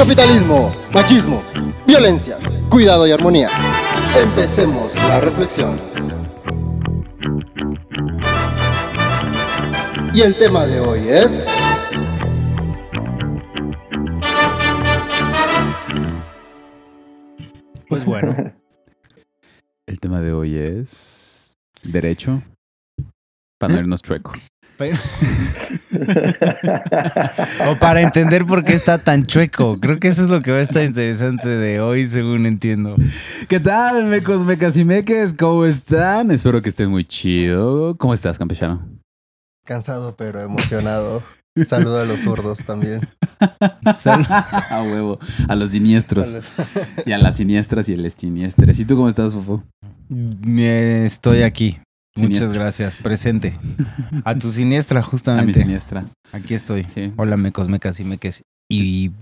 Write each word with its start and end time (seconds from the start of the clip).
Capitalismo, 0.00 0.74
machismo, 0.94 1.42
violencias, 1.86 2.64
cuidado 2.70 3.06
y 3.06 3.12
armonía. 3.12 3.50
Empecemos 4.16 4.94
la 4.94 5.20
reflexión. 5.20 5.78
Y 10.14 10.22
el 10.22 10.36
tema 10.36 10.64
de 10.64 10.80
hoy 10.80 11.00
es... 11.06 11.46
Pues 17.86 18.06
bueno. 18.06 18.34
El 19.86 20.00
tema 20.00 20.22
de 20.22 20.32
hoy 20.32 20.56
es 20.56 21.58
derecho 21.82 22.42
para 23.58 23.74
no 23.74 23.80
irnos 23.80 24.00
chueco. 24.00 24.32
O 27.68 27.76
para 27.78 28.00
entender 28.00 28.46
por 28.46 28.64
qué 28.64 28.72
está 28.72 28.98
tan 28.98 29.24
chueco. 29.24 29.76
Creo 29.76 29.98
que 30.00 30.08
eso 30.08 30.22
es 30.22 30.28
lo 30.28 30.40
que 30.42 30.52
va 30.52 30.58
a 30.58 30.62
estar 30.62 30.84
interesante 30.84 31.48
de 31.48 31.80
hoy, 31.80 32.06
según 32.06 32.46
entiendo. 32.46 32.94
¿Qué 33.48 33.60
tal, 33.60 34.04
mecos, 34.04 34.44
mecas 34.44 34.76
y 34.76 34.84
meques? 34.84 35.34
¿Cómo 35.34 35.64
están? 35.64 36.30
Espero 36.30 36.62
que 36.62 36.68
estén 36.68 36.90
muy 36.90 37.04
chido. 37.04 37.96
¿Cómo 37.96 38.14
estás, 38.14 38.38
campechano? 38.38 38.86
Cansado 39.64 40.16
pero 40.16 40.40
emocionado. 40.40 41.22
Saludo 41.66 42.00
a 42.00 42.04
los 42.04 42.20
zurdos 42.20 42.64
también. 42.64 43.00
a 43.84 44.82
huevo. 44.82 45.18
A 45.48 45.56
los 45.56 45.70
siniestros. 45.70 46.36
y 47.04 47.12
a 47.12 47.18
las 47.18 47.36
siniestras 47.36 47.88
y 47.88 47.94
a 47.94 47.96
las 47.96 48.14
siniestres. 48.14 48.78
¿Y 48.78 48.84
tú 48.84 48.96
cómo 48.96 49.08
estás, 49.08 49.32
Fofo? 49.32 49.62
Estoy 50.46 51.42
aquí. 51.42 51.78
Muchas 52.16 52.52
gracias. 52.52 52.96
Presente. 52.96 53.54
A 54.24 54.34
tu 54.34 54.50
siniestra, 54.50 55.02
justamente. 55.02 55.52
A 55.52 55.56
mi 55.56 55.62
siniestra. 55.62 56.04
Aquí 56.32 56.54
estoy. 56.54 56.86
Hola, 57.16 57.36
mecos, 57.36 57.68
mecas 57.68 58.00
y 58.00 58.04
meques. 58.04 58.42
Y 58.68 59.12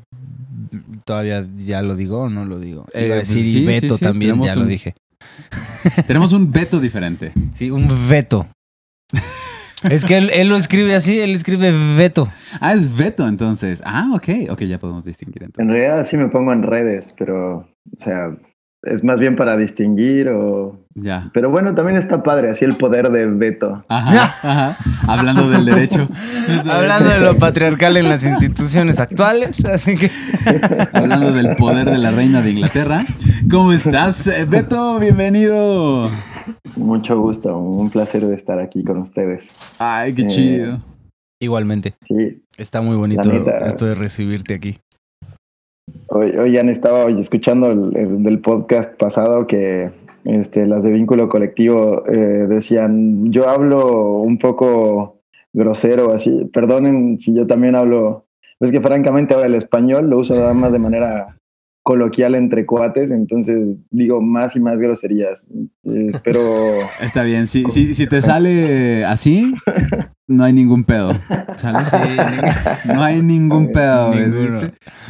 todavía 1.04 1.46
ya 1.56 1.82
lo 1.82 1.94
digo 1.96 2.22
o 2.22 2.28
no 2.28 2.44
lo 2.44 2.58
digo. 2.58 2.86
Eh, 2.92 3.06
Iba 3.06 3.14
a 3.16 3.18
decir 3.18 3.44
y 3.44 3.64
veto 3.64 3.96
también, 3.98 4.40
ya 4.42 4.56
lo 4.56 4.66
dije. 4.66 4.94
Tenemos 6.06 6.32
un 6.32 6.52
veto 6.52 6.80
diferente. 6.80 7.32
Sí, 7.54 7.70
un 7.70 7.88
veto. 8.08 8.48
Es 9.88 10.04
que 10.04 10.18
él, 10.18 10.48
lo 10.48 10.56
escribe 10.56 10.92
así, 10.96 11.20
él 11.20 11.36
escribe 11.36 11.72
veto. 11.96 12.28
Ah, 12.60 12.74
es 12.74 12.96
veto 12.96 13.28
entonces. 13.28 13.80
Ah, 13.84 14.10
ok, 14.12 14.50
ok, 14.50 14.62
ya 14.62 14.80
podemos 14.80 15.04
distinguir 15.04 15.44
entonces. 15.44 15.60
En 15.60 15.68
realidad 15.68 16.04
sí 16.04 16.16
me 16.16 16.26
pongo 16.26 16.52
en 16.52 16.64
redes, 16.64 17.14
pero, 17.16 17.58
o 17.58 18.02
sea, 18.02 18.36
es 18.82 19.02
más 19.02 19.18
bien 19.18 19.36
para 19.36 19.56
distinguir 19.56 20.28
o... 20.28 20.78
Ya. 20.94 21.30
Pero 21.32 21.50
bueno, 21.50 21.74
también 21.74 21.96
está 21.96 22.22
padre, 22.22 22.50
así 22.50 22.64
el 22.64 22.76
poder 22.76 23.10
de 23.10 23.26
veto. 23.26 23.84
Ajá, 23.88 24.24
ajá. 24.42 24.76
Hablando 25.06 25.48
del 25.48 25.64
derecho. 25.64 26.08
Hablando 26.70 27.10
de 27.10 27.20
lo 27.20 27.36
patriarcal 27.36 27.96
en 27.96 28.08
las 28.08 28.24
instituciones 28.24 28.98
actuales, 29.00 29.64
así 29.64 29.96
que... 29.96 30.10
Hablando 30.92 31.32
del 31.32 31.56
poder 31.56 31.90
de 31.90 31.98
la 31.98 32.10
reina 32.10 32.42
de 32.42 32.50
Inglaterra. 32.50 33.04
¿Cómo 33.50 33.72
estás, 33.72 34.30
Beto? 34.48 34.98
Bienvenido. 34.98 36.08
Mucho 36.76 37.18
gusto, 37.20 37.56
un 37.58 37.90
placer 37.90 38.26
de 38.26 38.34
estar 38.34 38.58
aquí 38.58 38.82
con 38.84 39.00
ustedes. 39.00 39.50
Ay, 39.78 40.14
qué 40.14 40.26
chido. 40.26 40.74
Eh, 40.74 40.80
Igualmente. 41.40 41.94
Sí. 42.06 42.42
Está 42.56 42.80
muy 42.80 42.96
bonito 42.96 43.30
esto 43.30 43.86
de 43.86 43.94
recibirte 43.94 44.54
aquí. 44.54 44.80
Hoy, 46.18 46.36
hoy 46.36 46.58
han 46.58 46.68
estado 46.68 47.08
escuchando 47.08 47.70
el, 47.70 48.24
del 48.24 48.40
podcast 48.40 48.92
pasado 48.98 49.46
que 49.46 49.92
este, 50.24 50.66
las 50.66 50.82
de 50.82 50.90
vínculo 50.90 51.28
colectivo 51.28 52.04
eh, 52.08 52.46
decían, 52.48 53.30
yo 53.30 53.48
hablo 53.48 54.14
un 54.18 54.36
poco 54.36 55.20
grosero, 55.52 56.12
así, 56.12 56.44
perdonen 56.52 57.20
si 57.20 57.36
yo 57.36 57.46
también 57.46 57.76
hablo, 57.76 58.26
es 58.58 58.72
que 58.72 58.80
francamente 58.80 59.34
ahora 59.34 59.46
el 59.46 59.54
español 59.54 60.10
lo 60.10 60.18
uso 60.18 60.34
nada 60.34 60.54
más 60.54 60.72
de 60.72 60.80
manera 60.80 61.36
coloquial 61.84 62.34
entre 62.34 62.66
cuates, 62.66 63.12
entonces 63.12 63.76
digo 63.90 64.20
más 64.20 64.56
y 64.56 64.60
más 64.60 64.80
groserías. 64.80 65.46
Espero... 65.84 66.40
Está 67.00 67.22
bien, 67.22 67.46
si, 67.46 67.64
si, 67.66 67.94
si 67.94 68.08
te 68.08 68.20
sale 68.22 69.04
así, 69.04 69.54
no 70.28 70.44
hay 70.44 70.52
ningún 70.52 70.84
pedo. 70.84 71.14
no 72.84 73.02
hay 73.02 73.22
ningún 73.22 73.72
pedo. 73.72 74.10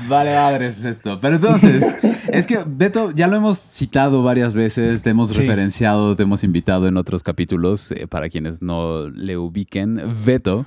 Vale, 0.08 0.34
madres 0.34 0.78
es 0.78 0.84
esto. 0.84 1.18
Pero 1.20 1.36
entonces, 1.36 1.98
es 2.28 2.46
que 2.46 2.60
Beto, 2.64 3.10
ya 3.10 3.26
lo 3.26 3.36
hemos 3.36 3.58
citado 3.58 4.22
varias 4.22 4.54
veces, 4.54 5.02
te 5.02 5.10
hemos 5.10 5.36
referenciado, 5.36 6.14
te 6.14 6.22
hemos 6.22 6.44
invitado 6.44 6.86
en 6.86 6.96
otros 6.96 7.24
capítulos, 7.24 7.90
eh, 7.90 8.06
para 8.06 8.28
quienes 8.28 8.62
no 8.62 9.08
le 9.10 9.36
ubiquen. 9.36 10.00
Beto, 10.24 10.66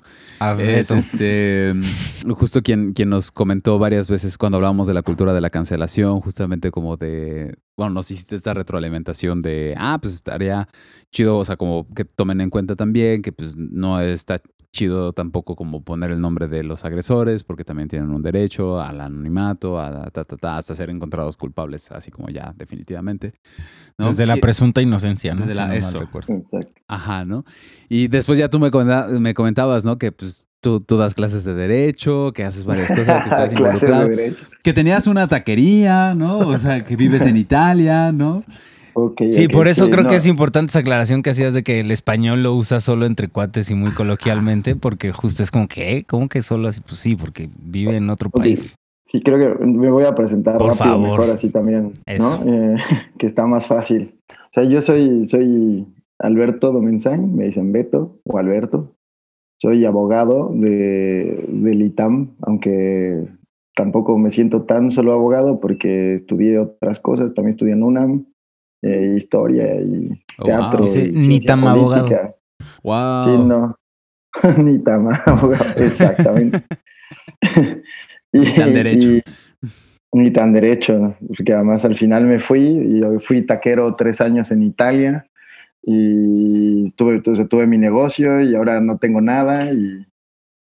es 0.59 0.91
este, 0.91 1.73
justo 2.29 2.61
quien, 2.61 2.91
quien 2.91 3.09
nos 3.09 3.31
comentó 3.31 3.79
varias 3.79 4.09
veces 4.09 4.37
cuando 4.37 4.57
hablábamos 4.57 4.85
de 4.85 4.93
la 4.93 5.01
cultura 5.01 5.33
de 5.33 5.41
la 5.41 5.49
cancelación, 5.49 6.19
justamente 6.19 6.71
como 6.71 6.97
de, 6.97 7.55
bueno, 7.77 7.93
nos 7.93 8.11
hiciste 8.11 8.35
esta 8.35 8.53
retroalimentación 8.53 9.41
de, 9.41 9.75
ah, 9.77 9.97
pues 10.01 10.13
estaría 10.13 10.67
chido, 11.11 11.37
o 11.37 11.45
sea, 11.45 11.57
como 11.57 11.87
que 11.93 12.05
tomen 12.05 12.41
en 12.41 12.49
cuenta 12.49 12.75
también 12.75 13.21
que 13.21 13.31
pues 13.31 13.55
no 13.57 13.99
está 14.01 14.37
chido 14.71 15.11
tampoco 15.11 15.55
como 15.55 15.83
poner 15.83 16.11
el 16.11 16.21
nombre 16.21 16.47
de 16.47 16.63
los 16.63 16.85
agresores, 16.85 17.43
porque 17.43 17.63
también 17.63 17.89
tienen 17.89 18.09
un 18.09 18.23
derecho 18.23 18.79
al 18.79 19.01
anonimato, 19.01 19.79
a 19.79 20.09
ta, 20.11 20.23
ta, 20.23 20.37
ta, 20.37 20.57
hasta 20.57 20.73
ser 20.73 20.89
encontrados 20.89 21.37
culpables, 21.37 21.91
así 21.91 22.09
como 22.09 22.29
ya, 22.29 22.53
definitivamente. 22.57 23.33
Desde 23.97 24.25
la 24.25 24.37
presunta 24.37 24.81
inocencia, 24.81 25.33
¿no? 25.33 25.41
Desde 25.41 25.55
la, 25.55 25.75
eso. 25.75 26.07
Ajá, 26.87 27.25
¿no? 27.25 27.45
Y 27.89 28.07
después 28.07 28.39
ya 28.39 28.49
tú 28.49 28.59
me, 28.59 28.71
me 29.19 29.33
comentabas, 29.33 29.83
¿no? 29.83 29.97
Que 29.97 30.11
pues 30.11 30.47
tú, 30.61 30.79
tú, 30.79 30.97
das 30.97 31.13
clases 31.13 31.43
de 31.43 31.53
derecho, 31.53 32.31
que 32.33 32.45
haces 32.45 32.63
varias 32.63 32.89
cosas, 32.89 33.21
que 33.23 33.29
estás 33.29 33.53
involucrado. 33.57 34.09
Que 34.63 34.73
tenías 34.73 35.07
una 35.07 35.27
taquería, 35.27 36.15
¿no? 36.15 36.39
O 36.39 36.57
sea, 36.57 36.83
que 36.83 36.95
vives 36.95 37.25
en 37.25 37.35
Italia, 37.35 38.11
¿no? 38.11 38.43
Sí, 39.31 39.47
por 39.47 39.67
eso 39.67 39.89
creo 39.89 40.05
que 40.05 40.15
es 40.15 40.25
importante 40.25 40.71
esa 40.71 40.79
aclaración 40.79 41.21
que 41.23 41.31
hacías 41.31 41.53
de 41.53 41.63
que 41.63 41.79
el 41.79 41.91
español 41.91 42.43
lo 42.43 42.55
usa 42.55 42.79
solo 42.81 43.05
entre 43.05 43.27
cuates 43.27 43.69
y 43.69 43.75
muy 43.75 43.91
coloquialmente, 43.91 44.75
porque 44.75 45.11
justo 45.11 45.43
es 45.43 45.51
como 45.51 45.67
que, 45.67 46.03
¿cómo 46.07 46.27
que 46.27 46.41
solo 46.41 46.67
así? 46.67 46.81
Pues 46.81 46.97
sí, 46.97 47.15
porque 47.15 47.49
vive 47.57 47.97
en 47.97 48.09
otro 48.09 48.29
país. 48.29 48.75
Sí, 49.03 49.21
creo 49.21 49.37
que 49.37 49.65
me 49.65 49.91
voy 49.91 50.05
a 50.05 50.15
presentar 50.15 50.57
por 50.57 50.75
favor. 50.75 51.09
mejor 51.09 51.31
así 51.31 51.49
también, 51.49 51.93
¿no? 52.19 52.43
Eh, 52.45 52.77
que 53.19 53.25
está 53.25 53.45
más 53.45 53.67
fácil. 53.67 54.15
O 54.29 54.53
sea, 54.53 54.63
yo 54.63 54.81
soy, 54.81 55.25
soy 55.25 55.85
Alberto 56.19 56.71
Domenzain, 56.71 57.35
me 57.35 57.45
dicen 57.45 57.71
Beto 57.71 58.19
o 58.23 58.37
Alberto. 58.37 58.95
Soy 59.59 59.85
abogado 59.85 60.51
de, 60.53 61.45
del 61.47 61.81
ITAM, 61.83 62.31
aunque 62.41 63.27
tampoco 63.75 64.17
me 64.17 64.31
siento 64.31 64.63
tan 64.63 64.91
solo 64.91 65.13
abogado 65.13 65.59
porque 65.59 66.15
estudié 66.15 66.59
otras 66.59 66.99
cosas, 66.99 67.33
también 67.33 67.51
estudié 67.51 67.73
en 67.73 67.83
UNAM, 67.83 68.25
eh, 68.81 69.13
historia 69.17 69.75
y 69.79 70.09
oh, 70.37 70.45
teatro. 70.45 70.85
ni 71.13 71.41
tan 71.41 71.67
abogado. 71.67 72.35
Wow. 72.83 73.23
Sí, 73.23 73.47
no. 73.47 73.75
ni 74.57 74.79
tan 74.79 75.07
abogado, 75.25 75.83
exactamente. 75.83 76.63
ni 78.33 78.45
tan 78.55 78.73
derecho. 78.73 79.09
ni 80.13 80.31
tan 80.31 80.53
derecho, 80.53 81.15
porque 81.35 81.53
además 81.53 81.85
al 81.85 81.95
final 81.95 82.25
me 82.25 82.39
fui 82.39 82.61
y 82.61 83.01
fui 83.19 83.43
taquero 83.43 83.93
tres 83.95 84.21
años 84.21 84.51
en 84.51 84.63
Italia 84.63 85.25
y 85.83 86.91
tuve, 86.91 87.15
entonces 87.15 87.47
tuve 87.49 87.65
mi 87.65 87.77
negocio 87.77 88.41
y 88.41 88.55
ahora 88.55 88.79
no 88.81 88.97
tengo 88.97 89.21
nada 89.21 89.71
y 89.71 90.05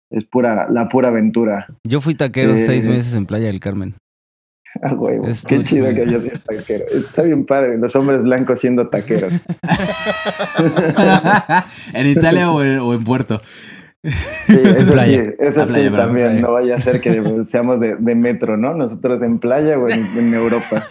es 0.09 0.25
pura, 0.25 0.67
la 0.69 0.87
pura 0.89 1.09
aventura. 1.09 1.67
Yo 1.87 2.01
fui 2.01 2.15
taquero 2.15 2.53
eh, 2.53 2.57
seis 2.57 2.87
meses 2.87 3.15
en 3.15 3.25
Playa 3.25 3.47
del 3.47 3.59
Carmen. 3.59 3.95
Huevo. 4.97 5.27
Qué 5.47 5.63
chido 5.63 5.87
que 5.93 6.09
yo 6.09 6.19
sea 6.21 6.39
taquero. 6.39 6.85
Está 6.87 7.21
bien 7.23 7.45
padre, 7.45 7.77
los 7.77 7.95
hombres 7.95 8.21
blancos 8.21 8.59
siendo 8.59 8.89
taqueros. 8.89 9.33
¿En 11.93 12.07
Italia 12.07 12.51
o 12.51 12.61
en, 12.63 13.03
Puerto? 13.03 13.41
Sí, 14.03 14.59
eso 14.63 14.99
sí, 14.99 15.21
eso 15.39 15.65
sí 15.65 15.89
también. 15.91 16.41
No 16.41 16.51
vaya 16.53 16.75
a 16.75 16.81
ser 16.81 17.01
que 17.01 17.23
seamos 17.49 17.79
de, 17.79 17.95
metro, 18.15 18.57
¿no? 18.57 18.75
Nosotros 18.75 19.21
en 19.21 19.39
playa 19.39 19.79
o 19.79 19.87
en, 19.89 20.33
Europa. 20.33 20.85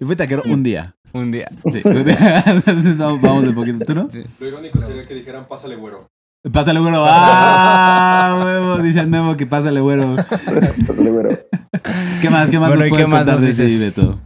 Y 0.00 0.04
fui 0.04 0.14
taquero 0.14 0.42
un 0.46 0.62
día. 0.62 0.94
Un 1.12 1.32
día. 1.32 1.50
Sí. 1.70 1.82
Entonces 1.84 2.98
vamos, 2.98 3.20
vamos 3.20 3.44
de 3.44 3.52
poquito. 3.52 3.84
¿Tú 3.84 3.94
no? 3.94 4.08
Lo 4.40 4.46
irónico 4.46 4.80
sería 4.80 5.06
que 5.06 5.14
dijeran, 5.14 5.46
pásale, 5.48 5.76
güero. 5.76 6.08
Pásale, 6.52 6.78
güero. 6.80 7.04
¡Ah, 7.06 8.40
huevo! 8.42 8.78
Dice 8.82 9.00
el 9.00 9.08
memo 9.08 9.36
que 9.36 9.46
pásale, 9.46 9.80
güero. 9.80 10.16
pásale, 10.86 11.10
güero. 11.10 11.30
¿Qué 12.22 12.30
más? 12.30 12.48
¿Qué 12.50 12.58
más 12.58 12.70
nos 12.70 12.88
puedes 12.88 13.08
contar 13.08 13.40
de 13.40 13.50
ese 13.50 13.84
Beto? 13.84 14.18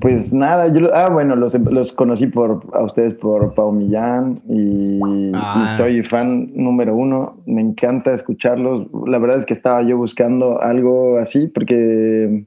Pues 0.00 0.32
nada, 0.32 0.68
yo, 0.68 0.94
ah, 0.94 1.08
bueno, 1.10 1.34
los, 1.34 1.54
los 1.54 1.92
conocí 1.92 2.26
por, 2.26 2.62
a 2.72 2.82
ustedes 2.82 3.14
por 3.14 3.54
Pau 3.54 3.72
Millán 3.72 4.34
y, 4.48 5.32
ah. 5.34 5.72
soy 5.76 6.02
fan 6.02 6.50
número 6.54 6.94
uno. 6.94 7.42
Me 7.46 7.62
encanta 7.62 8.12
escucharlos. 8.12 8.88
La 9.06 9.18
verdad 9.18 9.38
es 9.38 9.46
que 9.46 9.54
estaba 9.54 9.82
yo 9.82 9.96
buscando 9.96 10.60
algo 10.60 11.18
así 11.18 11.48
porque 11.48 12.46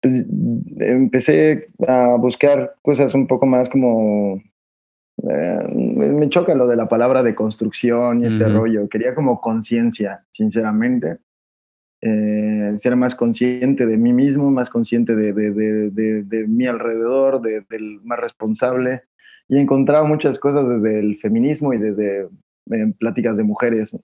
pues, 0.00 0.26
empecé 0.78 1.66
a 1.86 2.16
buscar 2.18 2.74
cosas 2.82 3.14
un 3.14 3.26
poco 3.26 3.46
más 3.46 3.68
como 3.68 4.42
eh, 5.30 5.68
me 5.74 6.28
choca 6.28 6.54
lo 6.54 6.66
de 6.66 6.76
la 6.76 6.88
palabra 6.88 7.22
de 7.22 7.34
construcción 7.34 8.22
y 8.22 8.26
ese 8.26 8.48
rollo. 8.48 8.88
Quería 8.88 9.14
como 9.14 9.40
conciencia, 9.40 10.24
sinceramente. 10.30 11.18
Eh, 12.00 12.72
ser 12.78 12.96
más 12.96 13.14
consciente 13.14 13.86
de 13.86 13.96
mí 13.96 14.12
mismo, 14.12 14.50
más 14.50 14.68
consciente 14.68 15.14
de, 15.14 15.32
de, 15.32 15.52
de, 15.90 16.22
de 16.24 16.48
mi 16.48 16.66
alrededor, 16.66 17.40
del 17.40 18.00
más 18.02 18.18
responsable. 18.18 19.02
Y 19.48 19.56
he 19.56 19.60
encontrado 19.60 20.06
muchas 20.06 20.38
cosas 20.38 20.68
desde 20.68 20.98
el 20.98 21.18
feminismo 21.18 21.72
y 21.72 21.78
desde 21.78 22.22
eh, 22.70 22.94
pláticas 22.98 23.36
de 23.36 23.44
mujeres 23.44 23.96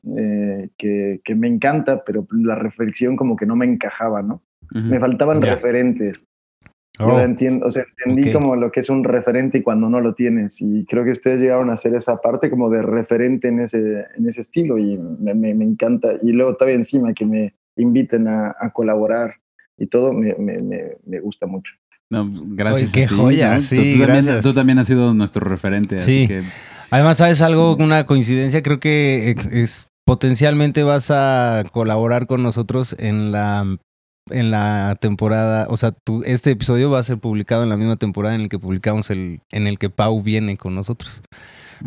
que, 0.76 1.20
que, 1.24 1.34
me 1.34 1.48
encanta, 1.48 2.04
pero 2.04 2.26
la 2.30 2.54
reflexión 2.54 3.16
como 3.16 3.34
que 3.34 3.46
no 3.46 3.56
me 3.56 3.66
encajaba, 3.66 4.22
¿no? 4.22 4.42
Me 4.70 5.00
faltaban 5.00 5.40
referentes. 5.40 6.24
Yo 7.00 7.06
oh. 7.06 7.20
entiendo, 7.20 7.66
o 7.66 7.70
sea, 7.70 7.84
entendí 8.04 8.32
como 8.32 8.56
lo 8.56 8.72
que 8.72 8.80
es 8.80 8.90
un 8.90 9.04
referente 9.04 9.58
y 9.58 9.62
cuando 9.62 9.88
no 9.88 10.00
lo 10.00 10.14
tienes. 10.14 10.60
Y 10.60 10.84
creo 10.86 11.04
que 11.04 11.12
ustedes 11.12 11.38
llegaron 11.38 11.70
a 11.70 11.74
hacer 11.74 11.94
esa 11.94 12.20
parte 12.20 12.50
como 12.50 12.70
de 12.70 12.82
referente 12.82 13.48
en 13.48 13.60
ese, 13.60 14.06
en 14.16 14.28
ese 14.28 14.40
estilo 14.40 14.78
y 14.78 14.98
me, 14.98 15.34
me, 15.34 15.64
encanta. 15.64 16.14
Y 16.22 16.32
luego 16.32 16.56
todavía 16.56 16.76
encima 16.76 17.14
que 17.14 17.24
me 17.24 17.54
inviten 17.76 18.26
a, 18.26 18.56
a 18.58 18.70
colaborar 18.72 19.34
y 19.76 19.86
todo, 19.86 20.12
me, 20.12 20.34
me 20.34 21.20
gusta 21.20 21.46
mucho. 21.46 21.72
No, 22.10 22.26
gracias. 22.32 22.92
qué 22.92 23.06
joya, 23.06 23.60
sí. 23.60 23.96
Tú, 23.98 24.06
También, 24.06 24.40
tú, 24.40 24.54
También, 24.54 24.78
has 24.78 24.86
sido 24.86 25.12
nuestro 25.14 25.46
referente. 25.46 25.98
Sí. 25.98 26.24
Así 26.24 26.28
que... 26.28 26.42
Además, 26.90 27.18
¿sabes 27.18 27.42
algo? 27.42 27.76
Una 27.76 28.06
coincidencia, 28.06 28.62
creo 28.62 28.80
que 28.80 29.36
es, 29.52 29.88
potencialmente 30.06 30.82
vas 30.84 31.10
a 31.10 31.64
colaborar 31.70 32.26
con 32.26 32.42
nosotros 32.42 32.96
en 32.98 33.30
la 33.30 33.76
en 34.30 34.50
la 34.50 34.96
temporada, 35.00 35.66
o 35.70 35.76
sea, 35.76 35.92
tu, 35.92 36.22
este 36.25 36.50
episodio 36.50 36.90
va 36.90 36.98
a 36.98 37.02
ser 37.02 37.19
publicado 37.19 37.62
en 37.62 37.69
la 37.69 37.76
misma 37.76 37.96
temporada 37.96 38.34
en 38.34 38.42
el 38.42 38.48
que 38.48 38.58
publicamos 38.58 39.10
el, 39.10 39.40
en 39.50 39.66
el 39.66 39.78
que 39.78 39.90
Pau 39.90 40.22
viene 40.22 40.56
con 40.56 40.75
nosotros. 40.75 41.22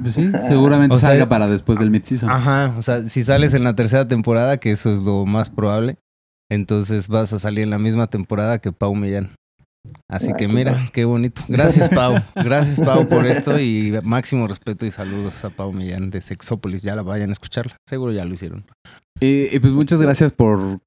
Pues 0.02 0.14
sí, 0.14 0.32
seguramente 0.48 0.98
salga 0.98 1.28
para 1.28 1.48
después 1.48 1.78
del 1.80 1.92
mid 1.92 2.04
Ajá, 2.28 2.74
o 2.78 2.82
sea, 2.82 3.04
si 3.10 3.24
sales 3.24 3.54
en 3.54 3.64
la 3.64 3.76
tercera 3.76 4.08
temporada, 4.08 4.58
que 4.58 4.72
eso 4.72 4.92
es 4.92 5.04
lo 5.04 5.26
más 5.26 5.50
probable, 5.50 5.98
entonces 6.50 7.08
vas 7.08 7.34
a 7.34 7.40
salir 7.40 7.66
en 7.66 7.70
la 7.70 7.80
misma 7.80 8.08
temporada 8.08 8.60
que 8.60 8.72
Pau 8.72 8.96
Millán. 8.96 9.32
Así 10.10 10.32
que 10.38 10.48
mira, 10.48 10.90
qué 10.94 11.06
bonito. 11.06 11.42
Gracias, 11.48 11.90
Pau. 11.90 12.16
Gracias, 12.36 12.80
Pau, 12.80 13.08
por 13.08 13.26
esto 13.26 13.60
y 13.60 14.00
máximo 14.04 14.48
respeto 14.48 14.86
y 14.86 14.92
saludos 14.92 15.44
a 15.44 15.50
Pau 15.50 15.74
Millán 15.74 16.10
de 16.10 16.22
Sexópolis. 16.22 16.84
Ya 16.84 16.96
la 16.96 17.02
vayan 17.02 17.30
a 17.30 17.34
escucharla. 17.34 17.78
Seguro 17.88 18.12
ya 18.12 18.26
lo 18.26 18.34
hicieron. 18.34 18.66
y 19.20 19.60
pues 19.60 19.74
muchas 19.74 20.02
gracias 20.02 20.32
por 20.32 20.80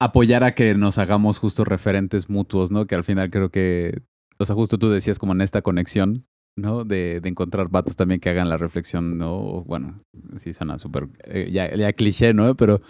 apoyar 0.00 0.44
a 0.44 0.54
que 0.54 0.74
nos 0.74 0.98
hagamos 0.98 1.38
justo 1.38 1.64
referentes 1.64 2.28
mutuos, 2.28 2.70
¿no? 2.70 2.86
Que 2.86 2.94
al 2.94 3.04
final 3.04 3.30
creo 3.30 3.50
que, 3.50 4.02
o 4.38 4.44
sea, 4.44 4.54
justo 4.54 4.78
tú 4.78 4.90
decías 4.90 5.18
como 5.18 5.32
en 5.32 5.40
esta 5.40 5.62
conexión, 5.62 6.26
¿no? 6.56 6.84
De, 6.84 7.20
de 7.20 7.28
encontrar 7.28 7.68
vatos 7.68 7.96
también 7.96 8.20
que 8.20 8.30
hagan 8.30 8.48
la 8.48 8.56
reflexión, 8.56 9.18
¿no? 9.18 9.64
Bueno, 9.64 10.02
sí 10.36 10.52
suena 10.52 10.78
súper, 10.78 11.08
eh, 11.24 11.50
ya, 11.52 11.74
ya 11.74 11.92
cliché, 11.92 12.34
¿no? 12.34 12.56
Pero 12.56 12.80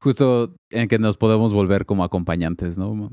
justo 0.00 0.54
en 0.70 0.88
que 0.88 0.98
nos 0.98 1.16
podemos 1.16 1.52
volver 1.52 1.86
como 1.86 2.04
acompañantes, 2.04 2.78
¿no? 2.78 3.10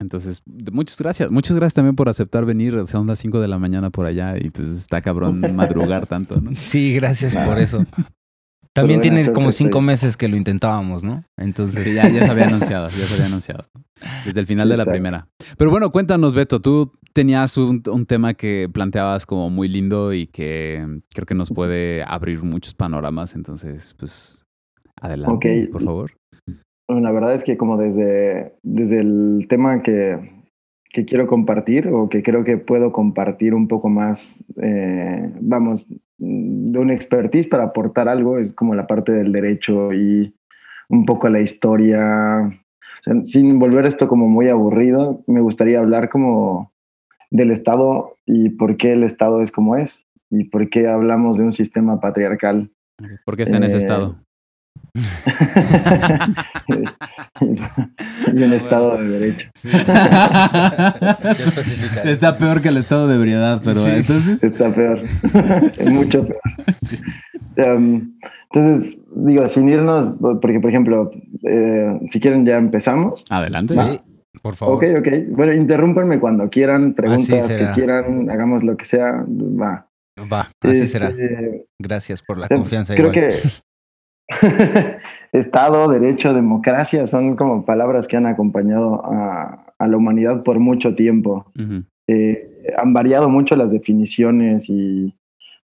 Entonces, 0.00 0.42
muchas 0.72 0.98
gracias. 0.98 1.30
Muchas 1.30 1.54
gracias 1.56 1.74
también 1.74 1.94
por 1.94 2.08
aceptar 2.08 2.46
venir. 2.46 2.86
Son 2.88 3.06
las 3.06 3.18
5 3.18 3.38
de 3.40 3.48
la 3.48 3.58
mañana 3.58 3.90
por 3.90 4.06
allá 4.06 4.36
y 4.38 4.50
pues 4.50 4.70
está 4.70 5.02
cabrón 5.02 5.40
madrugar 5.54 6.06
tanto, 6.06 6.40
¿no? 6.40 6.52
Sí, 6.56 6.94
gracias 6.94 7.36
por 7.36 7.58
eso. 7.58 7.84
También 8.72 9.00
tiene 9.00 9.32
como 9.32 9.50
cinco 9.50 9.80
meses 9.80 10.16
que 10.16 10.28
lo 10.28 10.36
intentábamos, 10.36 11.02
¿no? 11.02 11.24
Entonces. 11.36 11.84
ya, 11.92 12.08
ya 12.08 12.24
se 12.24 12.30
había 12.30 12.46
anunciado, 12.46 12.88
ya 12.88 13.06
se 13.06 13.14
había 13.14 13.26
anunciado. 13.26 13.66
Desde 14.24 14.40
el 14.40 14.46
final 14.46 14.68
de 14.68 14.76
la 14.76 14.86
primera. 14.86 15.26
Pero 15.58 15.70
bueno, 15.70 15.90
cuéntanos, 15.90 16.34
Beto, 16.34 16.60
tú 16.60 16.92
tenías 17.12 17.56
un, 17.56 17.82
tema 18.06 18.34
que 18.34 18.68
planteabas 18.72 19.26
como 19.26 19.50
muy 19.50 19.68
lindo 19.68 20.12
y 20.12 20.26
que 20.26 20.84
creo 21.12 21.26
que 21.26 21.34
nos 21.34 21.50
puede 21.50 22.04
abrir 22.06 22.42
muchos 22.42 22.74
panoramas. 22.74 23.34
Entonces, 23.34 23.94
pues, 23.98 24.46
adelante, 25.00 25.68
por 25.72 25.82
favor. 25.82 26.12
Bueno, 26.88 27.02
la 27.02 27.12
verdad 27.12 27.34
es 27.34 27.44
que 27.44 27.56
como 27.56 27.76
desde, 27.76 28.54
desde 28.62 29.00
el 29.00 29.46
tema 29.48 29.82
que, 29.82 30.39
que 30.92 31.04
quiero 31.04 31.26
compartir 31.26 31.88
o 31.88 32.08
que 32.08 32.22
creo 32.22 32.44
que 32.44 32.56
puedo 32.56 32.92
compartir 32.92 33.54
un 33.54 33.68
poco 33.68 33.88
más, 33.88 34.42
eh, 34.60 35.30
vamos, 35.40 35.86
de 36.18 36.78
una 36.78 36.94
expertise 36.94 37.46
para 37.46 37.64
aportar 37.64 38.08
algo, 38.08 38.38
es 38.38 38.52
como 38.52 38.74
la 38.74 38.86
parte 38.86 39.12
del 39.12 39.32
derecho 39.32 39.92
y 39.92 40.34
un 40.88 41.06
poco 41.06 41.28
la 41.28 41.40
historia. 41.40 42.60
sin 43.24 43.58
volver 43.58 43.86
esto 43.86 44.08
como 44.08 44.28
muy 44.28 44.48
aburrido, 44.48 45.22
me 45.26 45.40
gustaría 45.40 45.78
hablar 45.78 46.10
como 46.10 46.72
del 47.30 47.52
Estado 47.52 48.16
y 48.26 48.50
por 48.50 48.76
qué 48.76 48.92
el 48.92 49.04
Estado 49.04 49.42
es 49.42 49.52
como 49.52 49.76
es 49.76 50.04
y 50.28 50.44
por 50.44 50.68
qué 50.68 50.88
hablamos 50.88 51.38
de 51.38 51.44
un 51.44 51.52
sistema 51.52 52.00
patriarcal. 52.00 52.70
¿Por 53.24 53.36
qué 53.36 53.44
está 53.44 53.56
en 53.56 53.62
ese 53.62 53.76
eh, 53.76 53.78
estado? 53.78 54.16
y 58.32 58.42
un 58.42 58.52
estado 58.52 58.96
de 58.96 59.08
derecho. 59.08 59.48
Está 62.04 62.38
peor 62.38 62.60
que 62.60 62.68
el 62.68 62.76
estado 62.76 63.08
de 63.08 63.16
ebriedad, 63.16 63.60
pero 63.64 63.84
entonces. 63.86 64.42
Está 64.42 64.74
peor. 64.74 64.98
Mucho 65.90 66.26
peor. 66.26 66.40
Um, 67.56 68.16
entonces, 68.52 68.96
digo, 69.14 69.46
sin 69.48 69.68
irnos, 69.68 70.12
porque 70.40 70.60
por 70.60 70.70
ejemplo, 70.70 71.10
eh, 71.42 71.98
si 72.10 72.20
quieren 72.20 72.46
ya 72.46 72.56
empezamos. 72.56 73.24
Adelante. 73.28 73.74
Sí, 73.74 74.00
por 74.40 74.54
favor. 74.54 74.76
Ok, 74.76 74.84
ok. 75.00 75.08
Bueno, 75.30 75.52
interrúmpanme 75.52 76.20
cuando 76.20 76.48
quieran, 76.48 76.94
preguntas 76.94 77.48
que 77.48 77.68
quieran, 77.74 78.30
hagamos 78.30 78.62
lo 78.62 78.76
que 78.76 78.84
sea, 78.84 79.24
va. 79.28 79.88
Va, 80.32 80.48
así 80.62 80.86
será. 80.86 81.08
Este, 81.08 81.66
Gracias 81.78 82.22
por 82.22 82.38
la 82.38 82.48
confianza. 82.48 82.94
Creo 82.94 83.10
que 83.10 83.34
Estado, 85.32 85.88
derecho, 85.88 86.34
democracia 86.34 87.06
son 87.06 87.36
como 87.36 87.64
palabras 87.64 88.08
que 88.08 88.16
han 88.16 88.26
acompañado 88.26 89.02
a, 89.04 89.66
la 89.78 89.96
humanidad 89.96 90.42
por 90.42 90.58
mucho 90.58 90.94
tiempo. 90.94 91.50
Eh, 92.06 92.50
han 92.76 92.92
variado 92.92 93.28
mucho 93.28 93.56
las 93.56 93.70
definiciones 93.70 94.68
y 94.68 95.14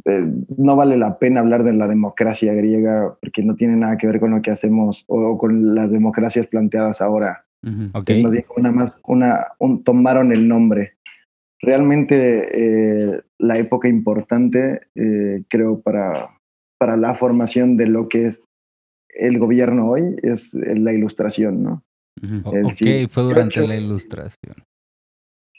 eh, 0.06 0.32
no 0.58 0.76
vale 0.76 0.96
la 0.96 1.18
pena 1.18 1.42
hablar 1.42 1.64
de 1.64 1.74
la 1.74 1.88
democracia 1.88 2.54
griega 2.54 3.18
porque 3.20 3.44
no 3.44 3.56
tiene 3.56 3.76
nada 3.76 3.98
que 3.98 4.08
ver 4.08 4.20
con 4.20 4.32
lo 4.32 4.42
que 4.42 4.52
hacemos 4.52 5.04
o, 5.08 5.38
con 5.38 5.76
las 5.76 5.92
democracias 5.92 6.48
planteadas 6.48 7.02
ahora. 7.02 7.44
Más 7.64 8.74
más 8.74 9.02
una, 9.06 9.48
tomaron 9.84 10.32
el 10.32 10.48
nombre. 10.48 10.94
Realmente 11.60 12.50
eh, 12.54 13.22
la 13.40 13.58
época 13.58 13.90
importante, 13.90 14.82
creo, 15.50 15.82
para, 15.82 16.37
para 16.80 16.98
la 16.98 17.16
formación 17.16 17.78
de 17.78 17.88
lo 17.88 18.08
que 18.08 18.28
es 18.28 18.42
el 19.10 19.40
gobierno 19.40 19.90
hoy 19.90 20.16
es 20.22 20.54
la 20.54 20.94
ilustración, 20.94 21.64
¿no? 21.64 21.84
ok, 22.44 23.10
fue 23.10 23.24
durante 23.24 23.66
la 23.68 23.76
ilustración. 23.76 24.56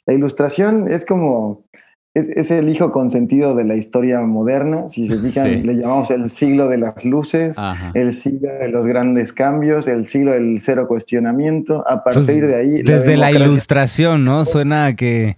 La 0.06 0.14
ilustración 0.14 0.90
es 0.90 1.04
como, 1.04 1.66
es, 2.14 2.50
el 2.50 2.68
hijo 2.68 2.92
consentido 2.92 3.54
de 3.54 3.64
la 3.64 3.76
historia 3.76 4.20
moderna. 4.20 4.88
Si 4.88 5.06
se 5.06 5.18
fijan, 5.22 5.66
le 5.66 5.74
llamamos 5.74 6.10
el 6.10 6.30
siglo 6.30 6.68
de 6.68 6.78
las 6.78 7.04
luces, 7.04 7.56
el 7.94 8.12
siglo 8.12 8.48
de 8.54 8.68
los 8.68 8.86
grandes 8.86 9.32
cambios, 9.32 9.86
el 9.86 10.06
siglo 10.06 10.32
del 10.32 10.60
cero 10.60 10.86
cuestionamiento. 10.88 11.84
A 11.86 12.02
pues, 12.02 12.16
partir 12.16 12.46
de 12.46 12.54
ahí. 12.54 12.82
Desde 12.82 13.16
la, 13.16 13.30
ilustración, 13.32 14.24
¿no? 14.24 14.44
Suena 14.46 14.86
a 14.86 14.96
que. 14.96 15.36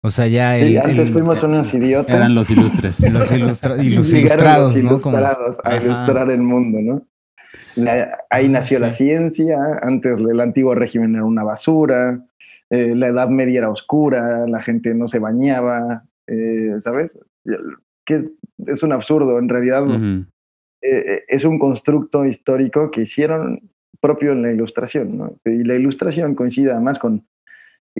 O 0.00 0.10
sea, 0.10 0.28
ya 0.28 0.56
el, 0.56 0.78
antes 0.78 1.10
fuimos 1.10 1.42
unos 1.42 1.74
idiotas. 1.74 2.14
Eran 2.14 2.34
los 2.34 2.50
ilustres. 2.50 3.00
los, 3.12 3.32
ilustrados, 3.32 3.84
los 3.84 4.12
ilustrados 4.12 5.58
a 5.64 5.76
ilustrar 5.76 6.30
el 6.30 6.42
mundo, 6.42 6.78
¿no? 6.80 7.06
ahí 8.30 8.48
nació 8.48 8.78
la 8.78 8.92
ciencia, 8.92 9.56
antes 9.82 10.20
el 10.20 10.40
antiguo 10.40 10.74
régimen 10.74 11.14
era 11.14 11.24
una 11.24 11.44
basura, 11.44 12.24
eh, 12.70 12.94
la 12.94 13.08
Edad 13.08 13.28
Media 13.28 13.58
era 13.58 13.70
oscura, 13.70 14.46
la 14.46 14.62
gente 14.62 14.94
no 14.94 15.08
se 15.08 15.18
bañaba, 15.18 16.04
eh, 16.26 16.74
¿sabes? 16.80 17.18
Que 18.04 18.30
es 18.66 18.82
un 18.82 18.92
absurdo, 18.92 19.38
en 19.38 19.48
realidad 19.48 19.86
eh, 20.82 21.24
es 21.28 21.44
un 21.44 21.58
constructo 21.58 22.24
histórico 22.24 22.90
que 22.90 23.02
hicieron 23.02 23.70
propio 24.00 24.32
en 24.32 24.42
la 24.42 24.52
ilustración, 24.52 25.16
¿no? 25.16 25.36
Y 25.44 25.64
la 25.64 25.74
ilustración 25.74 26.34
coincide 26.34 26.72
además 26.72 26.98
con 26.98 27.26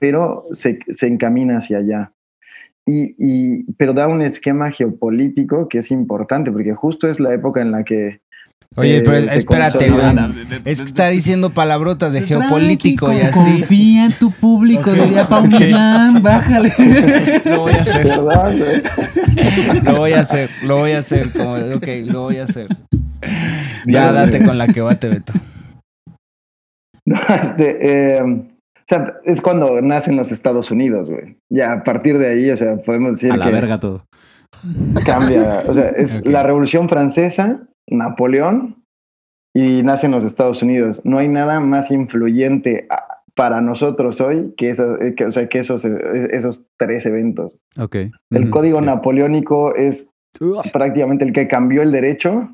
pero 0.00 0.44
se, 0.52 0.78
encamina 1.02 1.58
hacia 1.58 1.78
allá. 1.78 2.12
Y, 2.86 3.70
pero 3.74 3.92
da 3.92 4.08
un 4.08 4.22
esquema 4.22 4.70
geopolítico 4.70 5.68
que 5.68 5.78
es 5.78 5.90
importante, 5.90 6.50
porque 6.50 6.72
justo 6.72 7.08
es 7.08 7.20
la 7.20 7.34
época 7.34 7.60
en 7.60 7.70
la 7.70 7.84
que... 7.84 8.20
Oye, 8.76 9.00
pero 9.02 9.16
eh, 9.16 9.28
espérate, 9.32 9.90
es 10.64 10.78
que 10.78 10.84
está 10.84 11.08
diciendo 11.08 11.50
palabrotas 11.50 12.12
de 12.12 12.20
geopolítico 12.22 13.12
y 13.12 13.20
así. 13.20 13.32
Confía 13.32 14.06
en 14.06 14.12
tu 14.12 14.30
público, 14.30 14.92
diría 14.92 15.26
Pau 15.26 15.44
bájale. 16.20 16.72
Lo 17.46 17.60
voy 17.60 17.72
a 17.72 17.80
hacer. 17.80 18.06
lo 19.84 19.96
voy 19.96 20.12
a 20.12 20.20
hacer, 20.20 20.48
lo 20.64 20.76
voy 20.78 20.92
a 20.92 20.98
hacer. 20.98 21.32
Como, 21.32 21.52
ok, 21.52 21.86
lo 22.04 22.22
voy 22.24 22.36
a 22.38 22.44
hacer. 22.44 22.68
Ya, 23.86 24.12
date 24.12 24.44
con 24.44 24.58
la 24.58 24.68
que 24.68 24.80
bate, 24.82 25.08
Beto. 25.08 25.32
este, 27.06 28.16
eh, 28.16 28.22
sea, 28.88 29.14
es 29.24 29.40
cuando 29.40 29.80
nacen 29.82 30.16
los 30.16 30.32
Estados 30.32 30.70
Unidos, 30.70 31.10
güey. 31.10 31.36
Ya 31.50 31.72
a 31.72 31.84
partir 31.84 32.18
de 32.18 32.28
ahí, 32.28 32.50
o 32.50 32.56
sea, 32.56 32.76
podemos 32.76 33.14
decir. 33.14 33.32
A 33.32 33.36
la 33.36 33.50
verga 33.50 33.78
todo. 33.78 34.06
Cambia. 35.04 35.62
O 35.68 35.74
sea, 35.74 35.88
es 35.96 36.26
la 36.26 36.42
Revolución 36.42 36.88
Francesa, 36.88 37.68
Napoleón 37.86 38.84
y 39.54 39.82
nacen 39.82 40.10
los 40.10 40.24
Estados 40.24 40.62
Unidos. 40.62 41.00
No 41.04 41.18
hay 41.18 41.28
nada 41.28 41.60
más 41.60 41.90
influyente 41.90 42.88
para 43.34 43.60
nosotros 43.60 44.20
hoy 44.20 44.54
que, 44.56 44.70
eh, 44.70 45.14
que, 45.16 45.26
o 45.26 45.32
sea, 45.32 45.48
que 45.48 45.60
esos, 45.60 45.84
eh, 45.84 46.28
esos 46.32 46.64
tres 46.76 47.06
eventos. 47.06 47.56
Ok. 47.78 47.96
El 48.30 48.50
código 48.50 48.80
napoleónico 48.80 49.74
es 49.74 50.10
prácticamente 50.72 51.24
el 51.24 51.32
que 51.32 51.48
cambió 51.48 51.82
el 51.82 51.90
derecho 51.90 52.48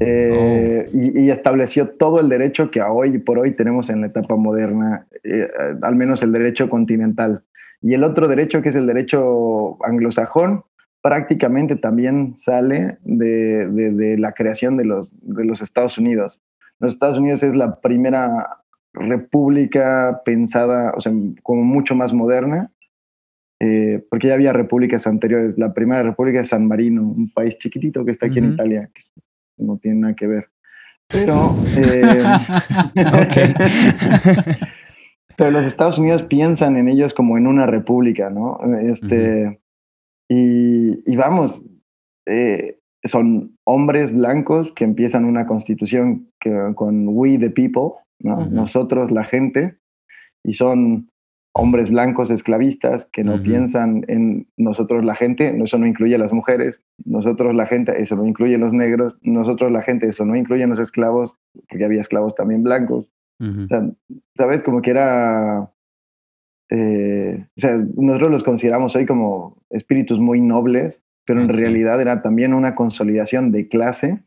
eh, 0.00 0.88
oh. 0.88 0.96
y, 0.96 1.30
estableció 1.30 1.88
todo 1.88 2.20
el 2.20 2.28
derecho 2.28 2.70
que 2.70 2.80
hoy 2.82 3.18
por 3.18 3.38
hoy 3.38 3.52
tenemos 3.52 3.90
en 3.90 4.02
la 4.02 4.06
etapa 4.06 4.36
moderna, 4.36 5.06
eh, 5.24 5.48
al 5.82 5.96
menos 5.96 6.22
el 6.22 6.32
derecho 6.32 6.68
continental. 6.68 7.42
Y 7.82 7.94
el 7.94 8.04
otro 8.04 8.28
derecho, 8.28 8.62
que 8.62 8.68
es 8.68 8.74
el 8.74 8.86
derecho 8.86 9.82
anglosajón, 9.84 10.64
prácticamente 11.02 11.76
también 11.76 12.36
sale 12.36 12.98
de, 13.02 14.16
la 14.18 14.32
creación 14.32 14.76
de 14.76 14.84
los, 14.84 15.10
de 15.22 15.44
los 15.44 15.62
Estados 15.62 15.98
Unidos. 15.98 16.40
Los 16.78 16.94
Estados 16.94 17.18
Unidos 17.18 17.42
es 17.42 17.54
la 17.54 17.80
primera 17.80 18.60
república 18.92 20.20
pensada, 20.24 20.92
o 20.96 21.00
sea, 21.00 21.12
como 21.42 21.62
mucho 21.62 21.94
más 21.94 22.12
moderna, 22.12 22.70
eh, 23.62 24.02
porque 24.08 24.28
ya 24.28 24.34
había 24.34 24.54
repúblicas 24.54 25.06
anteriores. 25.06 25.58
La 25.58 25.74
primera 25.74 26.02
república 26.02 26.40
es 26.40 26.48
San 26.48 26.66
Marino, 26.66 27.02
un 27.02 27.30
país 27.30 27.58
chiquitito 27.58 28.04
que 28.06 28.10
está 28.10 28.26
aquí 28.26 28.38
en 28.38 28.54
Italia, 28.54 28.90
que 28.92 29.02
no 29.58 29.76
tiene 29.76 30.00
nada 30.00 30.14
que 30.14 30.26
ver. 30.26 30.48
Pero, 31.08 31.54
eh, 31.76 32.22
pero 35.36 35.50
los 35.50 35.66
Estados 35.66 35.98
Unidos 35.98 36.22
piensan 36.22 36.76
en 36.76 36.88
ellos 36.88 37.12
como 37.12 37.36
en 37.36 37.46
una 37.46 37.66
república, 37.66 38.30
¿no? 38.30 38.58
Este, 38.80 39.60
y, 40.28 41.16
vamos, 41.16 41.64
eh, 42.26 42.78
son 43.04 43.58
hombres 43.64 44.10
blancos 44.12 44.72
que 44.72 44.84
empiezan 44.84 45.26
una 45.26 45.46
constitución 45.46 46.30
que, 46.40 46.72
con 46.74 47.08
we 47.08 47.36
the 47.36 47.50
people, 47.50 48.00
¿no? 48.20 48.46
Nosotros 48.46 49.10
la 49.10 49.24
gente, 49.24 49.76
y 50.44 50.54
son 50.54 51.09
hombres 51.52 51.90
blancos 51.90 52.30
esclavistas 52.30 53.06
que 53.12 53.24
no 53.24 53.42
piensan 53.42 54.04
en 54.08 54.46
nosotros 54.56 55.04
la 55.04 55.16
gente, 55.16 55.56
eso 55.62 55.78
no 55.78 55.86
incluye 55.86 56.14
a 56.14 56.18
las 56.18 56.32
mujeres, 56.32 56.84
nosotros 57.04 57.54
la 57.54 57.66
gente, 57.66 58.00
eso 58.00 58.14
no 58.16 58.24
incluye 58.24 58.54
a 58.54 58.58
los 58.58 58.72
negros, 58.72 59.18
nosotros 59.22 59.72
la 59.72 59.82
gente, 59.82 60.08
eso 60.08 60.24
no 60.24 60.36
incluye 60.36 60.62
a 60.64 60.68
los 60.68 60.78
esclavos, 60.78 61.34
porque 61.68 61.84
había 61.84 62.00
esclavos 62.00 62.34
también 62.34 62.62
blancos. 62.62 63.10
o 63.40 63.66
sea, 63.66 63.90
¿Sabes? 64.36 64.62
Como 64.62 64.80
que 64.82 64.90
era... 64.90 65.72
Eh, 66.72 67.46
o 67.56 67.60
sea, 67.60 67.76
nosotros 67.96 68.30
los 68.30 68.44
consideramos 68.44 68.94
hoy 68.94 69.04
como 69.04 69.60
espíritus 69.70 70.20
muy 70.20 70.40
nobles, 70.40 71.02
pero 71.26 71.40
en 71.40 71.48
realidad 71.48 72.00
era 72.00 72.22
también 72.22 72.54
una 72.54 72.76
consolidación 72.76 73.50
de 73.50 73.66
clase 73.68 74.22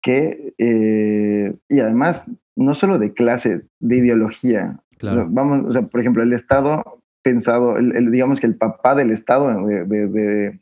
que, 0.00 0.54
eh, 0.58 1.56
y 1.68 1.80
además, 1.80 2.24
no 2.54 2.76
solo 2.76 3.00
de 3.00 3.12
clase, 3.12 3.62
de 3.80 3.96
ideología, 3.96 4.80
Vamos, 5.02 5.66
o 5.68 5.72
sea, 5.72 5.82
por 5.82 6.00
ejemplo, 6.00 6.22
el 6.22 6.32
Estado 6.32 7.02
pensado, 7.22 7.76
el, 7.76 8.10
digamos 8.10 8.40
que 8.40 8.46
el 8.46 8.54
papá 8.54 8.94
del 8.94 9.10
Estado, 9.10 9.66
de, 9.66 10.60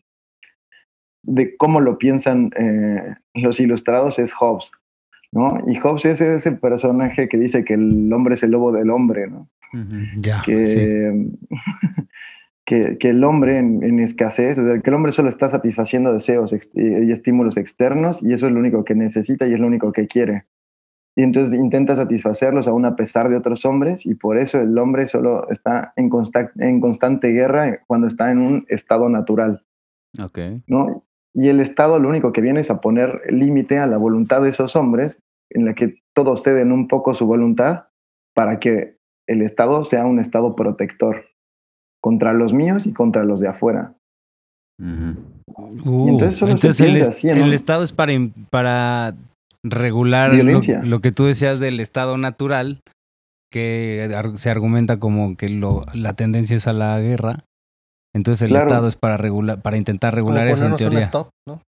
de, 1.22 1.56
cómo 1.56 1.80
lo 1.80 1.98
piensan 1.98 2.50
eh, 2.56 3.16
los 3.34 3.60
ilustrados, 3.60 4.18
es 4.18 4.32
Hobbes. 4.32 4.70
¿no? 5.30 5.58
Y 5.66 5.76
Hobbes 5.76 6.06
es 6.06 6.20
ese 6.20 6.52
personaje 6.52 7.28
que 7.28 7.36
dice 7.36 7.64
que 7.64 7.74
el 7.74 8.10
hombre 8.12 8.34
es 8.34 8.42
el 8.44 8.52
lobo 8.52 8.72
del 8.72 8.90
hombre, 8.90 9.26
¿no? 9.26 9.48
Ya. 10.16 10.42
Que, 10.46 11.28
que, 12.64 12.96
que, 12.98 13.10
el 13.10 13.24
hombre 13.24 13.58
en, 13.58 13.98
escasez, 14.00 14.58
o 14.58 14.64
sea, 14.64 14.80
que 14.80 14.88
el 14.88 14.94
hombre 14.94 15.12
solo 15.12 15.28
está 15.28 15.50
satisfaciendo 15.50 16.12
deseos 16.12 16.54
y 16.74 17.10
estímulos 17.10 17.56
externos 17.56 18.22
y 18.22 18.32
eso 18.32 18.46
es 18.46 18.52
lo 18.52 18.60
único 18.60 18.84
que 18.84 18.94
necesita 18.94 19.46
y 19.46 19.52
es 19.52 19.60
lo 19.60 19.66
único 19.66 19.92
que 19.92 20.06
quiere 20.06 20.44
y 21.16 21.22
entonces 21.22 21.54
intenta 21.54 21.94
satisfacerlos 21.94 22.66
aún 22.66 22.84
a 22.84 22.96
pesar 22.96 23.28
de 23.28 23.36
otros 23.36 23.64
hombres 23.64 24.04
y 24.04 24.14
por 24.14 24.36
eso 24.36 24.60
el 24.60 24.76
hombre 24.78 25.06
solo 25.06 25.48
está 25.48 25.92
en, 25.96 26.10
en 26.58 26.80
constante 26.80 27.28
guerra 27.28 27.80
cuando 27.86 28.08
está 28.08 28.32
en 28.32 28.38
un 28.38 28.66
estado 28.68 29.08
natural. 29.08 29.62
Okay. 30.20 30.62
¿no? 30.66 31.04
Y 31.34 31.48
el 31.48 31.60
Estado 31.60 31.98
lo 31.98 32.08
único 32.08 32.32
que 32.32 32.40
viene 32.40 32.60
es 32.60 32.70
a 32.70 32.80
poner 32.80 33.22
límite 33.28 33.78
a 33.78 33.86
la 33.86 33.96
voluntad 33.96 34.42
de 34.42 34.50
esos 34.50 34.76
hombres, 34.76 35.18
en 35.50 35.64
la 35.64 35.74
que 35.74 36.00
todos 36.14 36.42
ceden 36.42 36.70
un 36.70 36.86
poco 36.86 37.14
su 37.14 37.26
voluntad 37.26 37.86
para 38.34 38.60
que 38.60 38.96
el 39.26 39.42
Estado 39.42 39.84
sea 39.84 40.06
un 40.06 40.20
Estado 40.20 40.54
protector 40.54 41.24
contra 42.00 42.32
los 42.32 42.52
míos 42.52 42.86
y 42.86 42.92
contra 42.92 43.24
los 43.24 43.40
de 43.40 43.48
afuera. 43.48 43.94
entonces, 44.78 46.80
el, 46.80 46.96
el, 47.30 47.52
Estado 47.52 47.82
es 47.82 47.92
para, 47.92 48.12
para 48.50 49.14
regular 49.64 50.32
lo, 50.34 51.00
que 51.00 51.10
tú 51.10 51.24
decías 51.24 51.58
del 51.58 51.80
estado 51.80 52.16
natural, 52.18 52.82
que 53.50 54.08
se 54.34 54.50
argumenta 54.50 54.98
como 54.98 55.36
que 55.36 55.48
lo, 55.48 55.86
la 55.94 56.12
tendencia 56.14 56.56
es 56.56 56.68
a 56.68 56.72
la 56.72 57.00
guerra. 57.00 57.44
Entonces 58.14 58.48
el 58.48 58.54
Estado 58.54 58.86
es 58.86 58.94
para 58.94 59.16
regular, 59.16 59.60
para 59.60 59.76
intentar 59.76 60.14
regular 60.14 60.46
eso 60.46 60.66
en 60.66 60.76
teoría. 60.76 61.00
Stop, 61.00 61.30
¿no? 61.48 61.60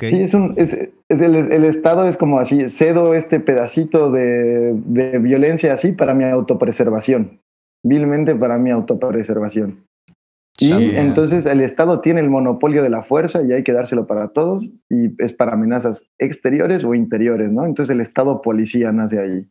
Sí, 0.00 0.20
es 0.20 0.34
un, 0.34 0.54
es, 0.56 0.76
es 1.08 1.20
el, 1.20 1.36
el, 1.36 1.64
Estado 1.64 2.08
es 2.08 2.16
como 2.16 2.40
así, 2.40 2.68
cedo 2.68 3.14
este 3.14 3.38
pedacito 3.38 4.10
de, 4.10 4.72
de 4.74 5.18
violencia 5.18 5.72
así 5.72 5.92
para 5.92 6.12
mi 6.12 6.24
autopreservación, 6.24 7.40
vilmente 7.84 8.34
para 8.34 8.58
mi 8.58 8.72
autopreservación. 8.72 9.84
Y 10.58 10.72
entonces 10.96 11.44
el 11.44 11.60
Estado 11.60 12.00
tiene 12.00 12.20
el 12.20 12.30
monopolio 12.30 12.82
de 12.82 12.88
la 12.88 13.02
fuerza 13.02 13.42
y 13.42 13.52
hay 13.52 13.62
que 13.62 13.72
dárselo 13.72 14.06
para 14.06 14.28
todos 14.28 14.64
y 14.88 15.10
es 15.22 15.32
para 15.32 15.52
amenazas 15.52 16.06
exteriores 16.18 16.82
o 16.84 16.94
interiores, 16.94 17.52
¿no? 17.52 17.66
Entonces 17.66 17.94
el 17.94 18.00
Estado 18.00 18.40
policía 18.40 18.90
nace 18.90 19.18
ahí. 19.18 19.46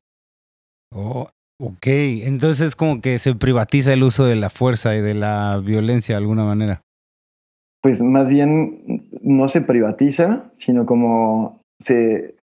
Oh, 0.91 1.27
ok, 1.59 1.85
entonces 1.85 2.75
como 2.75 3.01
que 3.01 3.19
se 3.19 3.35
privatiza 3.35 3.93
el 3.93 4.03
uso 4.03 4.25
de 4.25 4.35
la 4.35 4.49
fuerza 4.49 4.95
y 4.95 5.01
de 5.01 5.13
la 5.13 5.61
violencia 5.63 6.15
de 6.15 6.21
alguna 6.21 6.43
manera. 6.43 6.81
Pues 7.83 8.01
más 8.01 8.27
bien 8.27 9.07
no 9.21 9.47
se 9.47 9.61
privatiza, 9.61 10.49
sino 10.55 10.87
como 10.87 11.61
se... 11.79 12.35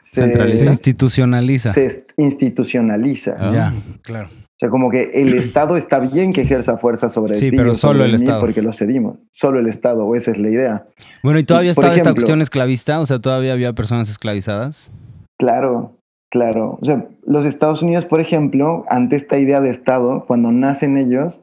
se 0.00 0.20
Centraliza. 0.20 0.64
Se 0.64 0.70
institucionaliza. 0.70 1.72
Se 1.72 2.06
institucionaliza. 2.16 3.52
Ya, 3.52 3.74
claro. 4.02 4.28
O 4.56 4.58
sea, 4.58 4.70
como 4.70 4.90
que 4.90 5.10
el 5.14 5.34
Estado 5.38 5.76
está 5.76 5.98
bien 6.00 6.32
que 6.32 6.42
ejerza 6.42 6.78
fuerza 6.78 7.10
sobre 7.10 7.34
sí, 7.34 7.50
ti. 7.50 7.56
pero 7.56 7.74
solo 7.74 8.04
el 8.04 8.14
Estado. 8.14 8.40
Porque 8.40 8.62
lo 8.62 8.72
cedimos. 8.72 9.18
Solo 9.30 9.58
el 9.60 9.66
Estado, 9.66 10.04
o 10.04 10.14
esa 10.14 10.30
es 10.30 10.38
la 10.38 10.48
idea. 10.48 10.86
Bueno, 11.22 11.38
¿y 11.38 11.44
todavía 11.44 11.70
estaba 11.70 11.94
esta 11.94 12.12
cuestión 12.12 12.40
esclavista? 12.40 13.00
O 13.00 13.06
sea, 13.06 13.18
¿todavía 13.18 13.52
había 13.52 13.72
personas 13.74 14.08
esclavizadas? 14.08 14.90
Claro, 15.38 15.92
claro. 16.30 16.78
O 16.80 16.84
sea, 16.84 17.06
los 17.26 17.44
Estados 17.44 17.82
Unidos, 17.82 18.06
por 18.06 18.20
ejemplo, 18.20 18.86
ante 18.88 19.16
esta 19.16 19.38
idea 19.38 19.60
de 19.60 19.68
Estado, 19.68 20.24
cuando 20.26 20.50
nacen 20.52 20.96
ellos, 20.96 21.38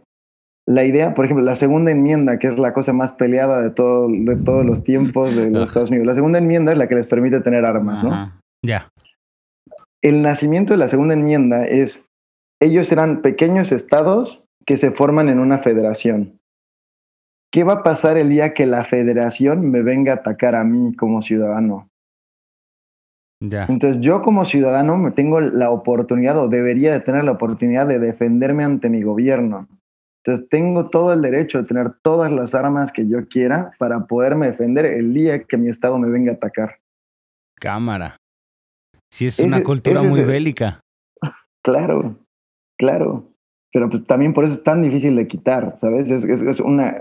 la 0.66 0.84
idea, 0.86 1.14
por 1.14 1.26
ejemplo, 1.26 1.46
la 1.46 1.56
segunda 1.56 1.92
enmienda, 1.92 2.40
que 2.40 2.48
es 2.48 2.58
la 2.58 2.74
cosa 2.74 2.94
más 2.94 3.12
peleada 3.12 3.62
de, 3.62 3.70
todo, 3.70 4.08
de 4.10 4.38
todos 4.38 4.66
los 4.66 4.84
tiempos 4.84 5.36
de 5.36 5.50
los 5.52 5.70
Estados 5.70 5.90
Unidos, 5.90 6.08
la 6.08 6.14
segunda 6.16 6.40
enmienda 6.40 6.72
es 6.72 6.78
la 6.78 6.88
que 6.88 6.96
les 6.96 7.06
permite 7.06 7.42
tener 7.42 7.66
armas, 7.66 8.04
¿no? 8.04 8.32
Ya. 8.66 8.90
El 10.02 10.22
nacimiento 10.22 10.74
de 10.74 10.78
la 10.78 10.88
segunda 10.88 11.14
enmienda 11.14 11.66
es 11.66 12.06
ellos 12.62 12.92
eran 12.92 13.22
pequeños 13.22 13.72
estados 13.72 14.44
que 14.66 14.78
se 14.78 14.92
forman 14.92 15.30
en 15.30 15.40
una 15.40 15.60
federación. 15.60 16.40
¿Qué 17.52 17.64
va 17.64 17.74
a 17.74 17.84
pasar 17.84 18.18
el 18.18 18.30
día 18.30 18.54
que 18.54 18.66
la 18.66 18.86
federación 18.86 19.70
me 19.70 19.84
venga 19.84 20.14
a 20.14 20.16
atacar 20.16 20.56
a 20.56 20.64
mí 20.64 20.96
como 20.96 21.22
ciudadano? 21.22 21.90
Ya. 23.40 23.66
Entonces 23.70 24.02
yo 24.02 24.22
como 24.22 24.46
ciudadano 24.46 24.98
me 24.98 25.12
tengo 25.12 25.40
la 25.42 25.70
oportunidad 25.70 26.38
o 26.38 26.48
debería 26.48 26.94
de 26.94 27.02
tener 27.02 27.26
la 27.26 27.34
oportunidad 27.34 27.86
de 27.86 28.00
defenderme 28.00 28.64
ante 28.64 28.90
mi 28.90 29.04
gobierno. 29.04 29.68
Entonces 30.26 30.48
tengo 30.50 30.90
todo 30.90 31.12
el 31.12 31.22
derecho 31.22 31.58
de 31.62 31.68
tener 31.68 31.92
todas 32.02 32.32
las 32.32 32.56
armas 32.56 32.94
que 32.94 33.08
yo 33.08 33.28
quiera 33.28 33.72
para 33.78 34.06
poderme 34.06 34.48
defender 34.48 34.86
el 34.86 35.14
día 35.14 35.44
que 35.44 35.58
mi 35.58 35.70
estado 35.70 36.00
me 36.00 36.10
venga 36.10 36.32
a 36.32 36.36
atacar. 36.36 36.80
Cámara. 37.60 38.16
Sí, 39.12 39.28
es 39.28 39.40
una 39.40 39.62
cultura 39.64 40.02
muy 40.02 40.24
bélica. 40.24 40.80
Claro, 41.66 42.18
Claro, 42.84 43.24
pero 43.72 43.90
pues 43.90 44.06
también 44.06 44.34
por 44.34 44.44
eso 44.44 44.56
es 44.56 44.64
tan 44.64 44.82
difícil 44.82 45.16
de 45.16 45.26
quitar, 45.26 45.78
¿sabes? 45.80 46.12
Es, 46.12 46.26
es, 46.26 46.60
una, 46.60 46.98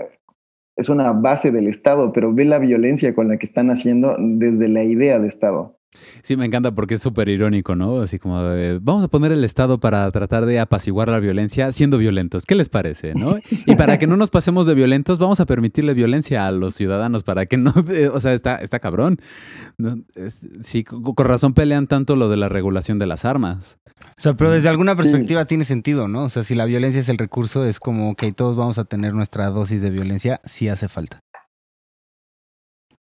es 0.77 0.87
una 0.87 1.11
base 1.11 1.51
del 1.51 1.67
Estado, 1.67 2.13
pero 2.13 2.33
ve 2.33 2.45
la 2.45 2.57
violencia 2.57 3.13
con 3.13 3.27
la 3.27 3.35
que 3.35 3.45
están 3.45 3.69
haciendo 3.69 4.15
desde 4.17 4.69
la 4.69 4.85
idea 4.85 5.19
de 5.19 5.27
Estado. 5.27 5.77
Sí, 6.21 6.37
me 6.37 6.45
encanta 6.45 6.73
porque 6.73 6.95
es 6.95 7.01
súper 7.01 7.29
irónico, 7.29 7.75
¿no? 7.75 8.01
Así 8.01 8.19
como, 8.19 8.41
vamos 8.81 9.03
a 9.03 9.07
poner 9.07 9.31
el 9.31 9.43
Estado 9.43 9.79
para 9.79 10.09
tratar 10.11 10.45
de 10.45 10.59
apaciguar 10.59 11.09
la 11.09 11.19
violencia 11.19 11.71
siendo 11.71 11.97
violentos. 11.97 12.45
¿Qué 12.45 12.55
les 12.55 12.69
parece, 12.69 13.13
no? 13.13 13.37
Y 13.65 13.75
para 13.75 13.97
que 13.97 14.07
no 14.07 14.17
nos 14.17 14.29
pasemos 14.29 14.65
de 14.65 14.73
violentos, 14.73 15.19
vamos 15.19 15.39
a 15.39 15.45
permitirle 15.45 15.93
violencia 15.93 16.47
a 16.47 16.51
los 16.51 16.75
ciudadanos 16.75 17.23
para 17.23 17.45
que 17.45 17.57
no, 17.57 17.73
o 18.13 18.19
sea, 18.19 18.33
está, 18.33 18.57
está 18.57 18.79
cabrón. 18.79 19.19
sí, 20.61 20.83
con 20.83 21.25
razón 21.25 21.53
pelean 21.53 21.87
tanto 21.87 22.15
lo 22.15 22.29
de 22.29 22.37
la 22.37 22.49
regulación 22.49 22.99
de 22.99 23.07
las 23.07 23.25
armas. 23.25 23.79
O 24.17 24.21
sea, 24.21 24.33
pero 24.35 24.51
desde 24.51 24.69
alguna 24.69 24.95
perspectiva 24.95 25.45
tiene 25.45 25.65
sentido, 25.65 26.07
¿no? 26.07 26.25
O 26.25 26.29
sea, 26.29 26.43
si 26.43 26.55
la 26.55 26.65
violencia 26.65 26.99
es 26.99 27.09
el 27.09 27.17
recurso, 27.17 27.65
es 27.65 27.79
como 27.79 28.15
que 28.15 28.31
todos 28.31 28.55
vamos 28.55 28.77
a 28.77 28.85
tener 28.85 29.13
nuestra 29.13 29.47
dosis 29.47 29.81
de 29.81 29.89
violencia 29.89 30.41
si 30.43 30.67
hace 30.67 30.87
falta. 30.87 31.19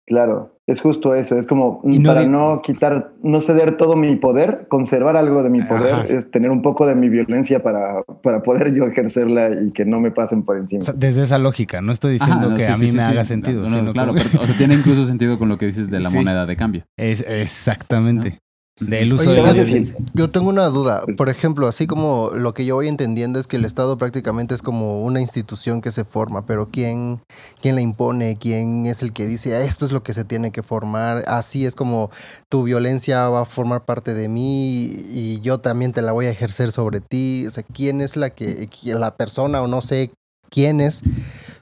Claro, 0.06 0.55
es 0.66 0.80
justo 0.80 1.14
eso, 1.14 1.38
es 1.38 1.46
como 1.46 1.80
para 2.04 2.26
no 2.26 2.60
quitar, 2.60 3.12
no 3.22 3.40
ceder 3.40 3.76
todo 3.76 3.94
mi 3.96 4.16
poder, 4.16 4.66
conservar 4.68 5.16
algo 5.16 5.42
de 5.44 5.50
mi 5.50 5.62
poder, 5.62 6.10
es 6.10 6.28
tener 6.30 6.50
un 6.50 6.60
poco 6.60 6.86
de 6.86 6.96
mi 6.96 7.08
violencia 7.08 7.62
para, 7.62 8.02
para 8.22 8.42
poder 8.42 8.74
yo 8.74 8.84
ejercerla 8.84 9.50
y 9.62 9.70
que 9.70 9.84
no 9.84 10.00
me 10.00 10.10
pasen 10.10 10.42
por 10.42 10.56
encima. 10.56 10.84
desde 10.96 11.22
esa 11.22 11.38
lógica, 11.38 11.80
no 11.80 11.92
estoy 11.92 12.14
diciendo 12.14 12.54
que 12.56 12.66
a 12.66 12.76
mí 12.76 12.90
me 12.90 13.02
haga 13.02 13.24
sentido. 13.24 13.64
claro, 13.92 14.12
o 14.12 14.46
sea, 14.46 14.56
tiene 14.56 14.74
incluso 14.74 15.04
sentido 15.04 15.38
con 15.38 15.48
lo 15.48 15.56
que 15.56 15.66
dices 15.66 15.90
de 15.90 16.00
la 16.06 16.10
moneda 16.10 16.46
de 16.46 16.56
cambio. 16.56 16.84
Es, 16.96 17.24
exactamente 17.28 18.40
del 18.78 19.12
uso 19.14 19.30
de 19.30 19.42
la 19.42 19.52
violencia. 19.52 19.96
Yo 20.12 20.30
tengo 20.30 20.50
una 20.50 20.66
duda. 20.66 21.02
Por 21.16 21.30
ejemplo, 21.30 21.66
así 21.66 21.86
como 21.86 22.30
lo 22.34 22.52
que 22.52 22.66
yo 22.66 22.74
voy 22.74 22.88
entendiendo 22.88 23.38
es 23.38 23.46
que 23.46 23.56
el 23.56 23.64
Estado 23.64 23.96
prácticamente 23.96 24.54
es 24.54 24.60
como 24.60 25.02
una 25.02 25.20
institución 25.20 25.80
que 25.80 25.90
se 25.90 26.04
forma, 26.04 26.44
pero 26.44 26.68
¿quién, 26.68 27.20
quién 27.60 27.74
la 27.74 27.80
impone? 27.80 28.36
¿Quién 28.36 28.84
es 28.84 29.02
el 29.02 29.12
que 29.12 29.26
dice 29.26 29.64
esto 29.64 29.86
es 29.86 29.92
lo 29.92 30.02
que 30.02 30.12
se 30.12 30.24
tiene 30.24 30.50
que 30.50 30.62
formar? 30.62 31.24
Así 31.26 31.64
es 31.64 31.74
como 31.74 32.10
tu 32.50 32.64
violencia 32.64 33.28
va 33.30 33.42
a 33.42 33.46
formar 33.46 33.86
parte 33.86 34.12
de 34.12 34.28
mí 34.28 34.90
y 35.10 35.40
yo 35.40 35.58
también 35.58 35.92
te 35.92 36.02
la 36.02 36.12
voy 36.12 36.26
a 36.26 36.30
ejercer 36.30 36.70
sobre 36.70 37.00
ti. 37.00 37.46
O 37.46 37.50
sea, 37.50 37.62
¿quién 37.62 38.02
es 38.02 38.16
la 38.16 38.30
que, 38.30 38.68
la 38.84 39.16
persona 39.16 39.62
o 39.62 39.68
no 39.68 39.80
sé 39.80 40.10
quiénes 40.50 41.02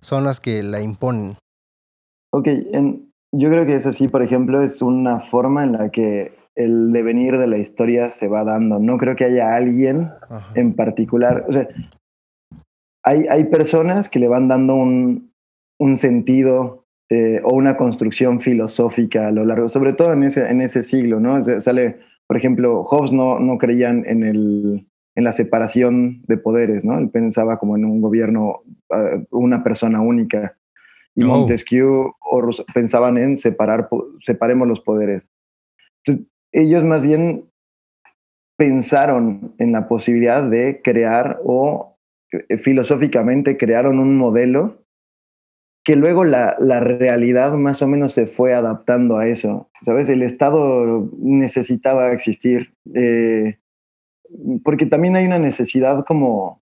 son 0.00 0.24
las 0.24 0.40
que 0.40 0.64
la 0.64 0.80
imponen? 0.80 1.36
Ok, 2.32 2.48
yo 3.36 3.48
creo 3.48 3.66
que 3.66 3.76
es 3.76 3.86
así, 3.86 4.08
por 4.08 4.22
ejemplo, 4.22 4.62
es 4.62 4.82
una 4.82 5.20
forma 5.20 5.62
en 5.62 5.72
la 5.72 5.90
que 5.90 6.43
el 6.56 6.92
devenir 6.92 7.38
de 7.38 7.46
la 7.46 7.58
historia 7.58 8.12
se 8.12 8.28
va 8.28 8.44
dando. 8.44 8.78
No 8.78 8.98
creo 8.98 9.16
que 9.16 9.24
haya 9.24 9.54
alguien 9.54 10.10
en 10.54 10.74
particular. 10.74 11.44
O 11.48 11.52
sea, 11.52 11.68
hay, 13.02 13.26
hay 13.28 13.44
personas 13.44 14.08
que 14.08 14.18
le 14.18 14.28
van 14.28 14.48
dando 14.48 14.74
un, 14.74 15.32
un 15.78 15.96
sentido 15.96 16.86
eh, 17.10 17.40
o 17.44 17.54
una 17.54 17.76
construcción 17.76 18.40
filosófica 18.40 19.28
a 19.28 19.30
lo 19.30 19.44
largo, 19.44 19.68
sobre 19.68 19.92
todo 19.92 20.12
en 20.12 20.22
ese, 20.22 20.48
en 20.48 20.60
ese 20.62 20.82
siglo, 20.82 21.20
¿no? 21.20 21.42
sale, 21.60 21.98
por 22.26 22.36
ejemplo, 22.36 22.84
Hobbes 22.84 23.12
no, 23.12 23.38
no 23.40 23.58
creían 23.58 24.04
en, 24.06 24.22
el, 24.24 24.86
en 25.14 25.24
la 25.24 25.32
separación 25.32 26.22
de 26.26 26.38
poderes, 26.38 26.84
¿no? 26.84 26.98
Él 26.98 27.10
pensaba 27.10 27.58
como 27.58 27.76
en 27.76 27.84
un 27.84 28.00
gobierno, 28.00 28.62
ah, 28.90 29.18
una 29.30 29.62
persona 29.62 30.00
única. 30.00 30.56
Y 31.14 31.22
Montesquieu 31.22 32.14
o 32.20 32.50
pensaban 32.74 33.18
en 33.18 33.36
separar, 33.36 33.88
separemos 34.20 34.66
los 34.66 34.80
poderes. 34.80 35.28
Entonces, 36.04 36.26
ellos 36.54 36.84
más 36.84 37.02
bien 37.02 37.50
pensaron 38.56 39.54
en 39.58 39.72
la 39.72 39.88
posibilidad 39.88 40.42
de 40.48 40.80
crear 40.82 41.40
o 41.44 41.96
eh, 42.30 42.58
filosóficamente 42.58 43.58
crearon 43.58 43.98
un 43.98 44.16
modelo 44.16 44.78
que 45.84 45.96
luego 45.96 46.24
la, 46.24 46.56
la, 46.60 46.80
realidad 46.80 47.52
más 47.54 47.82
o 47.82 47.88
menos 47.88 48.14
se 48.14 48.26
fue 48.26 48.54
adaptando 48.54 49.18
a 49.18 49.28
eso. 49.28 49.68
¿Sabes? 49.82 50.08
El 50.08 50.22
Estado 50.22 51.10
necesitaba 51.18 52.12
existir, 52.12 52.72
eh, 52.94 53.58
porque 54.64 54.86
también 54.86 55.14
hay 55.16 55.26
una 55.26 55.38
necesidad 55.38 56.06
como 56.06 56.62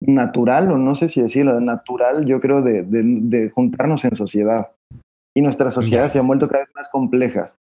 natural, 0.00 0.70
o 0.70 0.78
no 0.78 0.94
sé 0.94 1.08
si 1.08 1.20
decirlo, 1.20 1.60
natural, 1.60 2.26
yo 2.26 2.40
creo, 2.40 2.62
de, 2.62 2.84
de, 2.84 3.02
de 3.02 3.50
juntarnos 3.50 4.04
en 4.04 4.14
sociedad. 4.14 4.70
Y 5.34 5.42
nuestras 5.42 5.74
sociedades 5.74 6.12
se 6.12 6.20
han 6.20 6.28
vuelto 6.28 6.46
cada 6.46 6.64
vez 6.64 6.72
más 6.76 6.88
complejas 6.90 7.58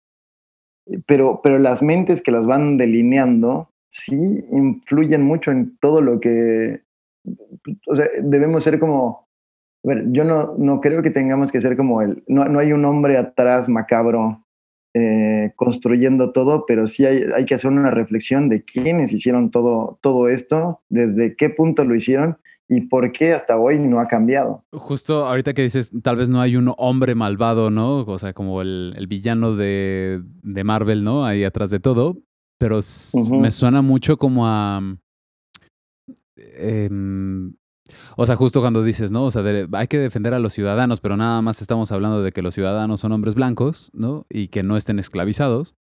pero, 1.07 1.41
pero 1.43 1.59
las 1.59 1.83
mentes 1.83 2.23
que 2.23 2.31
las 2.31 2.47
van 2.47 2.77
delineando 2.77 3.71
sí 3.89 4.17
influyen 4.53 5.23
mucho 5.23 5.51
en 5.51 5.77
todo 5.79 6.01
lo 6.01 6.21
que, 6.21 6.83
o 7.87 7.97
sea, 7.97 8.07
debemos 8.23 8.65
ser 8.65 8.79
como, 8.79 9.29
a 9.85 9.89
ver, 9.89 10.05
yo 10.11 10.25
no, 10.25 10.55
no 10.59 10.81
creo 10.81 11.03
que 11.03 11.11
tengamos 11.11 11.51
que 11.53 11.61
ser 11.61 11.77
como 11.77 12.03
el, 12.03 12.23
no, 12.27 12.45
no 12.47 12.59
hay 12.59 12.73
un 12.73 12.85
hombre 12.85 13.17
atrás 13.17 13.69
macabro 13.69 14.45
eh, 14.95 15.53
construyendo 15.57 16.33
todo, 16.33 16.65
pero 16.67 16.89
sí 16.89 17.05
hay, 17.05 17.25
hay 17.35 17.45
que 17.45 17.55
hacer 17.55 17.71
una 17.71 17.91
reflexión 17.91 18.49
de 18.49 18.63
quiénes 18.63 19.13
hicieron 19.13 19.51
todo, 19.51 19.99
todo 20.01 20.29
esto, 20.29 20.81
desde 20.89 21.37
qué 21.37 21.51
punto 21.51 21.85
lo 21.85 21.95
hicieron 21.95 22.39
y 22.69 22.83
por 22.83 23.13
qué 23.13 23.33
hasta 23.33 23.57
hoy 23.57 23.79
no 23.79 24.01
ha 24.01 24.09
cambiado. 24.09 24.65
Justo 24.73 25.27
ahorita 25.27 25.55
que 25.55 25.63
dices, 25.63 25.93
tal 26.03 26.17
vez 26.17 26.29
no 26.29 26.41
hay 26.41 26.57
un 26.57 26.73
hombre 26.77 27.15
malvado, 27.15 27.71
¿no? 27.71 27.99
O 28.01 28.19
sea, 28.19 28.33
como 28.33 28.61
el, 28.61 28.95
el 28.97 29.07
villano 29.07 29.55
de, 29.55 30.23
de, 30.43 30.65
Marvel, 30.65 31.05
¿no? 31.05 31.25
Ahí 31.25 31.45
atrás 31.45 31.71
de 31.71 31.81
todo, 31.81 32.17
pero 32.59 32.81
me 33.31 33.51
suena 33.51 33.83
mucho 33.83 34.17
como 34.17 34.47
a... 34.47 34.81
Em, 36.37 37.55
o 38.17 38.27
sea, 38.27 38.35
justo 38.35 38.61
cuando 38.61 38.83
dices, 38.83 39.13
¿no? 39.13 39.27
O 39.27 39.31
sea, 39.31 39.43
hay 39.73 39.87
que 39.87 39.99
defender 39.99 40.35
a 40.35 40.41
los 40.41 40.53
ciudadanos, 40.53 41.01
pero 41.01 41.17
nada 41.17 41.41
más 41.43 41.61
estamos 41.61 41.93
hablando 41.93 42.23
de 42.23 42.33
que 42.33 42.43
los 42.43 42.55
ciudadanos 42.55 43.01
son 43.01 43.13
hombres 43.13 43.37
blancos, 43.37 43.93
¿no? 43.95 44.27
Y 44.29 44.49
que 44.49 44.65
no 44.65 44.77
estén 44.77 44.99
esclavizados. 44.99 45.77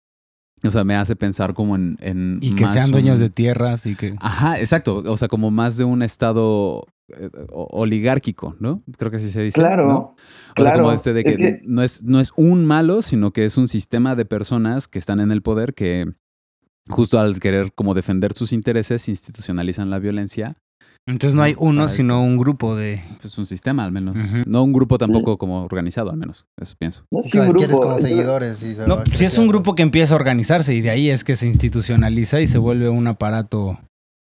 O 0.65 0.71
sea, 0.71 0.85
me 0.85 0.95
hace 0.95 1.17
pensar 1.17 1.55
como 1.55 1.75
en... 1.77 2.39
y 2.41 2.55
que 2.55 2.69
sean 2.69 2.91
dueños 2.91 3.19
de 3.19 3.31
tierras 3.31 3.85
y 3.87 3.97
que... 3.97 4.15
Ajá, 4.21 4.61
exacto. 4.61 5.03
O 5.07 5.17
sea, 5.17 5.29
como 5.29 5.51
más 5.51 5.77
de 5.77 5.85
un 5.85 6.03
estado 6.03 6.87
eh, 7.09 7.31
oligárquico, 7.51 8.55
¿no? 8.61 8.83
Creo 8.97 9.11
que 9.11 9.17
así 9.17 9.29
se 9.31 9.43
dice. 9.43 9.61
Claro. 9.61 9.89
¿no? 9.89 10.17
O 10.57 10.63
sea, 10.63 10.73
como 10.73 10.93
este 10.93 11.13
de 11.13 11.25
que, 11.25 11.61
No, 11.65 11.83
es, 11.83 12.03
no 12.05 12.21
es 12.21 12.33
un 12.37 12.65
malo, 12.65 13.03
sino 13.03 13.33
que 13.33 13.45
es 13.45 13.59
un 13.59 13.67
sistema 13.67 14.15
de 14.15 14.25
personas 14.25 14.87
que 14.87 14.99
están 14.99 15.21
en 15.21 15.33
el 15.33 15.43
poder 15.43 15.75
que 15.75 16.07
justo 16.89 17.19
al 17.19 17.41
querer 17.41 17.73
como 17.73 17.95
defender 17.95 18.33
sus 18.33 18.53
intereses 18.53 19.09
institucionalizan 19.09 19.91
la 19.91 19.99
violencia 19.99 20.57
entonces 21.07 21.35
no 21.35 21.43
hay 21.43 21.55
uno, 21.59 21.89
sino 21.89 22.23
un 22.23 22.39
grupo 22.39 22.77
de... 22.77 23.01
Pues 23.21 23.37
un 23.37 23.47
sistema 23.47 23.85
al 23.85 23.91
menos. 23.91 24.15
No 24.47 24.63
un 24.63 24.73
grupo 24.73 24.99
tampoco 24.99 25.37
como 25.37 25.65
organizado 25.65 26.11
al 26.11 26.17
menos, 26.17 26.47
eso 26.61 26.77
pienso. 26.79 27.05
No, 27.11 27.23
si 27.23 27.31
quieres 27.31 27.79
como 27.79 27.99
seguidores. 27.99 28.63
Y 28.63 28.77
no, 28.87 29.05
si 29.07 29.25
es 29.25 29.37
un 29.37 29.49
grupo 29.49 29.75
que 29.75 29.83
empieza 29.83 30.15
a 30.15 30.17
organizarse 30.17 30.75
y 30.75 30.81
de 30.81 30.91
ahí 30.91 31.11
es 31.11 31.25
que 31.25 31.35
se 31.35 31.49
institucionaliza 31.49 32.41
y 32.41 32.47
se 32.47 32.59
vuelve 32.59 32.89
un 32.89 33.07
aparato 33.09 33.79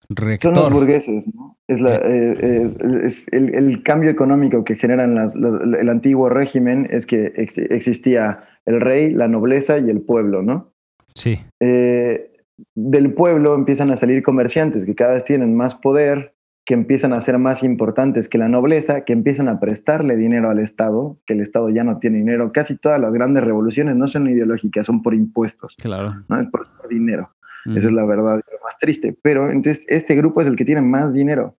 rector. 0.09 0.55
Son 0.55 0.65
los 0.65 0.73
burgueses, 0.73 1.27
¿no? 1.35 1.57
Es, 1.67 1.81
la, 1.81 1.97
eh, 1.97 2.69
es, 3.05 3.29
el, 3.33 3.83
cambio 3.85 4.11
económico 4.11 4.65
que 4.65 4.75
generan 4.75 5.15
las, 5.15 5.35
el 5.35 5.89
antiguo 5.89 6.29
régimen 6.29 6.89
es 6.91 7.07
que 7.07 7.33
existía 7.37 8.39
el 8.67 8.81
rey, 8.81 9.13
la 9.13 9.29
nobleza 9.29 9.79
y 9.79 9.89
el 9.89 10.01
pueblo, 10.01 10.43
¿no? 10.43 10.73
Sí. 11.15 11.41
Eh, 11.61 12.33
del 12.75 13.15
pueblo 13.15 13.55
empiezan 13.55 13.91
a 13.91 13.97
salir 13.97 14.23
comerciantes 14.23 14.85
que 14.85 14.95
cada 14.95 15.15
vez 15.15 15.25
tienen 15.25 15.57
más 15.57 15.75
poder, 15.77 16.35
que 16.65 16.75
empiezan 16.75 17.13
a 17.13 17.21
ser 17.21 17.39
más 17.39 17.63
importantes 17.63 18.29
que 18.29 18.39
la 18.39 18.49
nobleza, 18.49 19.05
que 19.05 19.13
empiezan 19.13 19.49
a 19.49 19.59
prestarle 19.59 20.17
dinero 20.17 20.51
al 20.51 20.59
Estado, 20.59 21.19
que 21.27 21.35
el 21.35 21.41
Estado 21.41 21.69
ya 21.71 21.85
no 21.85 21.99
tiene 21.99 22.19
dinero. 22.19 22.53
Casi 22.53 22.77
todas 22.77 23.01
las 23.01 23.13
grandes 23.13 23.43
revoluciones 23.43 23.97
no 23.97 24.07
son 24.07 24.29
ideológicas, 24.29 24.87
son 24.87 25.03
por 25.03 25.15
impuestos. 25.15 25.75
Claro. 25.83 26.15
No 26.29 26.41
es 26.41 26.49
por, 26.49 26.69
dinero. 26.89 27.31
Esa 27.67 27.89
es 27.89 27.93
la 27.93 28.05
verdad, 28.05 28.37
lo 28.37 28.65
más 28.65 28.79
triste. 28.79 29.17
Pero 29.23 29.51
entonces 29.51 29.85
este 29.89 30.15
grupo 30.15 30.41
es 30.41 30.47
el 30.47 30.57
que 30.57 30.65
tiene 30.65 30.81
más 30.81 31.13
dinero. 31.13 31.57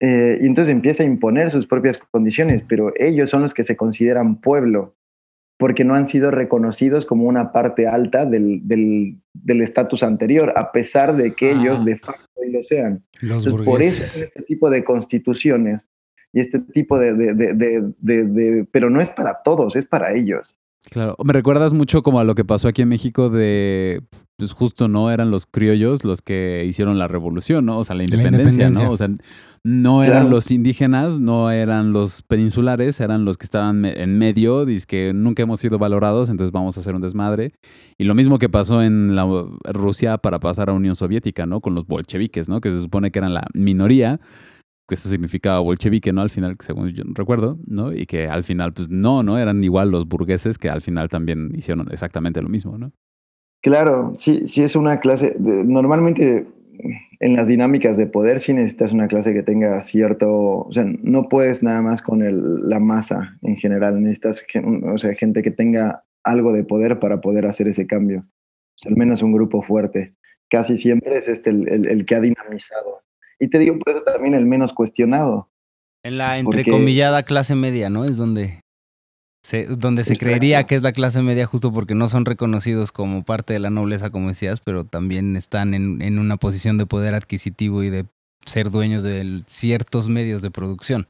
Eh, 0.00 0.38
y 0.40 0.46
entonces 0.46 0.72
empieza 0.72 1.02
a 1.02 1.06
imponer 1.06 1.50
sus 1.50 1.66
propias 1.66 1.98
condiciones, 1.98 2.62
pero 2.68 2.92
ellos 2.96 3.30
son 3.30 3.42
los 3.42 3.54
que 3.54 3.64
se 3.64 3.76
consideran 3.76 4.40
pueblo 4.40 4.94
porque 5.58 5.84
no 5.84 5.94
han 5.94 6.08
sido 6.08 6.30
reconocidos 6.30 7.04
como 7.04 7.24
una 7.24 7.52
parte 7.52 7.86
alta 7.86 8.24
del 8.24 8.62
estatus 9.44 10.00
del, 10.00 10.08
anterior, 10.08 10.52
a 10.56 10.72
pesar 10.72 11.16
de 11.16 11.34
que 11.34 11.50
ellos 11.50 11.84
de 11.84 11.96
facto 11.98 12.24
lo 12.50 12.62
sean. 12.62 13.04
por 13.64 13.82
eso 13.82 14.24
este 14.24 14.42
tipo 14.42 14.70
de 14.70 14.84
constituciones 14.84 15.86
y 16.32 16.40
este 16.40 16.60
tipo 16.60 16.98
de, 16.98 17.12
de, 17.14 18.66
Pero 18.70 18.90
no 18.90 19.00
es 19.00 19.10
para 19.10 19.42
todos, 19.42 19.76
es 19.76 19.86
para 19.86 20.14
ellos. 20.14 20.56
Claro, 20.90 21.16
me 21.22 21.32
recuerdas 21.32 21.72
mucho 21.72 22.02
como 22.02 22.20
a 22.20 22.24
lo 22.24 22.34
que 22.34 22.44
pasó 22.44 22.68
aquí 22.68 22.82
en 22.82 22.88
México 22.88 23.28
de 23.30 24.02
pues 24.38 24.52
justo 24.52 24.86
no 24.86 25.10
eran 25.10 25.32
los 25.32 25.46
criollos 25.46 26.04
los 26.04 26.22
que 26.22 26.64
hicieron 26.64 26.96
la 26.96 27.08
revolución, 27.08 27.66
¿no? 27.66 27.78
O 27.78 27.84
sea, 27.84 27.96
la 27.96 28.04
independencia, 28.04 28.70
¿no? 28.70 28.92
O 28.92 28.96
sea, 28.96 29.08
no 29.64 30.04
eran 30.04 30.30
los 30.30 30.52
indígenas, 30.52 31.18
no 31.18 31.50
eran 31.50 31.92
los 31.92 32.22
peninsulares, 32.22 33.00
eran 33.00 33.24
los 33.24 33.36
que 33.36 33.46
estaban 33.46 33.84
en 33.84 34.16
medio, 34.16 34.64
dice 34.64 34.86
que 34.86 35.12
nunca 35.12 35.42
hemos 35.42 35.58
sido 35.58 35.80
valorados, 35.80 36.30
entonces 36.30 36.52
vamos 36.52 36.76
a 36.76 36.80
hacer 36.80 36.94
un 36.94 37.02
desmadre. 37.02 37.52
Y 37.98 38.04
lo 38.04 38.14
mismo 38.14 38.38
que 38.38 38.48
pasó 38.48 38.80
en 38.80 39.16
la 39.16 39.26
Rusia 39.64 40.18
para 40.18 40.38
pasar 40.38 40.70
a 40.70 40.72
Unión 40.72 40.94
Soviética, 40.94 41.44
¿no? 41.44 41.60
Con 41.60 41.74
los 41.74 41.88
bolcheviques, 41.88 42.48
¿no? 42.48 42.60
Que 42.60 42.70
se 42.70 42.80
supone 42.80 43.10
que 43.10 43.18
eran 43.18 43.34
la 43.34 43.44
minoría, 43.54 44.20
que 44.88 44.94
eso 44.94 45.08
significaba 45.08 45.60
bolchevique, 45.60 46.12
¿no? 46.12 46.22
Al 46.22 46.30
final, 46.30 46.56
según 46.60 46.88
yo 46.88 47.04
recuerdo, 47.08 47.58
¿no? 47.66 47.92
Y 47.92 48.06
que 48.06 48.26
al 48.26 48.42
final, 48.42 48.72
pues 48.72 48.90
no, 48.90 49.22
¿no? 49.22 49.38
Eran 49.38 49.62
igual 49.62 49.90
los 49.90 50.08
burgueses 50.08 50.56
que 50.56 50.70
al 50.70 50.80
final 50.80 51.08
también 51.08 51.50
hicieron 51.54 51.92
exactamente 51.92 52.40
lo 52.40 52.48
mismo, 52.48 52.78
¿no? 52.78 52.92
Claro, 53.60 54.14
sí, 54.16 54.46
sí 54.46 54.62
es 54.62 54.76
una 54.76 54.98
clase. 55.00 55.36
normalmente 55.38 56.46
en 57.20 57.34
las 57.34 57.48
dinámicas 57.48 57.96
de 57.96 58.06
poder 58.06 58.40
sí 58.40 58.54
necesitas 58.54 58.92
una 58.92 59.08
clase 59.08 59.34
que 59.34 59.42
tenga 59.42 59.82
cierto, 59.82 60.30
o 60.30 60.72
sea, 60.72 60.84
no 60.84 61.28
puedes 61.28 61.62
nada 61.62 61.82
más 61.82 62.00
con 62.00 62.22
el, 62.22 62.68
la 62.68 62.78
masa 62.78 63.36
en 63.42 63.56
general, 63.56 64.00
necesitas 64.00 64.44
o 64.84 64.98
sea, 64.98 65.14
gente 65.14 65.42
que 65.42 65.50
tenga 65.50 66.04
algo 66.22 66.52
de 66.52 66.64
poder 66.64 67.00
para 67.00 67.20
poder 67.20 67.46
hacer 67.46 67.68
ese 67.68 67.86
cambio, 67.86 68.22
al 68.86 68.96
menos 68.96 69.22
un 69.22 69.32
grupo 69.32 69.62
fuerte. 69.62 70.14
Casi 70.48 70.76
siempre 70.78 71.18
es 71.18 71.28
este 71.28 71.50
el, 71.50 71.86
el, 71.86 72.06
que 72.06 72.14
ha 72.14 72.20
dinamizado. 72.20 73.02
Y 73.40 73.48
te 73.48 73.58
digo 73.58 73.78
por 73.78 73.90
eso 73.90 74.02
también 74.02 74.34
el 74.34 74.46
menos 74.46 74.72
cuestionado. 74.72 75.48
En 76.04 76.18
la 76.18 76.38
entrecomillada 76.38 77.22
clase 77.22 77.54
media, 77.54 77.90
¿no? 77.90 78.04
Es 78.04 78.16
donde 78.16 78.60
donde 79.78 80.04
se 80.04 80.16
creería 80.16 80.64
que 80.64 80.74
es 80.74 80.82
la 80.82 80.92
clase 80.92 81.22
media 81.22 81.46
justo 81.46 81.72
porque 81.72 81.94
no 81.94 82.08
son 82.08 82.26
reconocidos 82.26 82.92
como 82.92 83.24
parte 83.24 83.54
de 83.54 83.60
la 83.60 83.70
nobleza, 83.70 84.10
como 84.10 84.28
decías, 84.28 84.60
pero 84.60 84.84
también 84.84 85.36
están 85.36 85.74
en, 85.74 86.02
en 86.02 86.18
una 86.18 86.36
posición 86.36 86.76
de 86.76 86.86
poder 86.86 87.14
adquisitivo 87.14 87.82
y 87.82 87.88
de 87.88 88.04
ser 88.44 88.70
dueños 88.70 89.02
de 89.02 89.40
ciertos 89.46 90.08
medios 90.08 90.42
de 90.42 90.50
producción. 90.50 91.06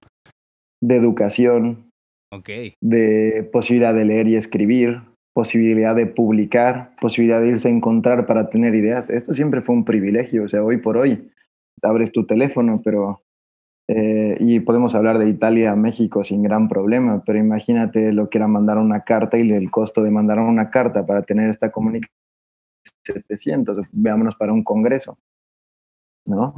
De 0.80 0.96
educación. 0.96 1.90
Ok. 2.32 2.50
De 2.80 3.48
posibilidad 3.52 3.94
de 3.94 4.04
leer 4.04 4.28
y 4.28 4.36
escribir, 4.36 5.00
posibilidad 5.34 5.94
de 5.94 6.06
publicar, 6.06 6.88
posibilidad 7.00 7.40
de 7.40 7.48
irse 7.48 7.68
a 7.68 7.72
encontrar 7.72 8.26
para 8.26 8.50
tener 8.50 8.74
ideas. 8.74 9.08
Esto 9.10 9.34
siempre 9.34 9.62
fue 9.62 9.74
un 9.74 9.84
privilegio. 9.84 10.44
O 10.44 10.48
sea, 10.48 10.62
hoy 10.62 10.76
por 10.76 10.96
hoy 10.96 11.28
abres 11.82 12.12
tu 12.12 12.26
teléfono, 12.26 12.80
pero 12.84 13.22
eh, 13.88 14.36
y 14.40 14.60
podemos 14.60 14.94
hablar 14.94 15.18
de 15.18 15.28
Italia 15.28 15.72
a 15.72 15.76
México 15.76 16.24
sin 16.24 16.42
gran 16.42 16.68
problema, 16.68 17.22
pero 17.24 17.38
imagínate 17.38 18.12
lo 18.12 18.28
que 18.28 18.38
era 18.38 18.46
mandar 18.46 18.78
una 18.78 19.00
carta 19.00 19.38
y 19.38 19.50
el 19.50 19.70
costo 19.70 20.02
de 20.02 20.10
mandar 20.10 20.38
una 20.38 20.70
carta 20.70 21.06
para 21.06 21.22
tener 21.22 21.48
esta 21.48 21.70
comunicación 21.70 22.12
700, 23.04 23.78
veámonos 23.92 24.36
para 24.36 24.52
un 24.52 24.62
congreso, 24.62 25.18
¿no? 26.26 26.54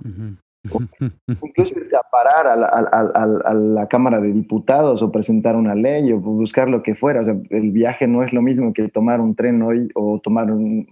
Incluso 1.43 1.79
irte 1.79 1.97
a 1.97 2.03
parar 2.03 2.47
a 2.47 3.55
la, 3.55 3.87
Cámara 3.89 4.21
de 4.21 4.33
Diputados 4.33 5.03
o 5.03 5.11
presentar 5.11 5.57
una 5.57 5.75
ley 5.75 6.13
o 6.13 6.19
buscar 6.19 6.69
lo 6.69 6.83
que 6.83 6.95
fuera. 6.95 7.23
O 7.23 7.25
sea, 7.25 7.35
el 7.51 7.71
viaje 7.71 8.07
no 8.07 8.23
es 8.23 8.33
lo 8.33 8.43
mismo 8.43 8.73
que 8.73 8.89
tomar 8.89 9.21
un 9.21 9.35
tren 9.35 9.63
hoy 9.63 9.89
o 9.95 10.21
tomar 10.21 10.51
un, 10.51 10.87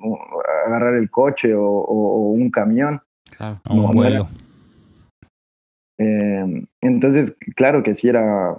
agarrar 0.67 0.95
el 0.95 1.11
coche 1.11 1.55
o, 1.55 2.31
un 2.31 2.51
camión. 2.51 3.01
Un 3.71 3.91
vuelo. 3.93 4.29
Eh, 5.99 6.67
entonces, 6.81 7.37
claro 7.57 7.83
que 7.83 7.95
sí 7.95 8.09
era, 8.09 8.57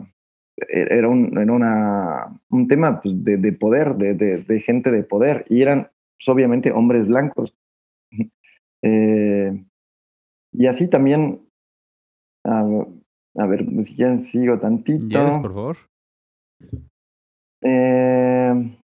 era, 0.67 1.07
un, 1.07 1.37
era 1.37 1.53
una, 1.53 2.41
un 2.49 2.67
tema 2.67 3.01
pues, 3.01 3.23
de, 3.23 3.53
poder, 3.53 3.95
de, 3.95 4.13
de, 4.13 4.59
gente 4.59 4.91
de 4.91 5.03
poder, 5.03 5.45
y 5.49 5.61
eran 5.61 5.89
pues, 6.17 6.27
obviamente 6.27 6.71
hombres 6.71 7.07
blancos. 7.07 7.53
Eh, 8.81 9.61
y 10.53 10.65
así 10.65 10.89
también, 10.89 11.41
a, 12.45 13.45
ver, 13.45 13.65
si 13.83 13.93
ya 13.97 14.17
sigo 14.19 14.57
tantito. 14.57 15.05
por 15.41 15.53
favor. 15.53 15.77
Eh, 17.61 18.78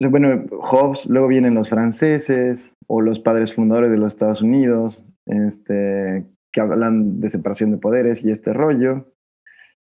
bueno, 0.00 0.46
Hobbes, 0.50 1.06
luego 1.06 1.26
vienen 1.26 1.54
los 1.54 1.68
franceses 1.68 2.70
o 2.86 3.00
los 3.00 3.18
padres 3.18 3.54
fundadores 3.54 3.90
de 3.90 3.98
los 3.98 4.14
Estados 4.14 4.42
Unidos, 4.42 5.02
este, 5.26 6.24
que 6.52 6.60
hablan 6.60 7.20
de 7.20 7.28
separación 7.28 7.72
de 7.72 7.78
poderes 7.78 8.24
y 8.24 8.30
este 8.30 8.52
rollo. 8.52 9.06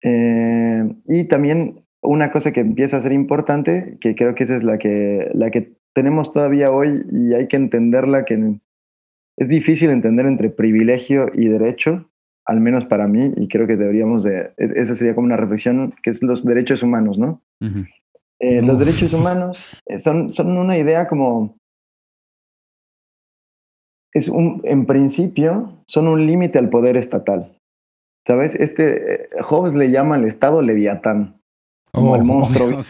Eh, 0.01 0.87
y 1.07 1.25
también 1.25 1.83
una 2.01 2.31
cosa 2.31 2.51
que 2.51 2.61
empieza 2.61 2.97
a 2.97 3.01
ser 3.01 3.11
importante, 3.11 3.97
que 3.99 4.15
creo 4.15 4.35
que 4.35 4.43
esa 4.43 4.55
es 4.55 4.63
la 4.63 4.77
que, 4.77 5.29
la 5.33 5.51
que 5.51 5.73
tenemos 5.93 6.31
todavía 6.31 6.71
hoy 6.71 7.03
y 7.11 7.33
hay 7.33 7.47
que 7.47 7.57
entenderla, 7.57 8.23
que 8.23 8.59
es 9.37 9.49
difícil 9.49 9.89
entender 9.89 10.25
entre 10.25 10.49
privilegio 10.49 11.29
y 11.33 11.47
derecho, 11.47 12.09
al 12.45 12.61
menos 12.61 12.85
para 12.85 13.07
mí, 13.07 13.31
y 13.35 13.47
creo 13.47 13.67
que 13.67 13.75
deberíamos 13.75 14.23
de, 14.23 14.51
esa 14.57 14.95
sería 14.95 15.13
como 15.13 15.25
una 15.25 15.37
reflexión, 15.37 15.93
que 16.01 16.09
es 16.09 16.23
los 16.23 16.45
derechos 16.45 16.83
humanos, 16.83 17.17
¿no? 17.17 17.41
Eh, 18.41 18.61
los 18.61 18.79
derechos 18.79 19.13
humanos 19.13 19.75
eh, 19.85 19.99
son, 19.99 20.29
son 20.29 20.57
una 20.57 20.77
idea 20.77 21.07
como 21.07 21.59
es 24.13 24.27
un, 24.27 24.61
en 24.63 24.85
principio, 24.85 25.83
son 25.87 26.07
un 26.07 26.25
límite 26.25 26.57
al 26.59 26.69
poder 26.69 26.97
estatal. 26.97 27.55
¿Sabes? 28.27 28.55
Este, 28.55 29.13
eh, 29.13 29.27
Hobbes 29.41 29.75
le 29.75 29.91
llama 29.91 30.15
al 30.15 30.25
Estado 30.25 30.61
Leviatán. 30.61 31.39
Como 31.91 32.15
el 32.15 32.21
oh, 32.21 32.25
monstruo 32.25 32.83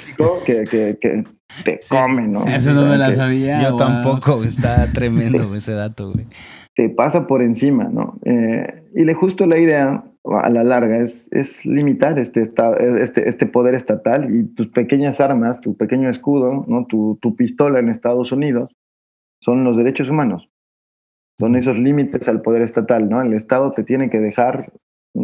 que, 0.46 0.64
que, 0.66 0.98
que, 1.00 1.24
te 1.64 1.80
come, 1.90 2.28
¿no? 2.28 2.46
eso 2.46 2.74
no 2.74 2.86
me 2.86 2.98
la 2.98 3.14
sabía. 3.14 3.64
Yo 3.64 3.76
tampoco, 3.76 4.44
está 4.44 4.88
tremendo 4.94 5.56
ese 5.56 5.74
dato, 5.74 6.12
güey. 6.12 6.26
Te 6.76 6.90
pasa 6.90 7.28
por 7.28 7.42
encima, 7.42 7.86
¿no? 7.86 8.20
Eh, 8.26 8.84
y 8.96 9.04
le 9.04 9.14
justo 9.14 9.46
la 9.46 9.58
idea, 9.58 10.04
a 10.34 10.50
la 10.50 10.64
larga, 10.64 10.98
es, 11.00 11.28
es 11.32 11.66
limitar 11.66 12.20
este, 12.20 12.42
este, 12.42 13.30
este 13.30 13.46
poder 13.46 13.76
estatal 13.76 14.34
y 14.34 14.44
tus 14.54 14.68
pequeñas 14.68 15.20
armas, 15.22 15.60
tu 15.62 15.76
pequeño 15.76 16.10
escudo, 16.10 16.66
¿no? 16.68 16.86
Tu, 16.86 17.18
tu 17.22 17.36
pistola 17.36 17.80
en 17.80 17.90
Estados 17.90 18.32
Unidos, 18.32 18.76
son 19.42 19.64
los 19.64 19.78
derechos 19.78 20.10
humanos 20.10 20.50
son 21.40 21.56
esos 21.56 21.78
límites 21.78 22.28
al 22.28 22.42
poder 22.42 22.62
estatal, 22.62 23.10
¿no? 23.10 23.22
El 23.22 23.34
Estado 23.34 23.72
te 23.72 23.86
tiene 23.86 24.10
que 24.10 24.20
dejar 24.20 24.74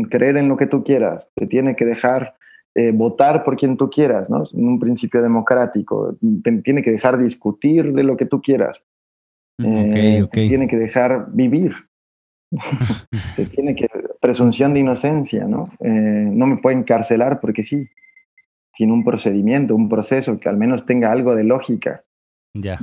creer 0.10 0.38
en 0.38 0.48
lo 0.48 0.56
que 0.56 0.66
tú 0.66 0.84
quieras, 0.84 1.30
te 1.36 1.46
tiene 1.46 1.76
que 1.76 1.86
dejar 1.86 2.36
eh, 2.74 2.92
votar 2.92 3.44
por 3.44 3.58
quien 3.58 3.76
tú 3.76 3.90
quieras, 3.90 4.30
¿no? 4.30 4.46
En 4.54 4.68
un 4.68 4.80
principio 4.80 5.22
democrático, 5.22 6.18
te 6.42 6.52
tiene 6.62 6.82
que 6.82 6.92
dejar 6.92 7.18
discutir 7.18 7.92
de 7.92 8.04
lo 8.04 8.16
que 8.16 8.26
tú 8.26 8.42
quieras, 8.42 8.84
eh, 9.62 10.26
te 10.32 10.48
tiene 10.48 10.70
que 10.70 10.78
dejar 10.78 11.28
vivir, 11.34 11.74
te 13.36 13.46
tiene 13.46 13.76
que 13.76 13.88
presunción 14.26 14.74
de 14.74 14.80
inocencia, 14.80 15.46
¿no? 15.46 15.70
Eh, 15.80 15.90
no 15.92 16.48
me 16.48 16.58
pueden 16.58 16.80
encarcelar 16.80 17.40
porque 17.40 17.62
sí, 17.62 17.88
sin 18.74 18.90
un 18.90 19.04
procedimiento, 19.04 19.76
un 19.76 19.88
proceso 19.88 20.40
que 20.40 20.50
al 20.50 20.58
menos 20.58 20.84
tenga 20.84 21.12
algo 21.12 21.36
de 21.36 21.44
lógica. 21.44 22.04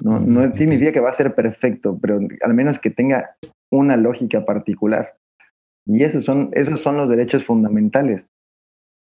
No, 0.04 0.20
no 0.20 0.54
significa 0.54 0.92
que 0.92 1.00
va 1.00 1.10
a 1.10 1.14
ser 1.14 1.34
perfecto, 1.34 1.98
pero 2.00 2.20
al 2.42 2.54
menos 2.54 2.78
que 2.78 2.90
tenga 2.90 3.34
una 3.70 3.96
lógica 3.96 4.44
particular. 4.44 5.14
Y 5.84 6.04
esos 6.04 6.24
son, 6.24 6.50
esos 6.52 6.80
son 6.80 6.96
los 6.96 7.10
derechos 7.10 7.42
fundamentales. 7.42 8.22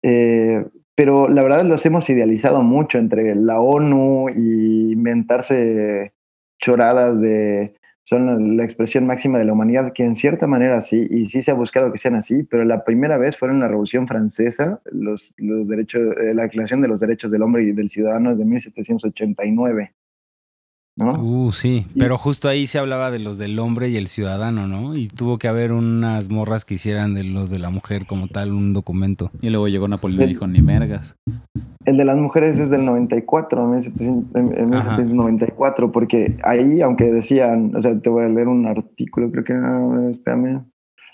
Eh, 0.03 0.65
pero 0.97 1.29
la 1.29 1.45
verdad 1.45 1.65
los 1.65 1.87
hemos 1.87 2.11
idealizado 2.11 2.63
mucho 2.63 2.99
entre 2.99 3.37
la 3.37 3.61
ONU 3.61 4.29
y 4.31 4.93
inventarse 4.93 6.13
choradas 6.61 7.21
de 7.21 7.77
son 8.05 8.57
la 8.57 8.65
expresión 8.65 9.07
máxima 9.07 9.39
de 9.39 9.47
la 9.47 9.55
humanidad, 9.55 9.93
que 9.95 10.05
en 10.05 10.15
cierta 10.15 10.47
manera 10.47 10.81
sí, 10.83 11.07
y 11.11 11.29
sí 11.31 11.41
se 11.41 11.51
ha 11.51 11.55
buscado 11.55 11.91
que 11.91 11.99
sean 11.99 12.15
así, 12.15 12.43
pero 12.43 12.65
la 12.65 12.85
primera 12.85 13.17
vez 13.17 13.37
fueron 13.37 13.61
la 13.61 13.69
Revolución 13.69 14.07
Francesa, 14.07 14.81
los, 14.93 15.35
los 15.39 15.67
derechos, 15.67 16.03
eh, 16.19 16.35
la 16.35 16.43
Declaración 16.43 16.83
de 16.83 16.89
los 16.89 17.01
Derechos 17.01 17.33
del 17.33 17.43
Hombre 17.43 17.65
y 17.65 17.73
del 17.73 17.89
Ciudadano 17.89 18.33
es 18.33 18.39
de 18.39 18.45
1789. 18.45 19.95
¿no? 20.97 21.13
Uh, 21.21 21.53
sí, 21.53 21.87
pero 21.99 22.19
justo 22.19 22.49
ahí 22.49 22.67
se 22.67 22.79
hablaba 22.79 23.11
de 23.11 23.19
los 23.19 23.37
del 23.37 23.59
hombre 23.59 23.89
y 23.89 23.97
el 23.97 24.07
ciudadano, 24.07 24.69
¿no? 24.69 24.97
Y 24.97 25.09
tuvo 25.09 25.39
que 25.39 25.49
haber 25.49 25.73
unas 25.73 26.29
morras 26.29 26.65
que 26.65 26.75
hicieran 26.75 27.15
de 27.15 27.25
los 27.25 27.51
de 27.51 27.59
la 27.59 27.71
mujer 27.71 28.07
como 28.07 28.29
tal 28.29 28.53
un 28.53 28.73
documento. 28.73 29.33
Y 29.41 29.51
luego 29.51 29.67
llegó 29.67 29.89
Napoleón 29.89 30.23
y 30.23 30.27
dijo, 30.29 30.47
ni 30.47 30.63
mergas. 30.63 31.17
El 31.85 31.97
de 31.97 32.05
las 32.05 32.17
mujeres 32.17 32.59
es 32.59 32.71
del 32.71 32.85
94, 32.85 33.65
1994, 33.67 35.93
porque 35.93 36.37
ahí, 36.43 36.81
aunque 36.81 37.13
decían, 37.13 37.77
o 37.77 37.83
sea, 37.83 37.97
te 37.99 38.09
voy 38.09 38.25
a 38.25 38.29
leer 38.29 38.49
un 38.49 38.67
artículo, 38.67 39.31
creo 39.31 39.45
que, 39.45 39.53
ah, 39.53 40.09
espérame, 40.11 40.65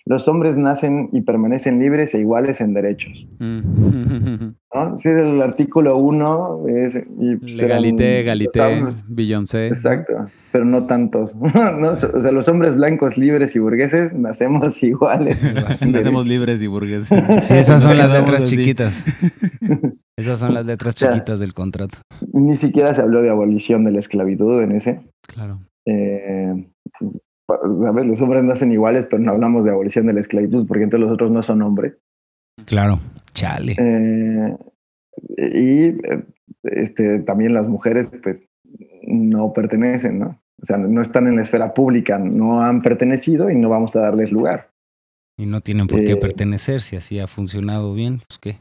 los 0.06 0.28
hombres 0.28 0.56
nacen 0.56 1.08
y 1.12 1.20
permanecen 1.20 1.78
libres 1.78 2.14
e 2.14 2.20
iguales 2.20 2.60
en 2.60 2.74
derechos. 2.74 3.26
Mm. 3.38 4.50
¿No? 4.74 4.98
Sí, 4.98 5.08
el 5.08 5.42
artículo 5.42 5.96
1 5.98 6.64
es... 6.68 6.96
Y 6.96 7.36
pues, 7.36 7.56
Legalité, 7.56 8.20
egalité, 8.20 8.84
Beyoncé. 9.12 9.68
Exacto, 9.68 10.26
pero 10.52 10.64
no 10.64 10.86
tantos. 10.86 11.36
¿no? 11.36 11.90
O 11.90 11.96
sea, 11.96 12.32
los 12.32 12.48
hombres 12.48 12.76
blancos, 12.76 13.18
libres 13.18 13.54
y 13.56 13.58
burgueses 13.58 14.14
nacemos 14.14 14.82
iguales. 14.82 15.38
nacemos 15.86 16.26
libres 16.26 16.62
y 16.62 16.66
burgueses. 16.66 17.08
Sí, 17.42 17.54
esas 17.54 17.82
son 17.82 17.96
las 17.96 18.10
letras 18.10 18.44
chiquitas. 18.44 19.06
Esas 20.20 20.38
son 20.38 20.52
las 20.52 20.66
letras 20.66 20.94
chiquitas 20.94 21.40
del 21.40 21.54
contrato. 21.54 21.98
Ni 22.32 22.56
siquiera 22.56 22.92
se 22.94 23.00
habló 23.00 23.22
de 23.22 23.30
abolición 23.30 23.84
de 23.84 23.92
la 23.92 23.98
esclavitud 24.00 24.62
en 24.62 24.72
ese. 24.72 25.00
Claro. 25.26 25.60
Eh, 25.86 26.66
¿sabes? 27.48 28.06
Los 28.06 28.20
hombres 28.20 28.44
nacen 28.44 28.70
iguales, 28.70 29.06
pero 29.06 29.22
no 29.22 29.32
hablamos 29.32 29.64
de 29.64 29.70
abolición 29.70 30.06
de 30.06 30.12
la 30.12 30.20
esclavitud, 30.20 30.66
porque 30.66 30.84
entonces 30.84 31.06
los 31.06 31.14
otros 31.14 31.30
no 31.30 31.42
son 31.42 31.62
hombres. 31.62 31.94
Claro, 32.66 33.00
chale. 33.32 33.76
Eh, 33.78 34.56
y 35.38 35.94
este, 36.64 37.20
también 37.20 37.54
las 37.54 37.66
mujeres, 37.66 38.10
pues, 38.22 38.42
no 39.06 39.52
pertenecen, 39.52 40.18
¿no? 40.18 40.40
O 40.62 40.66
sea, 40.66 40.76
no 40.76 41.00
están 41.00 41.26
en 41.26 41.36
la 41.36 41.42
esfera 41.42 41.72
pública, 41.72 42.18
no 42.18 42.62
han 42.62 42.82
pertenecido 42.82 43.50
y 43.50 43.56
no 43.56 43.70
vamos 43.70 43.96
a 43.96 44.00
darles 44.00 44.30
lugar. 44.30 44.70
Y 45.38 45.46
no 45.46 45.62
tienen 45.62 45.86
por 45.86 46.04
qué 46.04 46.12
eh, 46.12 46.16
pertenecer, 46.16 46.82
si 46.82 46.96
así 46.96 47.18
ha 47.18 47.26
funcionado 47.26 47.94
bien, 47.94 48.20
pues 48.28 48.38
qué. 48.38 48.58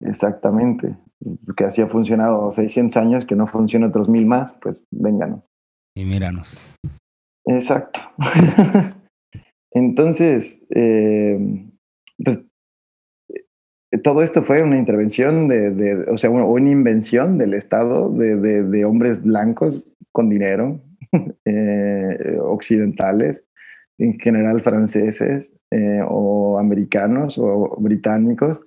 Exactamente, 0.00 0.96
porque 1.44 1.64
así 1.64 1.82
ha 1.82 1.88
funcionado 1.88 2.52
600 2.52 2.96
años, 2.96 3.26
que 3.26 3.34
no 3.34 3.46
funciona 3.46 3.88
otros 3.88 4.08
mil 4.08 4.26
más, 4.26 4.52
pues 4.60 4.80
vénganos. 4.90 5.44
Y 5.96 6.04
míranos. 6.04 6.76
Exacto. 7.46 8.00
Entonces, 9.72 10.62
eh, 10.74 11.38
pues 12.22 12.40
eh, 13.28 13.98
todo 14.02 14.22
esto 14.22 14.42
fue 14.42 14.62
una 14.62 14.78
intervención 14.78 15.48
de, 15.48 16.06
o 16.10 16.16
sea, 16.16 16.30
una, 16.30 16.70
invención 16.70 17.38
del 17.38 17.54
Estado 17.54 18.10
de, 18.10 18.84
hombres 18.84 19.22
blancos 19.22 19.84
con 20.12 20.28
dinero, 20.28 20.80
eh, 21.44 22.38
occidentales, 22.40 23.44
en 23.98 24.18
general 24.18 24.62
franceses 24.62 25.52
o 26.08 26.58
americanos 26.58 27.36
o 27.36 27.76
británicos. 27.78 28.58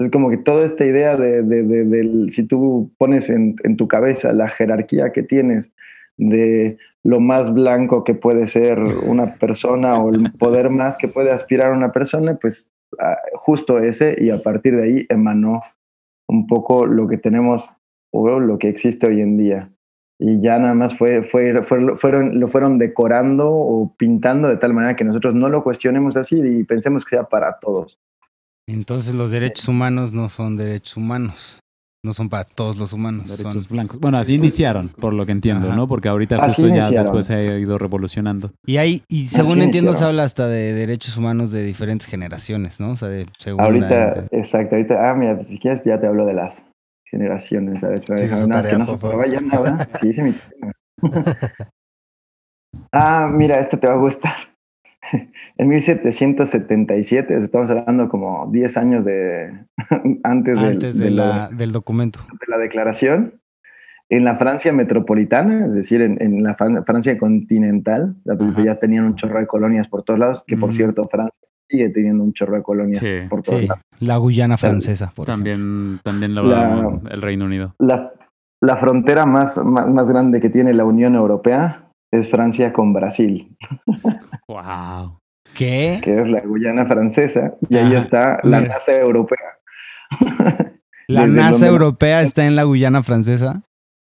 Entonces, 0.00 0.12
como 0.12 0.30
que 0.30 0.38
toda 0.38 0.64
esta 0.64 0.86
idea 0.86 1.14
de, 1.14 2.30
si 2.30 2.44
tú 2.44 2.90
pones 2.96 3.28
en, 3.28 3.76
tu 3.76 3.86
cabeza 3.86 4.32
la 4.32 4.48
jerarquía 4.48 5.12
que 5.12 5.22
tienes 5.22 5.72
de 6.16 6.78
lo 7.04 7.20
más 7.20 7.52
blanco 7.52 8.02
que 8.02 8.14
puede 8.14 8.46
ser 8.46 8.78
una 8.78 9.34
persona 9.34 9.98
o 9.98 10.08
el 10.08 10.32
poder 10.38 10.70
más 10.70 10.96
que 10.96 11.06
puede 11.06 11.30
aspirar 11.30 11.72
una 11.72 11.92
persona, 11.92 12.38
pues 12.40 12.70
ah, 12.98 13.18
justo 13.34 13.78
ese 13.78 14.16
y 14.18 14.30
a 14.30 14.42
partir 14.42 14.74
de 14.74 14.84
ahí 14.84 15.06
emanó 15.10 15.62
un 16.28 16.46
poco 16.46 16.86
lo 16.86 17.06
que 17.06 17.18
tenemos 17.18 17.70
o 18.10 18.40
lo 18.40 18.58
que 18.58 18.70
existe 18.70 19.06
hoy 19.06 19.20
en 19.20 19.36
día. 19.36 19.70
Y 20.18 20.40
ya 20.40 20.58
nada 20.58 20.72
más 20.72 20.96
fue, 20.96 21.24
fue, 21.24 21.62
fueron, 21.62 22.40
lo 22.40 22.48
fueron 22.48 22.78
decorando 22.78 23.50
o 23.50 23.94
pintando 23.98 24.48
de 24.48 24.56
tal 24.56 24.72
manera 24.72 24.96
que 24.96 25.04
nosotros 25.04 25.34
no 25.34 25.50
lo 25.50 25.62
cuestionemos 25.62 26.16
así 26.16 26.40
y 26.40 26.64
pensemos 26.64 27.04
que 27.04 27.16
sea 27.16 27.24
para 27.24 27.58
todos. 27.58 27.98
Entonces 28.72 29.14
los 29.14 29.30
derechos 29.30 29.68
humanos 29.68 30.12
no 30.12 30.28
son 30.28 30.56
derechos 30.56 30.96
humanos 30.96 31.60
no 32.02 32.12
son 32.12 32.28
para 32.30 32.44
todos 32.44 32.78
los 32.78 32.92
humanos. 32.92 33.36
Derechos 33.36 33.68
blancos. 33.68 34.00
Bueno, 34.00 34.18
así 34.18 34.34
iniciaron, 34.34 34.88
por 34.88 35.12
lo 35.12 35.26
que 35.26 35.32
entiendo, 35.32 35.74
¿no? 35.74 35.86
Porque 35.86 36.08
ahorita 36.08 36.38
justo 36.46 36.68
ya 36.68 36.90
después 36.90 37.26
se 37.26 37.34
ha 37.34 37.58
ido 37.58 37.76
revolucionando. 37.78 38.52
Y 38.64 38.78
hay, 38.78 39.02
y 39.08 39.26
según 39.26 39.60
entiendo, 39.60 39.92
se 39.94 40.04
habla 40.04 40.22
hasta 40.22 40.48
de 40.48 40.72
derechos 40.72 41.16
humanos 41.16 41.50
de 41.50 41.62
diferentes 41.62 42.06
generaciones, 42.08 42.80
¿no? 42.80 42.92
O 42.92 42.96
sea, 42.96 43.08
de 43.08 43.26
segunda. 43.38 43.66
Ahorita, 43.66 44.28
exacto, 44.30 44.76
ahorita, 44.76 45.10
ah, 45.10 45.14
mira, 45.14 45.36
pues, 45.36 45.48
si 45.48 45.58
quieres 45.58 45.82
ya 45.84 46.00
te 46.00 46.06
hablo 46.06 46.24
de 46.24 46.34
las 46.34 46.64
generaciones, 47.04 47.82
¿sabes? 47.82 48.00
sí, 48.00 48.06
que 48.06 48.78
no 48.78 48.86
se 48.86 48.96
vaya 48.96 49.40
nada. 49.40 49.88
Sí, 50.00 50.12
sí, 50.12 50.22
mi 50.22 50.34
Ah, 52.92 53.28
mira, 53.30 53.60
este 53.60 53.76
te 53.76 53.86
va 53.86 53.94
a 53.94 53.98
gustar. 53.98 54.49
En 55.58 55.68
1777, 55.68 57.36
estamos 57.36 57.70
hablando 57.70 58.08
como 58.08 58.48
10 58.50 58.76
años 58.78 59.04
de, 59.04 59.52
antes, 60.24 60.58
del, 60.58 61.72
documento. 61.72 62.20
De 62.32 62.46
la 62.48 62.58
declaración. 62.58 63.34
En 64.08 64.24
la 64.24 64.36
Francia 64.38 64.72
metropolitana, 64.72 65.66
es 65.66 65.74
decir, 65.74 66.00
en, 66.00 66.42
la 66.42 66.56
Francia 66.56 67.16
continental, 67.16 68.16
ya 68.64 68.74
tenían 68.74 69.04
un 69.04 69.14
chorro 69.14 69.38
de 69.38 69.46
colonias 69.46 69.86
por 69.86 70.02
todos 70.02 70.18
lados, 70.18 70.42
que 70.46 70.56
por 70.56 70.74
cierto, 70.74 71.06
Francia 71.08 71.46
sigue 71.68 71.90
teniendo 71.90 72.24
un 72.24 72.32
chorro 72.32 72.56
de 72.56 72.62
colonias 72.62 73.04
por 73.28 73.42
todos 73.42 73.62
lados. 73.62 73.84
La 74.00 74.16
Guyana 74.16 74.56
francesa, 74.56 75.12
por 75.14 75.26
También, 75.26 76.00
también 76.02 76.34
la, 76.34 77.00
el 77.08 77.22
Reino 77.22 77.44
Unido. 77.44 77.76
La, 77.78 78.12
la 78.60 78.76
frontera 78.78 79.26
más, 79.26 79.58
más 79.64 80.08
grande 80.08 80.40
que 80.40 80.50
tiene 80.50 80.74
la 80.74 80.84
Unión 80.84 81.14
Europea 81.14 81.89
es 82.12 82.28
Francia 82.28 82.72
con 82.72 82.92
Brasil. 82.92 83.56
¡Wow! 84.48 85.18
¿Qué? 85.54 86.00
Que 86.02 86.20
es 86.20 86.28
la 86.28 86.40
Guyana 86.40 86.86
francesa. 86.86 87.54
Y 87.68 87.76
ahí 87.76 87.94
está 87.94 88.40
la 88.42 88.60
NASA 88.60 88.94
europea. 88.96 89.58
¿La 91.08 91.26
NASA 91.26 91.66
europea 91.66 92.22
está 92.22 92.46
en 92.46 92.56
la 92.56 92.64
Guyana 92.64 93.02
francesa? 93.02 93.62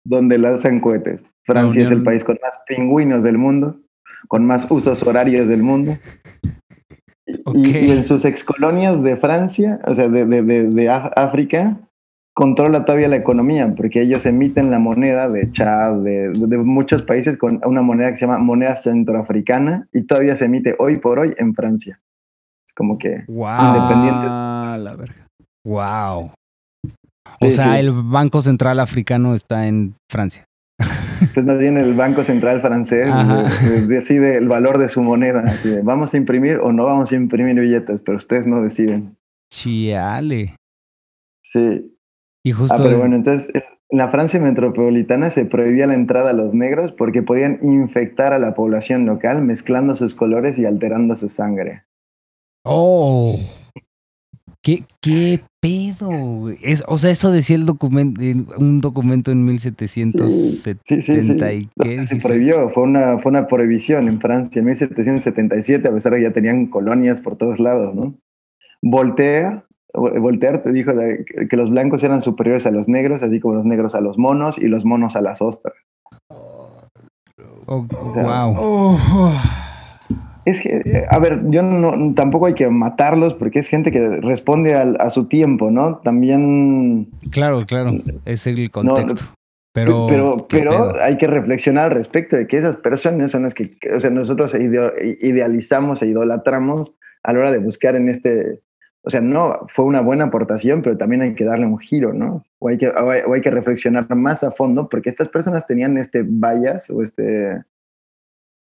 Donde 0.06 0.38
lanzan 0.38 0.80
cohetes. 0.80 1.22
Francia 1.44 1.84
es 1.84 1.92
el 1.92 2.04
país 2.04 2.24
con 2.24 2.38
más 2.42 2.60
pingüinos 2.68 3.24
del 3.24 3.38
mundo, 3.38 3.80
con 4.28 4.46
más 4.46 4.68
usos 4.70 5.02
horarios 5.06 5.48
del 5.48 5.64
mundo. 5.64 5.94
Y, 7.54 7.92
en 7.92 8.04
sus 8.04 8.26
excolonias 8.26 9.02
de 9.02 9.18
Francia, 9.18 9.80
o 9.86 9.94
sea, 9.94 10.08
de, 10.10 10.26
de, 10.26 10.64
de 10.64 10.90
África, 10.90 11.78
controla 12.34 12.86
todavía 12.86 13.08
la 13.08 13.17
economía, 13.17 13.74
porque 13.76 14.02
ellos 14.02 14.26
emiten 14.26 14.72
la 14.72 14.80
moneda 14.80 15.30
de 15.30 15.52
Chad, 15.52 16.04
de, 16.04 16.58
muchos 16.63 17.04
países 17.04 17.38
con 17.38 17.62
una 17.65 17.82
moneda 17.82 18.10
que 18.10 18.17
se 18.17 18.26
llama 18.26 18.38
moneda 18.38 18.76
centroafricana 18.76 19.88
y 19.94 20.04
todavía 20.04 20.36
se 20.36 20.46
emite 20.46 20.76
hoy 20.80 20.98
por 20.98 21.20
hoy 21.20 21.34
en 21.38 21.54
Francia. 21.54 22.00
Es 22.65 22.74
como 22.74 22.98
que 22.98 23.26
independiente. 23.28 24.28
la 24.28 24.96
verga. 24.98 25.28
Wow. 25.65 26.32
O 27.39 27.50
sea, 27.50 27.80
el 27.80 27.91
Banco 27.91 28.41
Central 28.41 28.80
Africano 28.80 29.34
está 29.34 29.67
en 29.67 29.96
Francia. 30.10 30.46
Pues 31.36 31.46
más 31.46 31.60
bien 31.60 31.78
el 31.78 31.94
Banco 31.94 32.24
Central 32.24 32.62
francés 32.62 33.08
decide 33.88 34.38
el 34.38 34.48
valor 34.48 34.80
de 34.80 34.89
su 34.89 35.04
moneda. 35.04 35.46
vamos 35.84 36.15
a 36.15 36.17
imprimir 36.17 36.58
o 36.58 36.74
no 36.74 36.86
vamos 36.86 37.12
a 37.12 37.15
imprimir 37.15 37.60
billetes, 37.60 38.02
pero 38.02 38.17
ustedes 38.17 38.48
no 38.48 38.63
deciden. 38.63 39.15
Chiale. 39.52 40.56
Sí, 41.44 41.94
y 42.43 42.51
justo. 42.51 42.75
Ah, 42.77 42.84
pero 42.84 42.97
bueno, 42.97 43.15
entonces 43.15 43.51
en 43.54 43.97
la 43.97 44.10
Francia 44.10 44.39
metropolitana 44.39 45.30
se 45.30 45.45
prohibía 45.45 45.86
la 45.86 45.95
entrada 45.95 46.30
a 46.30 46.34
los 46.34 46.54
negros 46.54 46.93
porque 46.93 47.21
podían 47.21 47.60
infectar 47.62 48.34
a 48.34 48.39
la 48.39 48.56
población 48.56 49.06
local 49.06 49.41
mezclando 49.41 49.95
sus 49.95 50.15
colores 50.15 50.58
y 50.58 50.65
alterando 50.65 51.17
su 51.17 51.30
sangre. 51.30 51.84
¡Oh! 52.63 53.30
¿Qué, 54.63 54.84
qué 55.01 55.41
pedo? 55.60 56.49
Es, 56.62 56.84
o 56.88 56.99
sea, 56.99 57.10
eso 57.10 57.32
decía 57.32 57.56
el 57.56 57.65
documento, 57.65 58.21
un 58.58 58.80
documento 58.80 59.32
en 59.32 59.43
1770 59.43 60.30
sí, 60.30 61.01
sí, 61.01 61.01
sí, 61.01 61.34
y 61.34 61.69
qué. 61.82 62.06
Se 62.06 62.17
prohibió, 62.17 62.69
fue 62.69 62.84
una, 62.84 63.17
fue 63.17 63.32
una 63.32 63.47
prohibición 63.47 64.08
en 64.08 64.21
Francia 64.21 64.60
en 64.60 64.65
1777, 64.65 65.88
a 65.88 65.91
pesar 65.91 66.13
de 66.13 66.19
que 66.19 66.23
ya 66.25 66.32
tenían 66.32 66.67
colonias 66.67 67.21
por 67.21 67.38
todos 67.38 67.60
lados, 67.60 67.95
¿no? 67.95 68.13
Voltaire 68.84 69.63
Voltaire 69.93 70.60
te 70.60 70.71
dijo 70.71 70.93
que 71.49 71.58
los 71.58 71.69
blancos 71.69 72.04
eran 72.04 72.21
superiores 72.21 72.65
a 72.65 72.71
los 72.71 72.88
negros, 72.88 73.23
así 73.23 73.39
como 73.39 73.56
los 73.56 73.65
negros 73.65 73.95
a 73.95 74.01
los 74.01 74.17
monos 74.17 74.58
y 74.58 74.67
los 74.67 74.86
monos 74.86 75.15
a 75.15 75.21
las 75.21 75.41
ostras. 75.41 75.73
Oh, 77.65 77.86
wow. 78.15 79.32
Es 80.43 80.60
que, 80.60 81.06
a 81.10 81.19
ver, 81.19 81.41
yo 81.49 81.62
no, 81.62 82.13
tampoco 82.15 82.47
hay 82.47 82.56
que 82.56 82.67
matarlos 82.67 83.34
porque 83.34 83.60
es 83.60 83.67
gente 83.67 83.91
que 83.91 84.17
responde 84.17 84.73
a, 84.73 85.10
su 85.10 85.25
tiempo, 85.25 85.69
¿no? 85.69 85.97
También. 85.97 87.10
Claro, 87.32 87.58
claro, 87.67 87.93
es 88.25 88.47
el 88.47 88.71
contexto. 88.71 89.25
pero, 89.71 90.08
pero, 90.08 90.47
pero 90.49 91.01
hay 91.01 91.17
que 91.17 91.27
reflexionar 91.27 91.86
al 91.86 91.91
respecto 91.91 92.36
de 92.36 92.47
que 92.47 92.58
esas 92.58 92.77
personas 92.77 93.32
son 93.32 93.43
las 93.43 93.54
que, 93.54 93.69
o 93.95 93.99
sea, 93.99 94.10
nosotros 94.10 94.56
idealizamos 94.56 96.01
e 96.01 96.08
idolatramos 96.08 96.91
a 97.23 97.34
la 97.34 97.39
hora 97.39 97.51
de 97.51 97.60
buscar 97.60 97.95
en 97.95 98.10
este 98.10 98.62
o 99.04 99.10
sea, 99.10 99.22
no, 99.22 99.66
fue 99.70 99.86
una 99.86 100.02
buena 100.02 100.26
aportación, 100.26 100.82
pero 100.84 100.98
también 100.98 101.22
hay 101.22 101.34
que 101.34 101.44
darle 101.44 101.66
un 101.66 101.80
giro, 101.80 102.14
¿no? 102.14 102.44
O 102.60 102.68
hay 102.68 102.78
que, 102.78 102.88
o 102.88 103.34
hay, 103.34 103.42
que 103.42 103.50
reflexionar 103.50 104.14
más 104.16 104.44
a 104.44 104.52
fondo, 104.52 104.90
porque 104.90 105.10
estas 105.10 105.30
personas 105.30 105.66
tenían 105.66 105.98
este 105.98 106.24
bias 106.24 106.88
o 106.90 107.02
este 107.02 107.64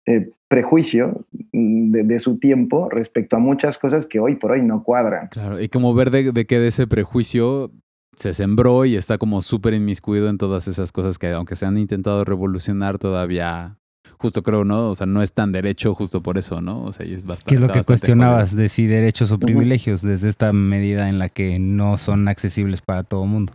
eh, 0.06 0.30
prejuicio 0.48 1.26
de, 1.52 2.18
su 2.18 2.38
tiempo 2.38 2.88
respecto 2.88 3.36
a 3.36 3.38
muchas 3.38 3.76
cosas 3.76 4.06
que 4.06 4.18
hoy 4.18 4.36
por 4.36 4.52
hoy 4.52 4.62
no 4.62 4.82
cuadran. 4.82 5.28
Claro, 5.28 5.60
y 5.60 5.68
como 5.68 5.94
ver 5.94 6.10
de, 6.10 6.32
de 6.32 6.46
qué 6.46 6.58
de 6.58 6.68
ese 6.68 6.86
prejuicio 6.86 7.70
se 8.14 8.32
sembró 8.32 8.86
y 8.86 8.96
está 8.96 9.18
como 9.18 9.42
súper 9.42 9.74
inmiscuido 9.74 10.28
en 10.28 10.38
todas 10.38 10.68
esas 10.68 10.90
cosas 10.90 11.18
que 11.18 11.28
aunque 11.28 11.54
se 11.54 11.66
han 11.66 11.76
intentado 11.76 12.24
revolucionar 12.24 12.98
todavía 12.98 13.78
justo 14.20 14.42
creo, 14.42 14.64
¿no? 14.64 14.90
O 14.90 14.94
sea, 14.94 15.06
no 15.06 15.22
es 15.22 15.32
tan 15.32 15.50
derecho 15.50 15.94
justo 15.94 16.22
por 16.22 16.36
eso, 16.36 16.60
¿no? 16.60 16.84
O 16.84 16.92
sea, 16.92 17.06
y 17.06 17.14
es 17.14 17.24
bastante. 17.24 17.48
¿Qué 17.48 17.54
es 17.54 17.60
lo 17.60 17.72
que 17.72 17.82
cuestionabas 17.82 18.54
de 18.54 18.68
si 18.68 18.86
derechos 18.86 19.32
o 19.32 19.38
privilegios 19.38 20.02
desde 20.02 20.28
esta 20.28 20.52
medida 20.52 21.08
en 21.08 21.18
la 21.18 21.30
que 21.30 21.58
no 21.58 21.96
son 21.96 22.28
accesibles 22.28 22.82
para 22.82 23.02
todo 23.02 23.24
mundo? 23.24 23.54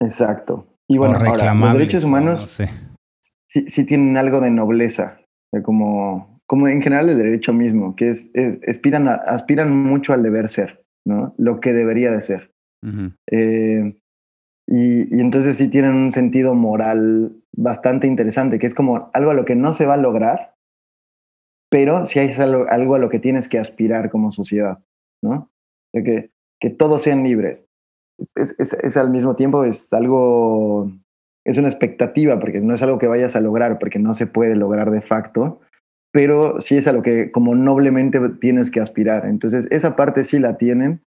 Exacto. 0.00 0.66
Y 0.88 0.98
bueno, 0.98 1.18
ahora, 1.18 1.54
los 1.54 1.72
derechos 1.74 2.04
humanos 2.04 2.58
sí, 3.48 3.84
tienen 3.84 4.16
algo 4.16 4.40
de 4.40 4.50
nobleza, 4.50 5.20
como, 5.62 6.40
como 6.46 6.68
en 6.68 6.80
general 6.80 7.10
el 7.10 7.18
derecho 7.18 7.52
mismo, 7.52 7.96
que 7.96 8.10
es, 8.10 8.30
aspiran, 8.66 9.08
aspiran 9.08 9.76
mucho 9.76 10.14
al 10.14 10.22
deber 10.22 10.48
ser, 10.48 10.84
¿no? 11.04 11.34
Lo 11.36 11.60
que 11.60 11.72
debería 11.72 12.12
de 12.12 12.22
ser. 12.22 12.50
eh, 13.30 13.96
y, 14.68 15.20
entonces 15.20 15.56
sí 15.56 15.68
tienen 15.68 15.94
un 15.94 16.12
sentido 16.12 16.54
moral 16.54 17.36
bastante 17.56 18.06
interesante, 18.06 18.58
que 18.58 18.66
es 18.66 18.74
como 18.74 19.10
algo 19.12 19.30
a 19.30 19.34
lo 19.34 19.44
que 19.44 19.56
no 19.56 19.74
se 19.74 19.86
va 19.86 19.94
a 19.94 19.98
lograr, 19.98 20.54
pero 21.70 22.06
sí 22.06 22.18
hay 22.18 22.32
algo, 22.32 22.94
a 22.94 22.98
lo 22.98 23.08
que 23.08 23.18
tienes 23.18 23.48
que 23.48 23.58
aspirar 23.58 24.10
como 24.10 24.30
sociedad, 24.30 24.78
¿no? 25.22 25.50
De 25.92 26.04
que, 26.04 26.30
que 26.60 26.70
todos 26.70 27.02
sean 27.02 27.24
libres. 27.24 27.66
Es, 28.34 28.54
es, 28.58 28.96
al 28.96 29.10
mismo 29.10 29.36
tiempo 29.36 29.64
es 29.64 29.92
algo, 29.92 30.90
es 31.44 31.58
una 31.58 31.68
expectativa, 31.68 32.38
porque 32.38 32.60
no 32.60 32.74
es 32.74 32.82
algo 32.82 32.98
que 32.98 33.08
vayas 33.08 33.36
a 33.36 33.40
lograr, 33.40 33.78
porque 33.78 33.98
no 33.98 34.14
se 34.14 34.26
puede 34.26 34.54
lograr 34.54 34.90
de 34.90 35.02
facto, 35.02 35.60
pero 36.12 36.60
sí 36.60 36.76
es 36.76 36.86
a 36.86 36.92
lo 36.92 37.02
que 37.02 37.30
como 37.30 37.54
noblemente 37.54 38.20
tienes 38.40 38.70
que 38.70 38.80
aspirar. 38.80 39.26
Entonces, 39.26 39.66
esa 39.70 39.96
parte 39.96 40.24
sí 40.24 40.38
la 40.38 40.56
tienen 40.56 41.02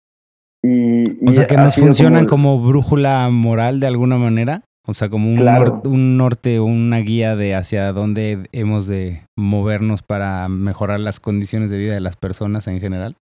o 1.26 1.32
sea, 1.32 1.48
que 1.48 1.58
nos 1.58 1.76
funcionan 1.76 2.26
como... 2.26 2.60
brújula 2.60 3.30
moral 3.30 3.80
de 3.80 3.88
alguna 3.88 4.18
manera. 4.18 4.64
O 4.88 4.94
sea, 4.94 5.10
como 5.10 5.30
un, 5.30 5.46
un 5.86 6.18
norte 6.18 6.60
o 6.60 6.66
una 6.66 7.00
guía 7.00 7.36
de 7.36 7.56
hacia 7.56 7.92
dónde 7.92 8.48
hemos 8.54 8.88
de 8.88 9.24
movernos 9.36 10.02
para 10.02 10.48
mejorar 10.48 11.00
las 11.00 11.20
condiciones 11.20 11.70
de 11.70 11.78
vida 11.78 11.94
de 11.94 12.02
las 12.02 12.16
personas 12.16 12.68
en 12.68 12.80
general. 12.80 13.16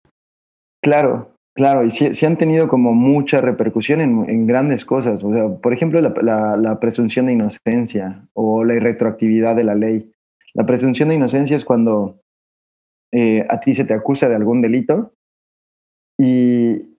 Claro, 0.83 1.31
claro. 1.55 1.85
Y 1.85 1.91
sí, 1.91 2.25
han 2.25 2.37
tenido 2.37 2.67
como 2.67 2.93
mucha 2.93 3.39
repercusión 3.39 4.01
en, 4.01 4.45
grandes 4.45 4.83
cosas. 4.83 5.23
O 5.23 5.31
sea, 5.31 5.47
por 5.61 5.73
ejemplo, 5.73 6.01
la, 6.01 6.79
presunción 6.81 7.27
de 7.27 7.33
inocencia 7.33 8.27
o 8.33 8.65
la 8.65 8.75
irretroactividad 8.75 9.55
de 9.55 9.63
la 9.63 9.75
ley. 9.75 10.11
La 10.53 10.65
presunción 10.65 11.09
de 11.09 11.15
inocencia 11.15 11.55
es 11.55 11.63
cuando 11.63 12.19
eh, 13.13 13.45
a 13.49 13.61
ti 13.61 13.73
se 13.73 13.85
te 13.85 13.93
acusa 13.93 14.27
de 14.27 14.35
algún 14.35 14.61
delito 14.61 15.13
y, 16.19 16.92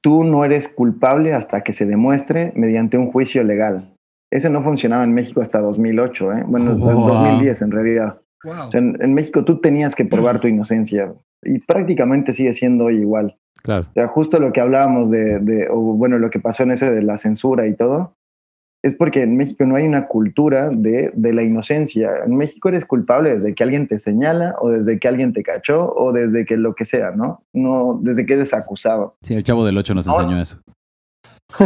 tú 0.00 0.24
no 0.24 0.44
eres 0.44 0.68
culpable 0.68 1.34
hasta 1.34 1.62
que 1.62 1.72
se 1.72 1.86
demuestre 1.86 2.52
mediante 2.54 2.98
un 2.98 3.10
juicio 3.10 3.42
legal. 3.44 3.94
Eso 4.30 4.50
no 4.50 4.62
funcionaba 4.62 5.04
en 5.04 5.14
México 5.14 5.40
hasta 5.40 5.60
2008, 5.60 6.32
¿eh? 6.32 6.44
bueno, 6.46 6.74
2010 6.74 7.62
en 7.62 7.70
realidad. 7.70 8.20
en, 8.72 9.14
México 9.14 9.44
tú 9.44 9.60
tenías 9.60 9.94
que 9.94 10.04
probar 10.04 10.40
tu 10.40 10.48
inocencia 10.48 11.12
y 11.42 11.58
prácticamente 11.60 12.32
sigue 12.32 12.52
siendo 12.52 12.90
igual. 12.90 13.36
Claro. 13.62 13.86
O 13.88 13.92
sea, 13.92 14.08
justo 14.08 14.38
lo 14.38 14.52
que 14.52 14.60
hablábamos 14.60 15.10
de, 15.10 15.38
de 15.38 15.68
o 15.70 15.76
bueno, 15.78 16.18
lo 16.18 16.30
que 16.30 16.40
pasó 16.40 16.64
en 16.64 16.72
ese 16.72 16.90
de 16.90 17.02
la 17.02 17.18
censura 17.18 17.66
y 17.66 17.74
todo, 17.74 18.14
es 18.86 18.94
porque 18.94 19.22
en 19.22 19.36
México 19.36 19.66
no 19.66 19.74
hay 19.74 19.84
una 19.84 20.06
cultura 20.06 20.70
de, 20.70 21.10
de, 21.12 21.32
la 21.32 21.42
inocencia. 21.42 22.10
En 22.24 22.36
México 22.36 22.68
eres 22.68 22.84
culpable 22.84 23.34
desde 23.34 23.52
que 23.52 23.64
alguien 23.64 23.88
te 23.88 23.98
señala 23.98 24.54
o 24.60 24.70
desde 24.70 25.00
que 25.00 25.08
alguien 25.08 25.32
te 25.32 25.42
cachó 25.42 25.92
o 25.92 26.12
desde 26.12 26.46
que 26.46 26.56
lo 26.56 26.76
que 26.76 26.84
sea, 26.84 27.10
¿no? 27.10 27.42
No, 27.52 27.98
desde 28.00 28.24
que 28.24 28.34
eres 28.34 28.54
acusado. 28.54 29.16
Sí, 29.22 29.34
el 29.34 29.42
chavo 29.42 29.66
del 29.66 29.76
8 29.76 29.92
nos 29.94 30.06
enseñó 30.06 30.40
eso. 30.40 30.60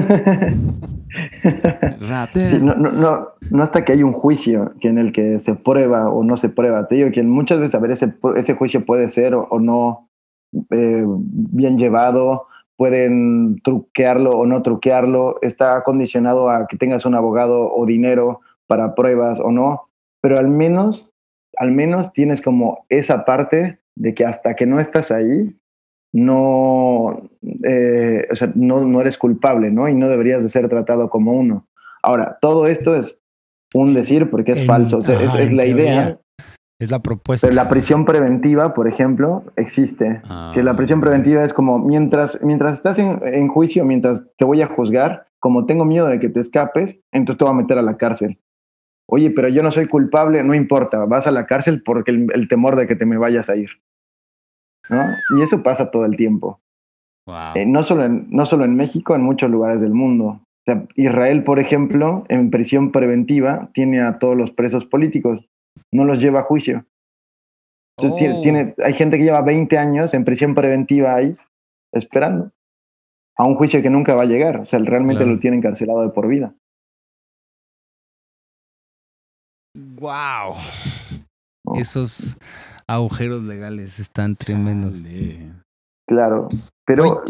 no, 2.61 2.75
no, 2.75 2.91
no, 2.91 3.29
no, 3.51 3.63
hasta 3.63 3.85
que 3.85 3.93
hay 3.93 4.03
un 4.03 4.13
juicio 4.13 4.73
que 4.81 4.89
en 4.89 4.97
el 4.97 5.13
que 5.13 5.39
se 5.41 5.55
prueba 5.55 6.09
o 6.09 6.25
no 6.25 6.39
se 6.39 6.49
prueba. 6.49 6.89
Te 6.89 6.95
digo 6.95 7.11
que 7.11 7.23
muchas 7.23 7.59
veces 7.61 7.75
a 7.75 7.81
ver 7.81 7.91
ese, 7.91 8.15
ese 8.37 8.55
juicio 8.55 8.87
puede 8.87 9.11
ser 9.11 9.35
o, 9.35 9.61
no 9.61 10.09
eh, 10.71 11.05
bien 11.07 11.77
llevado 11.77 12.47
pueden 12.81 13.61
truquearlo 13.63 14.31
o 14.31 14.47
no 14.47 14.63
truquearlo, 14.63 15.37
está 15.43 15.83
condicionado 15.83 16.49
a 16.49 16.67
que 16.67 16.79
tengas 16.79 17.05
un 17.05 17.15
abogado 17.15 17.71
o 17.71 17.85
dinero 17.85 18.41
para 18.67 18.95
pruebas 18.95 19.39
o 19.39 19.51
no, 19.51 19.91
pero 20.23 20.39
al 20.39 20.49
menos, 20.49 21.13
al 21.59 21.73
menos 21.73 22.11
tienes 22.15 22.41
como 22.41 22.87
esa 22.89 23.27
parte 23.27 23.81
de 23.97 24.15
que 24.15 24.25
hasta 24.25 24.57
que 24.57 24.65
no 24.65 24.81
estás 24.81 25.11
ahí, 25.11 25.55
no, 26.15 27.29
eh, 27.69 28.27
o 28.33 28.35
sea, 28.35 28.51
no, 28.55 28.83
no 28.87 29.03
eres 29.03 29.19
culpable, 29.19 29.71
¿no? 29.71 29.87
Y 29.87 29.95
no 29.95 30.09
deberías 30.09 30.43
de 30.43 30.49
ser 30.49 30.67
tratado 30.71 31.11
como 31.11 31.35
uno. 31.35 31.69
Ahora, 32.03 32.39
todo 32.41 32.67
esto 32.67 32.97
es 32.97 33.21
un 33.75 33.93
decir 33.93 34.31
porque 34.31 34.53
es 34.53 34.65
falso, 34.65 35.01
es, 35.01 35.53
la 35.53 35.67
idea 35.67 36.19
es 36.81 36.91
la 36.91 37.01
propuesta. 37.01 37.47
Pero 37.47 37.63
la 37.63 37.69
prisión 37.69 38.07
preventiva, 38.07 38.73
por 38.73 38.89
ejemplo, 38.89 39.45
existe. 39.57 40.23
Que 40.55 40.63
la 40.63 40.77
prisión 40.77 41.01
preventiva 41.01 41.45
es 41.45 41.53
como 41.53 41.79
mientras, 41.79 42.43
mientras 42.43 42.79
estás 42.79 42.99
en, 42.99 43.49
juicio, 43.49 43.85
mientras 43.85 44.23
te 44.37 44.47
voy 44.47 44.63
a 44.63 44.67
juzgar, 44.67 45.27
como 45.39 45.67
tengo 45.67 45.85
miedo 45.85 46.07
de 46.07 46.19
que 46.19 46.31
te 46.31 46.41
escapes, 46.41 46.99
entonces 47.13 47.39
te 47.39 47.45
voy 47.45 47.53
a 47.53 47.57
meter 47.57 47.79
a 47.79 47.83
la 47.83 47.99
cárcel. 47.99 48.39
Oye, 49.07 49.31
pero 49.31 49.49
yo 49.49 49.63
no 49.63 49.71
soy 49.71 49.89
culpable, 49.89 50.43
no 50.43 50.55
importa, 50.55 51.05
vas 51.05 51.27
a 51.27 51.33
la 51.33 51.47
cárcel 51.47 51.83
porque 51.83 52.13
el, 52.13 52.49
temor 52.49 52.77
de 52.77 52.87
que 52.87 52.97
te 52.97 53.05
me 53.05 53.19
vayas 53.19 53.51
a 53.51 53.57
ir. 53.57 53.71
¿No? 54.89 55.05
Y 55.37 55.43
eso 55.43 55.63
pasa 55.63 55.91
todo 55.91 56.07
el 56.07 56.17
tiempo. 56.17 56.61
Eh, 57.55 57.67
no, 57.67 57.83
solo 57.83 58.05
en, 58.05 58.27
no 58.31 58.47
solo 58.47 58.65
en 58.65 58.75
México, 58.75 59.15
en 59.15 59.23
muchos 59.23 59.51
lugares 59.51 59.83
del 59.83 59.93
mundo. 59.93 60.41
Israel, 60.95 61.45
por 61.45 61.59
ejemplo, 61.59 62.25
en 62.29 62.51
prisión 62.51 62.91
preventiva, 62.91 63.69
tiene 63.75 64.01
a 64.01 64.19
todos 64.19 64.37
los 64.37 64.51
presos 64.51 64.87
políticos 64.87 65.50
no 65.93 66.05
los 66.05 66.19
lleva 66.19 66.41
a 66.41 66.45
juicio. 66.45 66.85
Entonces 67.99 68.35
oh. 68.35 68.41
tiene, 68.43 68.75
hay 68.83 68.95
gente 68.95 69.19
que 69.19 69.25
lleva 69.25 69.43
20 69.43 69.77
años 69.79 70.15
en 70.15 70.25
prisión 70.25 70.55
preventiva 70.55 71.15
ahí, 71.15 71.37
esperando 71.93 72.51
a 73.37 73.47
un 73.47 73.55
juicio 73.57 73.83
que 73.83 73.91
nunca 73.91 74.15
va 74.15 74.23
a 74.23 74.27
llegar. 74.27 74.61
O 74.61 74.67
sea, 74.67 74.79
realmente 74.81 75.27
lo 75.27 75.39
tienen 75.39 75.61
cancelado 75.61 76.03
de 76.03 76.11
por 76.11 76.29
vida. 76.29 76.55
Wow. 79.75 80.57
Esos 81.77 82.37
agujeros 82.87 83.43
legales 83.43 83.99
están 83.99 84.35
tremendos. 84.37 85.03
Claro. 86.09 86.49
Pero, 86.95 87.23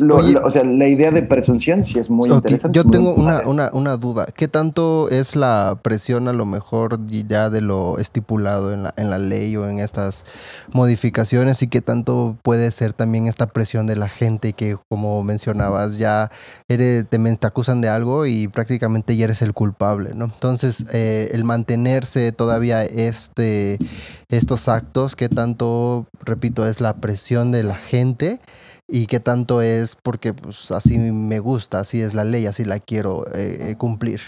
o 0.44 0.50
sea, 0.50 0.64
la 0.64 0.88
idea 0.88 1.10
de 1.10 1.22
presunción 1.22 1.84
sí 1.84 1.98
es 1.98 2.08
muy 2.08 2.28
interesante. 2.30 2.76
Yo 2.76 2.84
tengo 2.84 3.12
una, 3.14 3.40
una, 3.40 3.70
una, 3.72 3.96
duda. 3.96 4.26
¿Qué 4.34 4.48
tanto 4.48 5.08
es 5.10 5.36
la 5.36 5.78
presión 5.82 6.28
a 6.28 6.32
lo 6.32 6.46
mejor 6.46 6.98
ya 7.06 7.50
de 7.50 7.60
lo 7.60 7.98
estipulado 7.98 8.72
en 8.72 8.84
la, 8.84 8.94
en 8.96 9.10
la 9.10 9.18
ley 9.18 9.56
o 9.56 9.68
en 9.68 9.78
estas 9.78 10.24
modificaciones 10.72 11.62
y 11.62 11.68
qué 11.68 11.80
tanto 11.80 12.36
puede 12.42 12.70
ser 12.70 12.92
también 12.92 13.26
esta 13.26 13.46
presión 13.46 13.86
de 13.86 13.96
la 13.96 14.08
gente 14.08 14.52
que, 14.52 14.76
como 14.88 15.22
mencionabas, 15.22 15.98
ya 15.98 16.30
eres, 16.68 17.06
te, 17.08 17.18
te 17.18 17.46
acusan 17.46 17.80
de 17.80 17.88
algo 17.88 18.26
y 18.26 18.48
prácticamente 18.48 19.16
ya 19.16 19.24
eres 19.24 19.42
el 19.42 19.52
culpable, 19.52 20.10
¿no? 20.14 20.26
Entonces, 20.26 20.86
eh, 20.92 21.30
el 21.32 21.44
mantenerse 21.44 22.32
todavía 22.32 22.84
este, 22.84 23.78
estos 24.28 24.68
actos, 24.68 25.16
¿qué 25.16 25.28
tanto, 25.28 26.06
repito, 26.24 26.66
es 26.66 26.80
la 26.80 26.96
presión 26.96 27.52
de 27.52 27.62
la 27.62 27.74
gente? 27.74 28.40
Y 28.90 29.06
qué 29.06 29.20
tanto 29.20 29.62
es 29.62 29.96
porque 29.96 30.32
pues 30.32 30.70
así 30.70 30.98
me 30.98 31.38
gusta, 31.38 31.80
así 31.80 32.00
es 32.00 32.14
la 32.14 32.24
ley, 32.24 32.46
así 32.46 32.64
la 32.64 32.78
quiero 32.78 33.24
eh, 33.34 33.74
cumplir. 33.78 34.20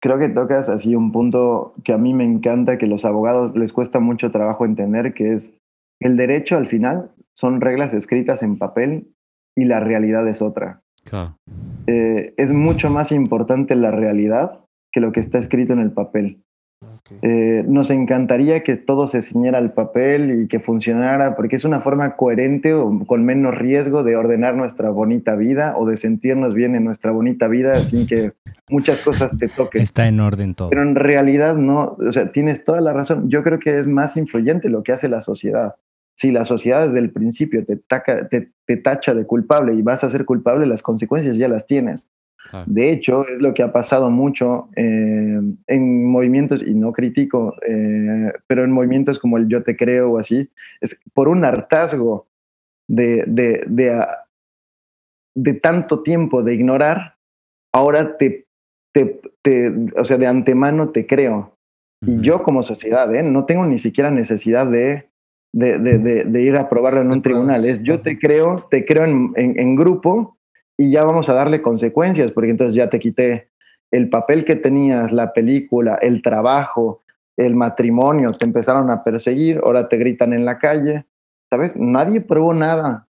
Creo 0.00 0.18
que 0.18 0.28
tocas 0.28 0.68
así 0.68 0.94
un 0.94 1.12
punto 1.12 1.74
que 1.84 1.92
a 1.92 1.98
mí 1.98 2.14
me 2.14 2.24
encanta, 2.24 2.78
que 2.78 2.86
los 2.86 3.04
abogados 3.04 3.54
les 3.54 3.72
cuesta 3.72 4.00
mucho 4.00 4.30
trabajo 4.30 4.64
entender, 4.64 5.14
que 5.14 5.34
es 5.34 5.52
el 6.00 6.16
derecho 6.16 6.56
al 6.56 6.66
final 6.66 7.10
son 7.34 7.60
reglas 7.60 7.94
escritas 7.94 8.42
en 8.42 8.58
papel 8.58 9.14
y 9.56 9.64
la 9.64 9.80
realidad 9.80 10.26
es 10.28 10.42
otra. 10.42 10.80
Eh, 11.86 12.34
es 12.36 12.52
mucho 12.52 12.90
más 12.90 13.12
importante 13.12 13.74
la 13.74 13.90
realidad 13.90 14.60
que 14.92 15.00
lo 15.00 15.12
que 15.12 15.20
está 15.20 15.38
escrito 15.38 15.72
en 15.72 15.80
el 15.80 15.92
papel. 15.92 16.42
Eh, 17.22 17.64
nos 17.66 17.90
encantaría 17.90 18.62
que 18.62 18.76
todo 18.76 19.08
se 19.08 19.20
ciñera 19.20 19.58
al 19.58 19.72
papel 19.72 20.42
y 20.42 20.48
que 20.48 20.60
funcionara, 20.60 21.34
porque 21.34 21.56
es 21.56 21.64
una 21.64 21.80
forma 21.80 22.16
coherente 22.16 22.72
o 22.74 23.04
con 23.06 23.24
menos 23.24 23.54
riesgo 23.56 24.04
de 24.04 24.16
ordenar 24.16 24.54
nuestra 24.54 24.90
bonita 24.90 25.34
vida 25.34 25.74
o 25.76 25.86
de 25.86 25.96
sentirnos 25.96 26.54
bien 26.54 26.74
en 26.74 26.84
nuestra 26.84 27.10
bonita 27.10 27.48
vida 27.48 27.74
sin 27.74 28.06
que 28.06 28.32
muchas 28.68 29.00
cosas 29.00 29.36
te 29.36 29.48
toquen. 29.48 29.82
Está 29.82 30.06
en 30.06 30.20
orden 30.20 30.54
todo. 30.54 30.70
Pero 30.70 30.82
en 30.82 30.94
realidad 30.94 31.56
no, 31.56 31.96
o 31.98 32.12
sea, 32.12 32.30
tienes 32.30 32.64
toda 32.64 32.80
la 32.80 32.92
razón. 32.92 33.28
Yo 33.28 33.42
creo 33.42 33.58
que 33.58 33.78
es 33.78 33.86
más 33.86 34.16
influyente 34.16 34.68
lo 34.68 34.82
que 34.82 34.92
hace 34.92 35.08
la 35.08 35.20
sociedad. 35.20 35.74
si 36.14 36.30
la 36.30 36.44
sociedad 36.44 36.86
desde 36.86 36.98
el 36.98 37.10
principio 37.10 37.64
te, 37.64 37.76
te, 38.66 38.76
tacha 38.76 39.14
de 39.14 39.24
culpable 39.24 39.74
y 39.74 39.82
vas 39.82 40.04
a 40.04 40.10
ser 40.10 40.24
culpable, 40.26 40.66
las 40.66 40.82
consecuencias 40.82 41.36
ya 41.38 41.48
las 41.48 41.66
tienes. 41.66 42.08
De 42.66 42.90
hecho, 42.90 43.28
es 43.28 43.40
lo 43.40 43.54
que 43.54 43.62
ha 43.62 43.72
pasado 43.72 44.10
mucho 44.10 44.68
eh, 44.74 45.40
en 45.66 46.04
movimientos, 46.06 46.62
y 46.66 46.74
no 46.74 46.92
critico, 46.92 47.54
eh, 47.66 48.32
pero 48.46 48.64
en 48.64 48.72
movimientos 48.72 49.18
como 49.18 49.36
el 49.36 49.46
yo 49.46 49.62
te 49.62 49.76
creo 49.76 50.12
o 50.12 50.18
así, 50.18 50.50
es 50.80 51.00
por 51.14 51.28
un 51.28 51.44
hartazgo 51.44 52.26
de, 52.88 53.24
de, 53.26 53.64
de, 53.68 54.04
de 55.36 55.54
tanto 55.54 56.02
tiempo 56.02 56.42
de 56.42 56.54
ignorar, 56.54 57.16
ahora 57.72 58.16
te, 58.16 58.46
te, 58.92 59.20
o 59.96 60.04
sea, 60.04 60.18
de 60.18 60.26
antemano 60.26 60.90
te 60.90 61.06
creo. 61.06 61.56
Y 62.04 62.20
yo 62.22 62.42
como 62.42 62.62
sociedad, 62.62 63.14
¿eh? 63.14 63.22
no 63.22 63.44
tengo 63.44 63.66
ni 63.66 63.78
siquiera 63.78 64.10
necesidad 64.10 64.66
de, 64.66 65.10
de, 65.52 65.78
de, 65.78 66.24
de 66.24 66.42
ir 66.42 66.56
a 66.56 66.68
probarlo 66.68 67.02
en 67.02 67.08
un 67.08 67.22
tribunal. 67.22 67.64
Es 67.64 67.82
yo 67.82 68.00
te 68.00 68.18
creo, 68.18 68.66
te 68.70 68.86
creo 68.86 69.04
en, 69.04 69.32
en, 69.36 69.76
grupo 69.76 70.38
y 70.80 70.90
ya 70.90 71.04
vamos 71.04 71.28
a 71.28 71.34
darle 71.34 71.60
consecuencias, 71.60 72.32
porque 72.32 72.52
entonces 72.52 72.74
ya 72.74 72.88
te 72.88 72.98
quité 72.98 73.50
el 73.90 74.08
papel 74.08 74.46
que 74.46 74.56
tenías, 74.56 75.12
la 75.12 75.34
película, 75.34 75.96
el 75.96 76.22
trabajo, 76.22 77.02
el 77.36 77.54
matrimonio, 77.54 78.30
te 78.30 78.46
empezaron 78.46 78.90
a 78.90 79.04
perseguir, 79.04 79.60
ahora 79.62 79.88
te 79.88 79.98
gritan 79.98 80.32
en 80.32 80.46
la 80.46 80.58
calle, 80.58 81.04
¿sabes? 81.50 81.76
Nadie 81.76 82.22
probó 82.22 82.54
nada, 82.54 83.08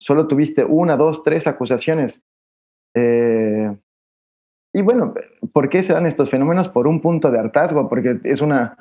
solo 0.00 0.26
tuviste 0.26 0.64
una, 0.64 0.96
dos, 0.96 1.22
tres 1.22 1.46
acusaciones. 1.46 2.24
Eh, 2.96 3.72
y 4.72 4.82
bueno, 4.82 5.14
¿por 5.52 5.68
qué 5.68 5.84
se 5.84 5.92
dan 5.92 6.06
estos 6.06 6.28
fenómenos? 6.28 6.68
Por 6.68 6.88
un 6.88 7.00
punto 7.00 7.30
de 7.30 7.38
hartazgo, 7.38 7.88
porque 7.88 8.18
es 8.24 8.40
una, 8.40 8.76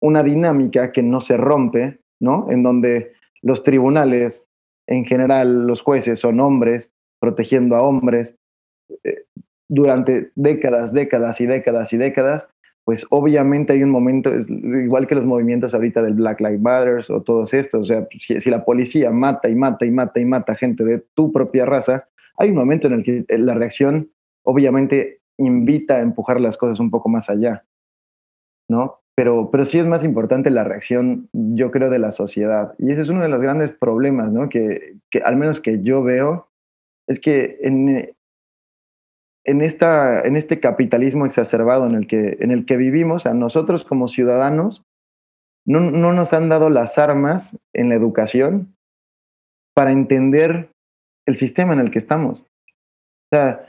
una 0.00 0.22
dinámica 0.22 0.90
que 0.90 1.02
no 1.02 1.20
se 1.20 1.36
rompe, 1.36 2.00
¿no? 2.18 2.46
En 2.50 2.62
donde 2.62 3.12
los 3.42 3.62
tribunales, 3.62 4.48
en 4.86 5.04
general 5.04 5.66
los 5.66 5.82
jueces 5.82 6.18
son 6.18 6.40
hombres, 6.40 6.94
protegiendo 7.26 7.74
a 7.74 7.82
hombres, 7.82 8.36
eh, 9.02 9.24
durante 9.68 10.30
décadas, 10.36 10.92
décadas 10.92 11.40
y 11.40 11.46
décadas 11.46 11.92
y 11.92 11.96
décadas, 11.96 12.46
pues 12.84 13.04
obviamente 13.10 13.72
hay 13.72 13.82
un 13.82 13.90
momento, 13.90 14.30
igual 14.32 15.08
que 15.08 15.16
los 15.16 15.24
movimientos 15.24 15.74
ahorita 15.74 16.04
del 16.04 16.14
Black 16.14 16.40
Lives 16.40 16.60
Matter 16.60 17.00
o 17.08 17.20
todos 17.20 17.52
estos, 17.52 17.82
o 17.82 17.84
sea, 17.84 18.06
si, 18.16 18.40
si, 18.40 18.48
la 18.48 18.64
policía 18.64 19.10
mata 19.10 19.48
y 19.48 19.56
mata 19.56 19.84
y 19.84 19.90
mata 19.90 20.20
y 20.20 20.24
mata 20.24 20.54
gente 20.54 20.84
de 20.84 21.02
tu 21.14 21.32
propia 21.32 21.66
raza, 21.66 22.06
hay 22.36 22.50
un 22.50 22.56
momento 22.56 22.86
en 22.86 22.92
el 22.92 23.02
que 23.02 23.24
la 23.38 23.54
reacción 23.54 24.10
obviamente 24.44 25.18
invita 25.36 25.96
a 25.96 26.02
empujar 26.02 26.40
las 26.40 26.56
cosas 26.56 26.78
un 26.78 26.90
poco 26.90 27.08
más 27.08 27.28
allá, 27.28 27.64
¿no? 28.70 29.00
Pero, 29.16 29.50
pero 29.50 29.64
sí 29.64 29.80
es 29.80 29.86
más 29.86 30.04
importante 30.04 30.50
la 30.50 30.62
reacción, 30.62 31.28
yo 31.32 31.72
creo, 31.72 31.90
de 31.90 31.98
la 31.98 32.12
sociedad. 32.12 32.74
Y 32.78 32.92
ese 32.92 33.02
es 33.02 33.08
uno 33.08 33.22
de 33.22 33.28
los 33.28 33.40
grandes 33.40 33.70
problemas, 33.70 34.30
¿no? 34.30 34.48
Que, 34.48 34.98
que 35.10 35.20
al 35.20 35.36
menos 35.36 35.60
que 35.60 35.82
yo 35.82 36.04
veo, 36.04 36.48
es 37.08 37.20
que 37.20 37.58
en, 37.60 38.14
en, 39.44 39.60
esta, 39.60 40.20
en 40.22 40.36
este 40.36 40.60
capitalismo 40.60 41.26
exacerbado 41.26 41.86
en 41.86 41.94
el, 41.94 42.06
que, 42.06 42.36
en 42.40 42.50
el 42.50 42.66
que 42.66 42.76
vivimos, 42.76 43.26
a 43.26 43.34
nosotros 43.34 43.84
como 43.84 44.08
ciudadanos, 44.08 44.82
no, 45.66 45.80
no 45.80 46.12
nos 46.12 46.32
han 46.32 46.48
dado 46.48 46.70
las 46.70 46.98
armas 46.98 47.56
en 47.74 47.88
la 47.88 47.94
educación 47.94 48.74
para 49.74 49.90
entender 49.90 50.70
el 51.26 51.36
sistema 51.36 51.72
en 51.72 51.80
el 51.80 51.90
que 51.90 51.98
estamos. 51.98 52.40
O 52.40 53.36
sea, 53.36 53.68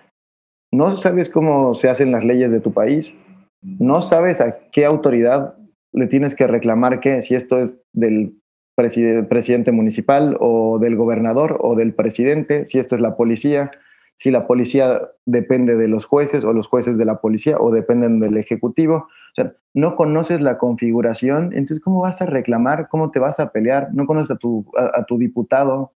no 0.72 0.96
sabes 0.98 1.30
cómo 1.30 1.74
se 1.74 1.90
hacen 1.90 2.12
las 2.12 2.24
leyes 2.24 2.52
de 2.52 2.60
tu 2.60 2.72
país, 2.72 3.14
no 3.62 4.02
sabes 4.02 4.42
a 4.42 4.60
qué 4.72 4.86
autoridad 4.86 5.58
le 5.94 6.08
tienes 6.08 6.36
que 6.36 6.48
reclamar 6.48 7.00
qué, 7.00 7.22
si 7.22 7.36
esto 7.36 7.60
es 7.60 7.76
del 7.94 8.40
presidente 8.78 9.72
municipal 9.72 10.38
o 10.40 10.78
del 10.80 10.96
gobernador 10.96 11.58
o 11.62 11.76
del 11.76 11.94
presidente, 11.94 12.66
si 12.66 12.78
esto 12.78 12.96
es 12.96 13.02
la 13.02 13.16
policía, 13.18 13.72
si 14.16 14.32
la 14.32 14.48
policía 14.48 15.02
depende 15.26 15.76
de 15.76 15.88
los 15.88 16.06
jueces 16.06 16.44
o 16.44 16.54
los 16.54 16.68
jueces 16.68 16.98
de 16.98 17.06
la 17.06 17.20
policía 17.20 17.58
o 17.60 17.72
dependen 17.72 18.20
del 18.20 18.38
ejecutivo. 18.38 18.96
O 18.96 19.36
sea, 19.36 19.54
no 19.74 19.96
conoces 19.96 20.42
la 20.42 20.58
configuración, 20.58 21.54
entonces 21.54 21.84
¿cómo 21.84 22.02
vas 22.02 22.22
a 22.22 22.28
reclamar? 22.28 22.88
¿Cómo 22.88 23.12
te 23.12 23.20
vas 23.20 23.40
a 23.40 23.52
pelear? 23.52 23.90
No 23.94 24.06
conoces 24.06 24.32
a 24.32 24.38
tu, 24.38 24.66
a 24.76 25.04
tu 25.06 25.18
diputado, 25.18 25.92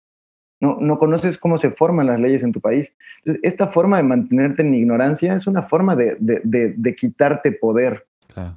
no, 0.62 0.78
no 0.80 1.00
conoces 1.00 1.38
cómo 1.38 1.58
se 1.58 1.72
forman 1.72 2.08
las 2.08 2.20
leyes 2.20 2.44
en 2.44 2.52
tu 2.52 2.60
país. 2.60 2.96
esta 3.44 3.68
forma 3.68 3.98
de 3.98 4.04
mantenerte 4.04 4.62
en 4.62 4.74
ignorancia 4.74 5.36
es 5.36 5.48
una 5.48 5.64
forma 5.64 5.96
de, 5.96 6.18
de, 6.20 6.96
quitarte 6.96 7.52
poder. 7.52 8.06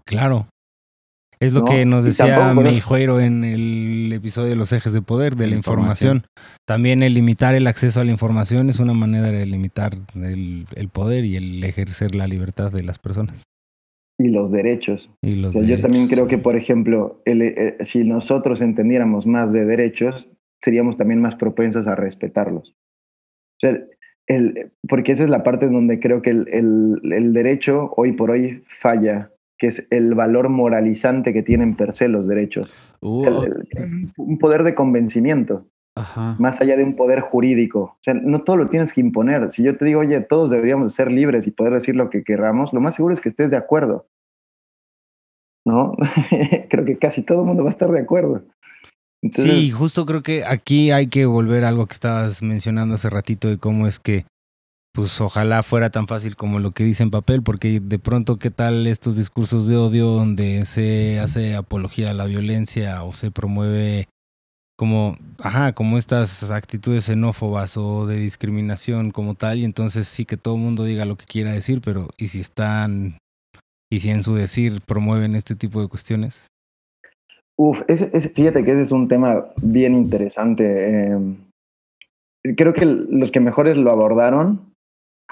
Claro. 0.04 0.46
Es 1.42 1.52
lo 1.52 1.64
que 1.64 1.84
nos 1.84 2.04
decía 2.04 2.54
Meijueiro 2.54 3.18
en 3.18 3.42
el 3.42 4.12
episodio 4.12 4.50
de 4.50 4.56
los 4.56 4.72
ejes 4.72 4.92
de 4.92 5.02
poder, 5.02 5.34
de 5.34 5.48
la 5.48 5.56
información. 5.56 6.24
También 6.64 7.02
el 7.02 7.14
limitar 7.14 7.56
el 7.56 7.66
acceso 7.66 8.00
a 8.00 8.04
la 8.04 8.12
información 8.12 8.68
es 8.68 8.78
una 8.78 8.94
manera 8.94 9.30
de 9.32 9.44
limitar 9.44 9.92
el, 10.14 10.66
poder 10.92 11.24
y 11.24 11.36
el 11.36 11.64
ejercer 11.64 12.14
la 12.14 12.28
libertad 12.28 12.70
de 12.70 12.84
las 12.84 12.98
personas. 12.98 13.42
Y 14.18 14.28
los 14.28 14.52
derechos. 14.52 15.10
Y 15.20 15.34
los 15.34 15.54
Yo 15.54 15.80
también 15.80 16.06
creo 16.06 16.28
que, 16.28 16.38
por 16.38 16.54
ejemplo, 16.54 17.20
eh, 17.24 17.76
si 17.80 18.04
nosotros 18.04 18.60
entendiéramos 18.60 19.26
más 19.26 19.52
de 19.52 19.64
derechos, 19.64 20.28
seríamos 20.62 20.96
también 20.96 21.20
más 21.20 21.34
propensos 21.34 21.88
a 21.88 21.96
respetarlos. 21.96 22.70
O 22.70 23.66
sea, 23.66 23.80
el, 24.28 24.70
porque 24.88 25.12
esa 25.12 25.24
es 25.24 25.30
la 25.30 25.42
parte 25.42 25.66
donde 25.66 25.98
creo 25.98 26.22
que 26.22 26.30
el, 26.30 27.00
el, 27.12 27.32
derecho 27.32 27.92
hoy 27.96 28.12
por 28.12 28.30
hoy 28.30 28.62
falla, 28.80 29.32
que 29.62 29.68
es 29.68 29.86
el 29.90 30.16
valor 30.16 30.48
moralizante 30.48 31.32
que 31.32 31.44
tienen 31.44 31.76
per 31.76 31.92
se 31.92 32.08
los 32.08 32.26
derechos. 32.26 32.66
Uh. 33.00 33.24
un 34.16 34.38
poder 34.38 34.64
de 34.64 34.74
convencimiento. 34.74 35.68
Más 36.40 36.60
allá 36.60 36.76
de 36.76 36.82
un 36.82 36.96
poder 36.96 37.20
jurídico. 37.20 37.80
O 37.80 37.98
sea, 38.00 38.14
no 38.14 38.42
todo 38.42 38.56
lo 38.56 38.68
tienes 38.68 38.92
que 38.92 39.00
imponer. 39.00 39.52
Si 39.52 39.62
yo 39.62 39.76
te 39.76 39.84
digo, 39.84 40.00
oye, 40.00 40.20
todos 40.20 40.50
deberíamos 40.50 40.94
ser 40.94 41.12
libres 41.12 41.46
y 41.46 41.52
poder 41.52 41.74
decir 41.74 41.94
lo 41.94 42.10
que 42.10 42.24
queramos, 42.24 42.72
lo 42.72 42.80
más 42.80 42.96
seguro 42.96 43.14
es 43.14 43.20
que 43.20 43.28
estés 43.28 43.52
de 43.52 43.56
acuerdo. 43.56 44.08
¿No? 45.64 45.94
Creo 46.68 46.84
que 46.84 46.98
casi 46.98 47.22
todo 47.22 47.42
el 47.42 47.46
mundo 47.46 47.62
va 47.62 47.68
a 47.68 47.72
estar 47.72 47.92
de 47.92 48.00
acuerdo 48.00 48.42
sí, 49.30 49.70
justo 49.70 50.04
creo 50.04 50.22
que 50.22 50.44
aquí 50.44 50.90
hay 50.90 51.06
que 51.06 51.26
volver 51.26 51.64
a 51.64 51.68
algo 51.68 51.86
que 51.86 51.94
estabas 51.94 52.42
mencionando 52.42 52.94
hace 52.94 53.08
ratito 53.08 53.48
de 53.48 53.58
cómo 53.58 53.86
es 53.86 53.98
que, 54.00 54.24
pues 54.92 55.20
ojalá 55.20 55.62
fuera 55.62 55.90
tan 55.90 56.06
fácil 56.06 56.36
como 56.36 56.58
lo 56.58 56.72
que 56.72 56.84
dice 56.84 57.02
en 57.02 57.10
papel, 57.10 57.42
porque 57.42 57.80
de 57.80 57.98
pronto, 57.98 58.36
¿qué 58.36 58.50
tal 58.50 58.86
estos 58.86 59.16
discursos 59.16 59.66
de 59.66 59.76
odio 59.76 60.06
donde 60.08 60.64
se 60.66 61.18
hace 61.18 61.54
apología 61.54 62.10
a 62.10 62.14
la 62.14 62.26
violencia 62.26 63.02
o 63.02 63.12
se 63.12 63.30
promueve 63.30 64.08
como, 64.76 65.16
ajá, 65.38 65.72
como 65.74 65.96
estas 65.96 66.50
actitudes 66.50 67.04
xenófobas 67.04 67.76
o 67.76 68.06
de 68.06 68.16
discriminación 68.16 69.12
como 69.12 69.34
tal, 69.34 69.58
y 69.58 69.64
entonces 69.64 70.08
sí 70.08 70.24
que 70.24 70.36
todo 70.36 70.56
el 70.56 70.60
mundo 70.60 70.84
diga 70.84 71.04
lo 71.04 71.16
que 71.16 71.24
quiera 71.24 71.52
decir, 71.52 71.80
pero 71.82 72.08
¿y 72.18 72.26
si 72.26 72.40
están, 72.40 73.18
y 73.90 74.00
si 74.00 74.10
en 74.10 74.24
su 74.24 74.34
decir 74.34 74.80
promueven 74.84 75.36
este 75.36 75.54
tipo 75.54 75.80
de 75.80 75.88
cuestiones? 75.88 76.48
Uf, 77.56 77.78
fíjate 78.34 78.64
que 78.64 78.72
ese 78.72 78.82
es 78.82 78.90
un 78.90 79.08
tema 79.08 79.44
bien 79.62 79.94
interesante. 79.94 81.12
Em, 81.12 81.36
creo 82.56 82.74
que 82.74 82.84
los 82.84 83.30
que 83.30 83.40
mejores 83.40 83.76
lo 83.76 83.92
abordaron 83.92 84.71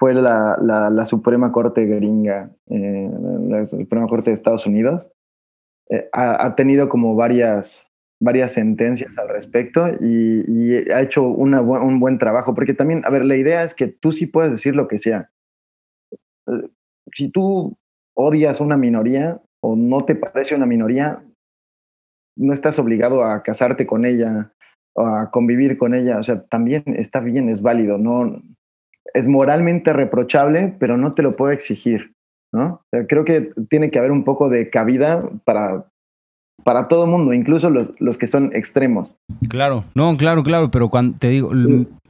fue 0.01 0.15
la, 0.15 0.57
la, 0.59 1.05
Suprema 1.05 1.53
Corte 1.53 1.85
gringa, 1.85 2.51
eh, 2.71 3.11
la 3.49 3.67
Suprema 3.67 4.07
Corte 4.07 4.31
de 4.31 4.35
Estados 4.35 4.65
Unidos. 4.65 5.07
Eh, 5.91 6.09
ha, 6.15 6.55
tenido 6.55 6.89
como 6.89 7.15
varias, 7.15 7.87
varias 8.19 8.53
sentencias 8.53 9.19
al 9.19 9.29
respecto 9.29 9.89
y, 10.01 10.91
ha 10.91 11.03
hecho 11.03 11.25
una, 11.25 11.61
un 11.61 12.01
buen 12.01 12.17
trabajo, 12.17 12.55
porque 12.55 12.73
también, 12.73 13.03
a 13.05 13.11
ver, 13.11 13.27
la 13.27 13.37
idea 13.37 13.63
es 13.63 13.75
que 13.75 13.89
tú 13.89 14.11
sí 14.11 14.25
puedes 14.25 14.51
decir 14.51 14.75
lo 14.75 14.89
que 14.89 14.97
sea. 14.97 15.31
Eh, 16.47 16.71
si 17.13 17.29
tú 17.29 17.77
odias 18.17 18.59
una 18.61 18.79
minoría 18.79 19.39
o 19.61 19.77
no 19.77 20.07
te 20.07 20.15
parece 20.15 20.55
una 20.55 20.65
minoría, 20.65 21.23
no 22.39 22.55
estás 22.55 22.79
obligado 22.79 23.23
a 23.23 23.43
casarte 23.43 23.87
con 23.87 24.07
ella 24.07 24.55
o 24.95 25.05
a 25.05 25.31
convivir 25.31 25.77
con 25.77 25.95
ella, 25.95 26.17
o 26.19 26.23
sea, 26.23 26.43
también 26.45 26.85
está 26.87 27.21
bien, 27.21 27.51
es 27.51 27.61
válido, 27.61 27.99
no 27.99 28.41
es 29.15 29.27
moralmente 29.27 29.93
reprochable, 29.93 30.75
pero 30.79 30.97
no 30.97 31.15
te 31.15 31.23
lo 31.23 31.33
puedo 31.33 31.53
exigir, 31.53 32.13
¿no? 32.53 32.83
creo 33.09 33.25
que 33.25 33.53
tiene 33.69 33.91
que 33.91 33.99
haber 33.99 34.13
un 34.13 34.25
poco 34.25 34.49
de 34.49 34.71
cabida 34.71 35.29
para 35.45 35.87
para 36.65 36.89
todo 36.89 37.05
el 37.05 37.11
mundo, 37.11 37.33
incluso 37.33 37.71
los, 37.71 37.93
los 37.99 38.19
que 38.19 38.27
son 38.27 38.55
extremos. 38.55 39.09
Claro, 39.49 39.85
no, 39.95 40.17
claro, 40.17 40.43
claro, 40.43 40.71
pero 40.71 40.89
cuando 40.89 41.19
te 41.19 41.29
digo, 41.29 41.51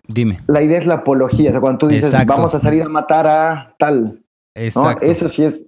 dime. 0.09 0.39
La 0.47 0.63
idea 0.63 0.79
es 0.79 0.87
la 0.87 0.97
apología, 0.97 1.51
o 1.51 1.53
sea, 1.53 1.61
cuando 1.61 1.79
tú 1.79 1.89
dices, 1.89 2.15
vamos 2.27 2.55
a 2.55 2.61
salir 2.61 2.83
a 2.83 2.89
matar 2.89 3.27
a 3.27 3.75
tal. 3.79 4.23
Exacto. 4.55 5.05
Eso 5.05 5.29
sí 5.29 5.45
es, 5.45 5.65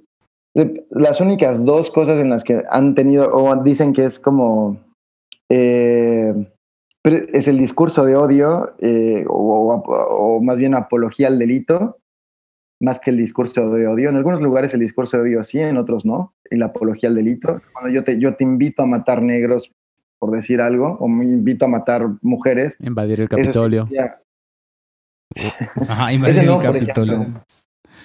las 0.90 1.20
únicas 1.20 1.64
dos 1.64 1.90
cosas 1.90 2.20
en 2.20 2.30
las 2.30 2.44
que 2.44 2.62
han 2.70 2.94
tenido, 2.94 3.32
o 3.32 3.54
dicen 3.62 3.92
que 3.92 4.04
es 4.04 4.18
como, 4.18 4.80
eh, 5.48 6.34
es 7.04 7.48
el 7.48 7.58
discurso 7.58 8.04
de 8.04 8.16
odio, 8.16 8.74
eh, 8.78 9.24
o, 9.28 10.40
más 10.42 10.56
bien 10.56 10.74
apología 10.74 11.28
al 11.28 11.38
delito, 11.38 11.98
más 12.80 13.00
que 13.00 13.10
el 13.10 13.16
discurso 13.16 13.70
de 13.70 13.86
odio. 13.86 14.08
En 14.08 14.16
algunos 14.16 14.40
lugares 14.40 14.74
el 14.74 14.80
discurso 14.80 15.16
de 15.16 15.24
odio 15.24 15.44
sí, 15.44 15.58
en 15.58 15.76
otros 15.76 16.04
no, 16.04 16.34
y 16.50 16.56
la 16.56 16.66
apología 16.66 17.08
al 17.08 17.14
delito. 17.14 17.60
Cuando 17.72 17.90
yo 17.90 18.04
te, 18.04 18.18
yo 18.18 18.34
te 18.34 18.44
invito 18.44 18.82
a 18.82 18.86
matar 18.86 19.22
negros 19.22 19.70
por 20.18 20.30
decir 20.30 20.60
algo, 20.60 20.96
o 21.00 21.08
me 21.08 21.24
invito 21.24 21.64
a 21.64 21.68
matar 21.68 22.06
mujeres. 22.22 22.76
Invadir 22.78 23.20
el 23.20 23.28
Capitolio. 23.28 23.88
Ajá, 25.88 26.12
invadir 26.12 26.38
el 26.38 26.58
Capitolio. 26.62 27.26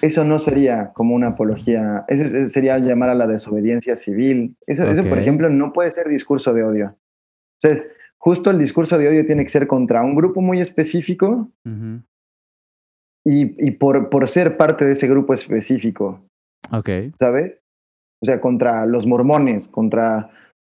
eso 0.02 0.24
no 0.24 0.40
sería 0.40 0.92
como 0.94 1.14
una 1.14 1.28
apología, 1.28 2.04
eso 2.08 2.48
sería 2.48 2.78
llamar 2.78 3.10
a 3.10 3.14
la 3.14 3.28
desobediencia 3.28 3.94
civil. 3.94 4.56
Eso, 4.66 4.82
por 5.08 5.18
ejemplo, 5.18 5.48
no 5.48 5.72
puede 5.72 5.92
ser 5.92 6.08
discurso 6.08 6.52
de 6.52 6.64
odio. 6.64 6.96
O 6.96 7.60
sea, 7.60 7.80
justo 8.28 8.50
el 8.50 8.58
discurso 8.58 8.98
de 8.98 9.08
odio 9.08 9.24
tiene 9.24 9.42
que 9.42 9.48
ser 9.48 9.66
contra 9.66 10.02
un 10.02 10.14
grupo 10.14 10.42
muy 10.42 10.60
específico 10.60 11.48
y, 13.24 13.66
y 13.66 13.70
por, 13.70 14.10
por, 14.10 14.28
ser 14.28 14.58
parte 14.58 14.84
de 14.84 14.92
ese 14.92 15.08
grupo 15.08 15.32
específico. 15.32 16.20
Ok. 16.70 16.90
¿Sabes? 17.18 17.54
O 18.22 18.26
sea, 18.26 18.38
contra 18.38 18.84
los 18.84 19.06
mormones, 19.06 19.66
contra 19.68 20.28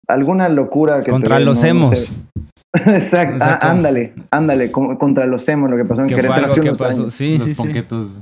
alguna 0.06 0.50
locura 0.50 1.00
que... 1.00 1.10
Contra 1.10 1.40
los 1.40 1.64
hemos. 1.64 2.14
Exacto, 2.74 3.42
ah, 3.42 3.58
ándale, 3.62 4.12
ándale, 4.30 4.70
contra 4.70 5.24
los 5.24 5.48
hemos, 5.48 5.70
lo 5.70 5.78
que 5.78 5.86
pasó 5.86 6.02
en 6.02 6.08
Querétaro 6.08 6.48
hace 6.48 6.60
unos 6.60 6.82
años. 6.82 7.14
Sí, 7.14 7.38
sí, 7.38 7.54
sí. 7.54 7.72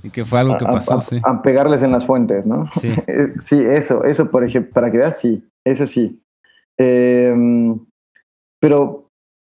Y 0.04 0.10
que 0.12 0.24
fue 0.24 0.38
algo 0.38 0.56
que 0.58 0.64
pasó, 0.64 0.98
a, 0.98 1.00
sí. 1.00 1.20
A 1.24 1.42
pegarles 1.42 1.82
en 1.82 1.90
las 1.90 2.06
fuentes, 2.06 2.46
¿no? 2.46 2.70
Sí. 2.80 2.94
sí, 3.40 3.60
eso, 3.60 4.04
eso, 4.04 4.30
por 4.30 4.44
ejemplo, 4.44 4.72
para 4.72 4.92
que 4.92 4.98
veas, 4.98 5.18
sí, 5.18 5.42
eso 5.66 5.88
sí. 5.88 6.22
Eh, 6.78 7.34
pero, 8.60 9.03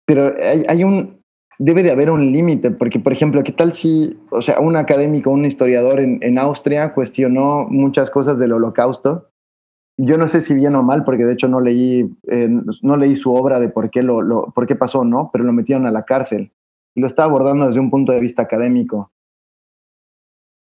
pero 0.06 0.34
hay, 0.42 0.64
hay, 0.68 0.84
un, 0.84 1.20
debe 1.58 1.82
de 1.82 1.90
haber 1.90 2.10
un 2.10 2.32
límite, 2.32 2.70
porque, 2.70 3.00
por 3.00 3.12
ejemplo, 3.12 3.42
¿qué 3.42 3.52
tal 3.52 3.72
si, 3.72 4.18
o 4.30 4.40
sea, 4.40 4.60
un 4.60 4.76
académico, 4.76 5.30
un 5.30 5.44
historiador 5.44 6.00
en, 6.00 6.22
en 6.22 6.38
Austria 6.38 6.94
cuestionó 6.94 7.66
muchas 7.68 8.10
cosas 8.10 8.38
del 8.38 8.52
holocausto? 8.52 9.30
Yo 9.98 10.16
no 10.18 10.28
sé 10.28 10.42
si 10.42 10.54
bien 10.54 10.74
o 10.74 10.82
mal, 10.82 11.04
porque 11.04 11.24
de 11.24 11.32
hecho 11.32 11.48
no 11.48 11.60
leí, 11.60 12.08
eh, 12.28 12.48
no 12.82 12.96
leí 12.96 13.16
su 13.16 13.32
obra 13.32 13.58
de 13.58 13.68
por 13.68 13.90
qué, 13.90 14.02
lo, 14.02 14.22
lo, 14.22 14.52
por 14.54 14.66
qué 14.66 14.76
pasó, 14.76 15.04
¿no? 15.04 15.30
Pero 15.32 15.44
lo 15.44 15.52
metieron 15.52 15.86
a 15.86 15.90
la 15.90 16.04
cárcel 16.04 16.52
y 16.94 17.00
lo 17.00 17.06
está 17.06 17.24
abordando 17.24 17.66
desde 17.66 17.80
un 17.80 17.90
punto 17.90 18.12
de 18.12 18.20
vista 18.20 18.42
académico. 18.42 19.10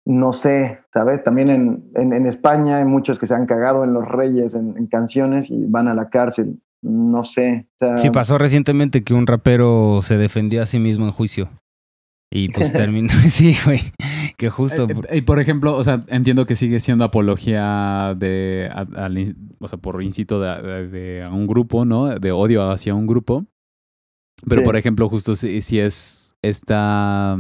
No 0.06 0.34
sé, 0.34 0.80
¿sabes? 0.92 1.24
También 1.24 1.52
en, 1.52 1.92
en, 1.94 2.14
en 2.14 2.26
España 2.26 2.78
hay 2.78 2.86
muchos 2.86 3.20
que 3.20 3.28
se 3.28 3.36
han 3.36 3.46
cagado 3.46 3.84
en 3.84 3.94
los 3.94 4.08
reyes, 4.08 4.56
en, 4.56 4.76
en 4.76 4.88
canciones 4.88 5.52
y 5.52 5.66
van 5.68 5.88
a 5.88 5.94
la 5.94 6.10
cárcel 6.10 6.60
no 6.82 7.26
sé. 7.26 7.68
sí, 7.98 8.10
pasó 8.10 8.38
recientemente 8.38 9.04
que 9.04 9.14
un 9.14 9.28
rapero 9.28 10.00
se 10.02 10.18
defendió 10.18 10.62
a 10.62 10.66
sí 10.66 10.80
mismo 10.80 11.06
en 11.06 11.12
juicio. 11.12 11.50
Y 12.32 12.50
pues 12.50 12.72
terminó. 12.74 13.10
sí, 13.30 13.56
güey. 13.66 13.82
Que 14.38 14.50
justo. 14.50 14.84
Eh, 14.84 14.96
eh, 15.10 15.18
y 15.18 15.22
por 15.22 15.40
ejemplo, 15.40 15.76
o 15.76 15.84
sea, 15.84 16.02
entiendo 16.08 16.46
que 16.46 16.56
sigue 16.56 16.80
siendo 16.80 17.04
apología 17.04 18.16
de. 18.18 18.70
o 19.60 19.68
sea, 19.68 19.78
por 19.80 20.02
incito 20.04 20.40
de, 20.40 21.24
a 21.24 21.30
un 21.30 21.48
grupo, 21.48 21.86
¿no? 21.86 22.08
De 22.08 22.32
odio 22.32 22.70
hacia 22.70 22.96
un 22.96 23.08
grupo. 23.08 23.46
Pero 24.48 24.64
por 24.64 24.78
ejemplo, 24.78 25.10
justo 25.10 25.36
si, 25.36 25.62
si 25.62 25.80
es 25.80 26.34
esta 26.42 27.38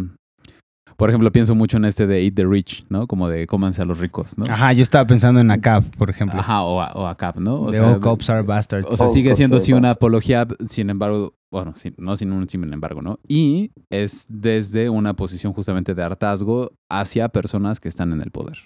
por 0.99 1.07
ejemplo, 1.07 1.31
pienso 1.31 1.55
mucho 1.55 1.77
en 1.77 1.85
este 1.85 2.07
de 2.07 2.25
Eat 2.25 2.35
the 2.35 2.45
Rich, 2.45 2.85
¿no? 2.89 3.07
Como 3.07 3.29
de 3.29 3.47
cómanse 3.47 3.81
a 3.81 3.85
los 3.85 4.01
ricos, 4.01 4.37
¿no? 4.37 4.43
Ajá, 4.43 4.73
yo 4.73 4.81
estaba 4.81 5.07
pensando 5.07 5.39
en 5.39 5.49
ACAP, 5.49 5.95
por 5.95 6.09
ejemplo. 6.09 6.37
Ajá, 6.37 6.63
o, 6.63 6.81
a, 6.81 6.91
o 6.91 7.07
ACAP, 7.07 7.37
¿no? 7.37 7.61
O 7.61 7.71
sea, 7.71 7.89
all 7.89 8.01
cops 8.01 8.29
are 8.29 8.41
bastards. 8.41 8.85
O 8.85 8.97
sea, 8.97 9.07
sigue 9.07 9.33
siendo 9.33 9.61
sí 9.61 9.71
una 9.71 9.91
apología, 9.91 10.45
sin 10.59 10.89
embargo, 10.89 11.35
bueno, 11.53 11.73
no 11.97 12.15
sin 12.17 12.33
un 12.33 12.49
sin 12.49 12.73
embargo, 12.73 13.01
¿no? 13.01 13.17
Y 13.25 13.71
es 13.89 14.25
desde 14.27 14.89
una 14.89 15.13
posición 15.13 15.53
justamente 15.53 15.95
de 15.95 16.03
hartazgo 16.03 16.73
hacia 16.91 17.29
personas 17.29 17.79
que 17.79 17.87
están 17.87 18.11
en 18.11 18.21
el 18.21 18.31
poder. 18.31 18.57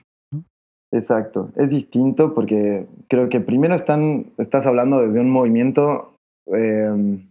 Exacto, 0.92 1.52
es 1.56 1.70
distinto 1.70 2.34
porque 2.34 2.88
creo 3.10 3.30
que 3.30 3.42
primero 3.42 3.76
están, 3.76 4.32
estás 4.40 4.66
hablando 4.66 5.02
desde 5.02 5.20
un 5.20 5.30
movimiento... 5.30 6.16
Em, 6.48 7.30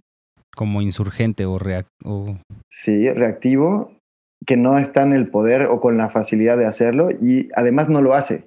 como 0.55 0.81
insurgente 0.81 1.45
o, 1.45 1.59
reac 1.59 1.89
o... 2.05 2.37
Sí, 2.69 3.09
reactivo 3.11 3.91
que 4.47 4.57
no 4.57 4.79
está 4.79 5.03
en 5.03 5.13
el 5.13 5.29
poder 5.29 5.67
o 5.67 5.81
con 5.81 5.97
la 5.97 6.11
facilidad 6.11 6.59
de 6.59 6.67
hacerlo 6.67 7.11
y 7.11 7.49
además 7.55 7.89
no 7.89 8.01
lo 8.01 8.15
hace. 8.15 8.45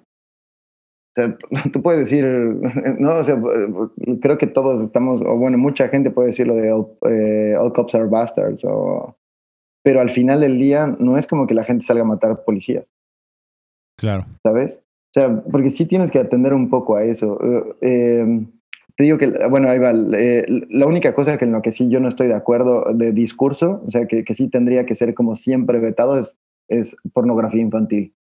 O 1.09 1.13
sea, 1.15 1.37
tú 1.71 1.81
puedes 1.81 1.99
decir, 1.99 2.25
no, 2.99 3.17
o 3.17 3.23
sea, 3.23 3.41
creo 4.21 4.37
que 4.37 4.47
todos 4.47 4.81
estamos, 4.81 5.21
o 5.21 5.37
bueno, 5.37 5.57
mucha 5.57 5.87
gente 5.87 6.11
puede 6.11 6.27
decir 6.27 6.47
lo 6.47 6.55
de 6.55 6.67
eh, 7.09 7.55
all, 7.57 7.73
cops 7.73 7.95
are 7.95 8.05
bastards, 8.05 8.63
o, 8.65 9.15
pero 9.83 10.01
al 10.01 10.09
final 10.09 10.41
del 10.41 10.59
día 10.59 10.87
no 10.99 11.17
es 11.17 11.27
como 11.27 11.47
que 11.47 11.53
la 11.53 11.63
gente 11.63 11.85
salga 11.85 12.03
a 12.03 12.07
matar 12.07 12.43
policías. 12.43 12.85
Claro. 13.97 14.25
¿Sabes? 14.43 14.75
O 15.15 15.19
sea, 15.19 15.43
porque 15.49 15.69
sí 15.69 15.85
tienes 15.85 16.11
que 16.11 16.19
atender 16.19 16.53
un 16.53 16.69
poco 16.69 16.97
a 16.97 17.05
eso. 17.05 17.39
Eh, 17.79 18.45
te 18.97 19.03
digo 19.03 19.17
que, 19.17 19.27
bueno, 19.49 19.69
ahí 19.69 19.79
va, 19.79 19.91
eh, 20.17 20.45
la 20.69 20.87
única 20.87 21.13
cosa 21.13 21.37
que 21.37 21.45
en 21.45 21.51
lo 21.51 21.61
que 21.61 21.71
sí 21.71 21.89
yo 21.89 21.99
no 21.99 22.07
estoy 22.07 22.27
de 22.27 22.33
acuerdo 22.33 22.85
de 22.93 23.11
discurso, 23.11 23.83
o 23.85 23.91
sea, 23.91 24.07
que, 24.07 24.23
que 24.23 24.33
sí 24.33 24.49
tendría 24.49 24.85
que 24.85 24.95
ser 24.95 25.13
como 25.13 25.35
siempre 25.35 25.79
vetado, 25.79 26.17
es, 26.17 26.33
es 26.69 26.95
pornografía 27.13 27.61
infantil. 27.61 28.13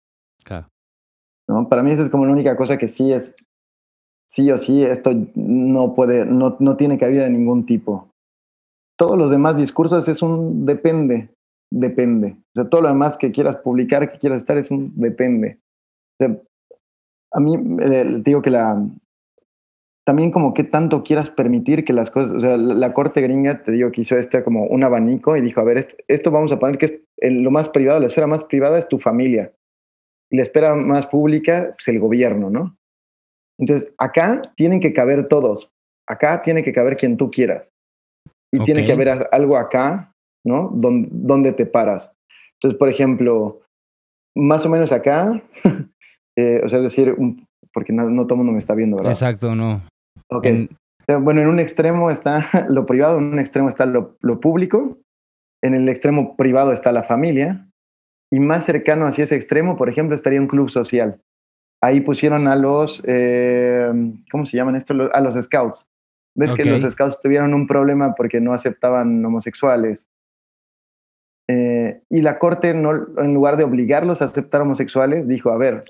Claro. 0.43 0.67
¿No? 1.47 1.69
Para 1.69 1.83
mí 1.83 1.91
esa 1.91 2.01
es 2.01 2.09
como 2.09 2.25
la 2.25 2.31
única 2.31 2.55
cosa 2.55 2.77
que 2.77 2.87
sí 2.87 3.11
es, 3.11 3.35
sí 4.27 4.49
o 4.49 4.57
sí, 4.57 4.83
esto 4.83 5.11
no 5.35 5.93
puede, 5.93 6.25
no, 6.25 6.57
no 6.59 6.75
tiene 6.75 6.97
cabida 6.97 7.23
de 7.23 7.29
ningún 7.29 7.65
tipo. 7.65 8.09
Todos 8.97 9.17
los 9.17 9.29
demás 9.29 9.57
discursos 9.57 10.07
es 10.07 10.21
un 10.23 10.65
depende, 10.65 11.29
depende. 11.71 12.37
O 12.55 12.61
sea, 12.61 12.69
todo 12.69 12.81
lo 12.81 12.87
demás 12.87 13.17
que 13.17 13.31
quieras 13.31 13.57
publicar, 13.57 14.11
que 14.11 14.17
quieras 14.17 14.41
estar, 14.41 14.57
es 14.57 14.71
un 14.71 14.95
depende. 14.95 15.59
O 16.19 16.25
sea, 16.25 16.41
a 17.33 17.39
mí, 17.39 17.55
eh, 17.81 18.21
digo 18.23 18.41
que 18.41 18.49
la, 18.49 18.83
también 20.05 20.31
como 20.31 20.53
que 20.53 20.63
tanto 20.63 21.03
quieras 21.03 21.29
permitir 21.29 21.85
que 21.85 21.93
las 21.93 22.11
cosas, 22.11 22.33
o 22.33 22.39
sea, 22.41 22.57
la, 22.57 22.93
corte 22.93 23.21
gringa, 23.21 23.63
te 23.63 23.71
digo 23.71 23.91
que 23.91 24.01
hizo 24.01 24.17
este 24.17 24.43
como 24.43 24.65
un 24.65 24.83
abanico 24.83 25.37
y 25.37 25.41
dijo, 25.41 25.61
a 25.61 25.63
ver, 25.63 25.87
esto, 26.07 26.31
vamos 26.31 26.51
a 26.51 26.59
poner 26.59 26.77
que 26.77 26.85
es 26.85 26.99
lo 27.17 27.51
más 27.51 27.69
privado, 27.69 27.99
la 28.01 28.07
esfera 28.07 28.27
más 28.27 28.43
privada 28.43 28.77
es 28.77 28.87
tu 28.87 28.99
familia 28.99 29.53
y 30.29 30.37
la 30.37 30.43
esfera 30.43 30.75
más 30.75 31.07
pública 31.07 31.73
es 31.77 31.87
el 31.87 31.99
gobierno, 31.99 32.49
¿no? 32.49 32.77
Entonces, 33.57 33.93
acá 33.97 34.41
tienen 34.57 34.81
que 34.81 34.93
caber 34.93 35.27
todos, 35.29 35.71
acá 36.07 36.41
tiene 36.41 36.63
que 36.63 36.73
caber 36.73 36.97
quien 36.97 37.15
tú 37.15 37.31
quieras 37.31 37.71
y 38.51 38.59
tiene 38.63 38.85
que 38.85 38.91
haber 38.91 39.29
algo 39.31 39.57
acá, 39.57 40.13
¿no? 40.45 40.69
Donde, 40.73 41.07
donde 41.11 41.53
te 41.53 41.65
paras. 41.65 42.11
Entonces, 42.55 42.77
por 42.77 42.89
ejemplo, 42.89 43.61
más 44.35 44.65
o 44.65 44.69
menos 44.69 44.91
acá, 44.91 45.41
eh, 46.35 46.61
o 46.63 46.67
sea, 46.67 46.79
es 46.79 46.83
decir, 46.83 47.15
porque 47.73 47.93
no, 47.93 48.09
no 48.09 48.23
todo 48.23 48.33
el 48.33 48.37
mundo 48.39 48.51
me 48.51 48.59
está 48.59 48.75
viendo, 48.75 48.97
¿verdad? 48.97 49.13
Exacto, 49.13 49.55
no. 49.55 49.81
Ok. 50.33 50.47
Bueno, 51.19 51.41
en 51.41 51.47
un 51.47 51.59
extremo 51.59 52.11
está 52.11 52.49
lo 52.69 52.85
privado, 52.85 53.17
en 53.17 53.25
un 53.25 53.39
extremo 53.39 53.69
está 53.69 53.85
lo, 53.85 54.17
lo, 54.21 54.39
público, 54.39 54.97
en 55.61 55.73
el 55.73 55.89
extremo 55.89 56.35
privado 56.35 56.71
está 56.71 56.91
la 56.91 57.03
familia, 57.03 57.67
y 58.31 58.39
más 58.39 58.65
cercano 58.65 59.05
hacia 59.05 59.25
ese 59.25 59.35
extremo, 59.35 59.77
por 59.77 59.89
ejemplo, 59.89 60.15
estaría 60.15 60.41
un 60.41 60.47
club 60.47 60.69
social. 60.69 61.21
Ahí 61.81 62.01
pusieron 62.01 62.47
a 62.47 62.55
los, 62.55 63.03
eh, 63.05 63.91
¿cómo 64.31 64.45
se 64.45 64.57
llaman 64.57 64.75
esto? 64.75 65.09
A 65.13 65.21
los 65.21 65.35
scouts. 65.35 65.85
¿Ves 66.35 66.53
que 66.53 66.63
los 66.65 66.81
scouts 66.91 67.19
tuvieron 67.21 67.53
un 67.53 67.67
problema 67.67 68.15
porque 68.15 68.39
no 68.39 68.53
aceptaban 68.53 69.23
homosexuales? 69.23 70.07
Eh, 71.47 72.01
y 72.09 72.21
la 72.21 72.39
corte, 72.39 72.73
no, 72.73 72.91
en 73.19 73.33
lugar 73.33 73.57
de 73.57 73.65
obligarlos 73.65 74.21
a 74.21 74.25
aceptar 74.25 74.61
homosexuales, 74.61 75.27
dijo, 75.27 75.51
a 75.51 75.57
ver, 75.57 75.83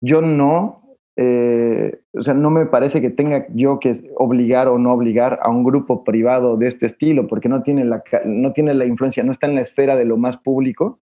yo 0.00 0.22
no 0.22 0.79
eh, 1.16 2.00
o 2.12 2.22
sea, 2.22 2.34
no 2.34 2.50
me 2.50 2.66
parece 2.66 3.00
que 3.00 3.10
tenga 3.10 3.46
yo 3.52 3.78
que 3.78 3.92
obligar 4.16 4.68
o 4.68 4.78
no 4.78 4.92
obligar 4.92 5.40
a 5.42 5.50
un 5.50 5.64
grupo 5.64 6.04
privado 6.04 6.56
de 6.56 6.68
este 6.68 6.86
estilo, 6.86 7.26
porque 7.26 7.48
no 7.48 7.62
tiene 7.62 7.84
la, 7.84 8.02
no 8.24 8.52
tiene 8.52 8.74
la 8.74 8.86
influencia, 8.86 9.22
no 9.22 9.32
está 9.32 9.46
en 9.46 9.54
la 9.54 9.60
esfera 9.60 9.96
de 9.96 10.04
lo 10.04 10.16
más 10.16 10.36
público. 10.36 11.00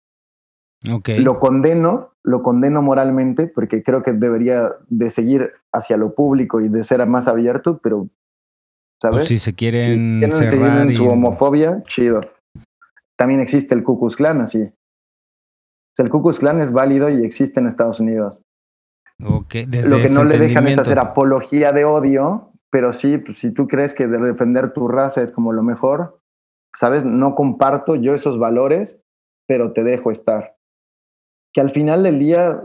Okay. 0.88 1.18
Lo 1.18 1.40
condeno, 1.40 2.12
lo 2.22 2.42
condeno 2.42 2.82
moralmente, 2.82 3.46
porque 3.48 3.82
creo 3.82 4.02
que 4.02 4.12
debería 4.12 4.72
de 4.88 5.10
seguir 5.10 5.52
hacia 5.72 5.96
lo 5.96 6.14
público 6.14 6.60
y 6.60 6.68
de 6.68 6.84
ser 6.84 7.04
más 7.06 7.28
abierto, 7.28 7.80
pero, 7.82 8.08
¿sabes? 9.00 9.16
Pues 9.16 9.28
si 9.28 9.38
se 9.38 9.54
quieren, 9.54 10.20
si 10.32 10.46
seguir 10.46 10.66
en 10.66 10.92
su 10.92 11.08
homofobia, 11.08 11.82
chido. 11.88 12.20
También 13.16 13.40
existe 13.40 13.74
el 13.74 13.82
Ku 13.82 13.98
Klux 13.98 14.16
Klan, 14.16 14.42
así. 14.42 14.62
O 14.62 15.94
sea, 15.96 16.04
el 16.04 16.10
Ku 16.10 16.22
Klux 16.22 16.38
Klan 16.38 16.60
es 16.60 16.72
válido 16.72 17.08
y 17.08 17.24
existe 17.24 17.58
en 17.58 17.66
Estados 17.66 17.98
Unidos. 17.98 18.40
Okay, 19.24 19.64
Lo 19.64 19.96
que 19.96 20.10
no 20.10 20.24
le 20.24 20.38
dejan 20.38 20.68
es 20.68 20.78
hacer 20.78 20.98
apología 20.98 21.72
de 21.72 21.84
odio, 21.84 22.52
pero 22.70 22.92
sí, 22.92 23.16
pues, 23.16 23.38
si 23.38 23.50
tú 23.50 23.66
crees 23.66 23.94
que 23.94 24.06
de 24.06 24.18
defender 24.18 24.72
tu 24.72 24.88
raza 24.88 25.22
es 25.22 25.30
como 25.30 25.52
lo 25.52 25.62
mejor, 25.62 26.20
¿sabes? 26.78 27.04
No 27.04 27.34
comparto 27.34 27.94
yo 27.94 28.14
esos 28.14 28.38
valores, 28.38 29.00
pero 29.46 29.72
te 29.72 29.82
dejo 29.82 30.10
estar. 30.10 30.56
Que 31.54 31.62
al 31.62 31.70
final 31.70 32.02
del 32.02 32.18
día, 32.18 32.60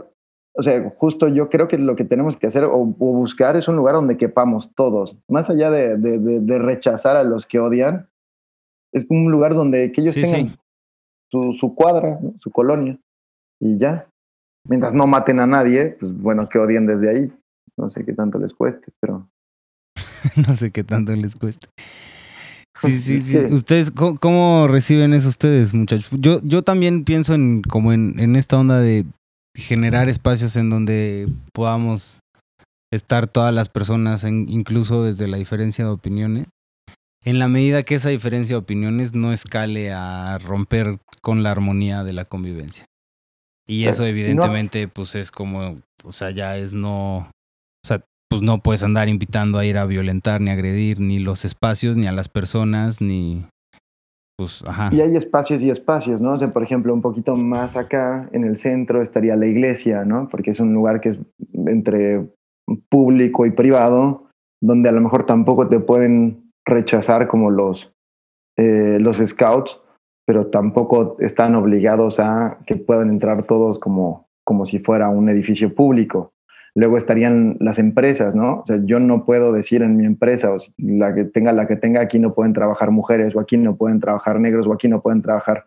o 0.54 0.62
sea, 0.62 0.90
justo 0.98 1.28
yo 1.28 1.48
creo 1.48 1.68
que 1.68 1.78
lo 1.78 1.96
que 1.96 2.04
tenemos 2.04 2.36
que 2.36 2.46
hacer 2.46 2.64
o, 2.64 2.84
buscar 2.84 3.56
es 3.56 3.68
un 3.68 3.76
lugar 3.76 3.94
donde 3.94 4.18
quepamos 4.18 4.74
todos, 4.74 5.16
más 5.28 5.48
allá 5.48 5.70
de, 5.70 5.96
de, 5.96 6.18
de, 6.18 6.58
rechazar 6.58 7.16
a 7.16 7.24
los 7.24 7.46
que 7.46 7.58
odian, 7.58 8.10
es 8.92 9.06
un 9.08 9.30
lugar 9.30 9.54
donde 9.54 9.90
que 9.92 10.02
ellos 10.02 10.14
tengan 10.14 10.54
Su, 11.30 11.54
su, 11.54 11.74
cuadra, 11.74 12.18
su 12.40 12.50
colonia, 12.50 12.98
y 13.58 13.78
ya 13.78 14.11
mientras 14.68 14.94
no 14.94 15.06
maten 15.06 15.40
a 15.40 15.46
nadie, 15.46 15.96
pues 16.00 16.16
bueno, 16.18 16.48
que 16.48 16.58
odien 16.58 16.86
desde 16.86 17.10
ahí. 17.10 17.32
No 17.76 17.90
sé 17.90 18.04
qué 18.04 18.12
tanto 18.12 18.38
les 18.38 18.52
cueste, 18.52 18.92
pero... 19.00 19.28
no 20.46 20.54
sé 20.54 20.70
qué 20.70 20.84
tanto 20.84 21.14
les 21.14 21.36
cueste. 21.36 21.68
Sí, 22.74 22.96
sí, 22.96 23.20
sí. 23.20 23.38
¿Ustedes 23.50 23.90
cómo, 23.90 24.66
reciben 24.66 25.12
eso 25.12 25.28
ustedes, 25.28 25.74
muchachos? 25.74 26.08
Yo, 26.12 26.40
yo 26.42 26.62
también 26.62 27.04
pienso 27.04 27.34
en 27.34 27.62
como 27.62 27.92
en, 27.92 28.18
en 28.18 28.34
esta 28.34 28.58
onda 28.58 28.80
de 28.80 29.04
generar 29.54 30.08
espacios 30.08 30.56
en 30.56 30.70
donde 30.70 31.28
podamos 31.52 32.20
estar 32.90 33.26
todas 33.26 33.52
las 33.54 33.68
personas, 33.68 34.24
incluso 34.24 35.04
desde 35.04 35.28
la 35.28 35.38
diferencia 35.38 35.84
de 35.84 35.90
opiniones, 35.90 36.46
en 37.24 37.38
la 37.38 37.48
medida 37.48 37.82
que 37.82 37.94
esa 37.94 38.10
diferencia 38.10 38.54
de 38.54 38.60
opiniones 38.60 39.14
no 39.14 39.32
escale 39.32 39.92
a 39.92 40.38
romper 40.38 40.98
con 41.20 41.42
la 41.42 41.50
armonía 41.50 42.04
de 42.04 42.12
la 42.12 42.24
convivencia. 42.24 42.84
Y 43.66 43.84
eso 43.86 44.04
evidentemente 44.04 44.88
pues 44.88 45.14
es 45.14 45.30
como, 45.30 45.76
o 46.04 46.12
sea, 46.12 46.30
ya 46.30 46.56
es 46.56 46.72
no, 46.72 47.18
o 47.18 47.86
sea, 47.86 48.04
pues 48.28 48.42
no 48.42 48.58
puedes 48.58 48.82
andar 48.82 49.08
invitando 49.08 49.58
a 49.58 49.64
ir 49.64 49.78
a 49.78 49.86
violentar 49.86 50.40
ni 50.40 50.50
agredir 50.50 51.00
ni 51.00 51.18
los 51.18 51.44
espacios, 51.44 51.96
ni 51.96 52.06
a 52.06 52.12
las 52.12 52.28
personas, 52.28 53.00
ni, 53.00 53.44
pues, 54.38 54.64
ajá. 54.66 54.88
Y 54.92 55.00
hay 55.00 55.16
espacios 55.16 55.62
y 55.62 55.70
espacios, 55.70 56.20
¿no? 56.20 56.32
O 56.32 56.38
sea, 56.38 56.52
por 56.52 56.62
ejemplo, 56.62 56.92
un 56.92 57.02
poquito 57.02 57.36
más 57.36 57.76
acá 57.76 58.28
en 58.32 58.44
el 58.44 58.56
centro 58.56 59.02
estaría 59.02 59.36
la 59.36 59.46
iglesia, 59.46 60.04
¿no? 60.04 60.28
Porque 60.28 60.50
es 60.50 60.60
un 60.60 60.72
lugar 60.74 61.00
que 61.00 61.10
es 61.10 61.18
entre 61.66 62.26
público 62.88 63.46
y 63.46 63.50
privado, 63.50 64.26
donde 64.60 64.88
a 64.88 64.92
lo 64.92 65.00
mejor 65.00 65.26
tampoco 65.26 65.68
te 65.68 65.78
pueden 65.78 66.50
rechazar 66.66 67.28
como 67.28 67.50
los, 67.50 67.92
eh, 68.58 68.98
los 69.00 69.18
scouts, 69.18 69.80
pero 70.24 70.46
tampoco 70.46 71.16
están 71.20 71.54
obligados 71.54 72.20
a 72.20 72.58
que 72.66 72.76
puedan 72.76 73.08
entrar 73.08 73.44
todos 73.44 73.78
como, 73.78 74.28
como 74.44 74.64
si 74.66 74.78
fuera 74.78 75.08
un 75.08 75.28
edificio 75.28 75.74
público. 75.74 76.32
Luego 76.74 76.96
estarían 76.96 77.56
las 77.60 77.78
empresas, 77.78 78.34
¿no? 78.34 78.60
O 78.60 78.66
sea, 78.66 78.78
yo 78.84 78.98
no 78.98 79.26
puedo 79.26 79.52
decir 79.52 79.82
en 79.82 79.96
mi 79.96 80.06
empresa, 80.06 80.52
o 80.52 80.58
la 80.78 81.14
que 81.14 81.24
tenga 81.24 81.52
la 81.52 81.66
que 81.66 81.76
tenga, 81.76 82.00
aquí 82.00 82.18
no 82.18 82.32
pueden 82.32 82.54
trabajar 82.54 82.90
mujeres, 82.90 83.36
o 83.36 83.40
aquí 83.40 83.58
no 83.58 83.76
pueden 83.76 84.00
trabajar 84.00 84.40
negros, 84.40 84.66
o 84.66 84.72
aquí 84.72 84.88
no 84.88 85.00
pueden 85.00 85.20
trabajar, 85.20 85.66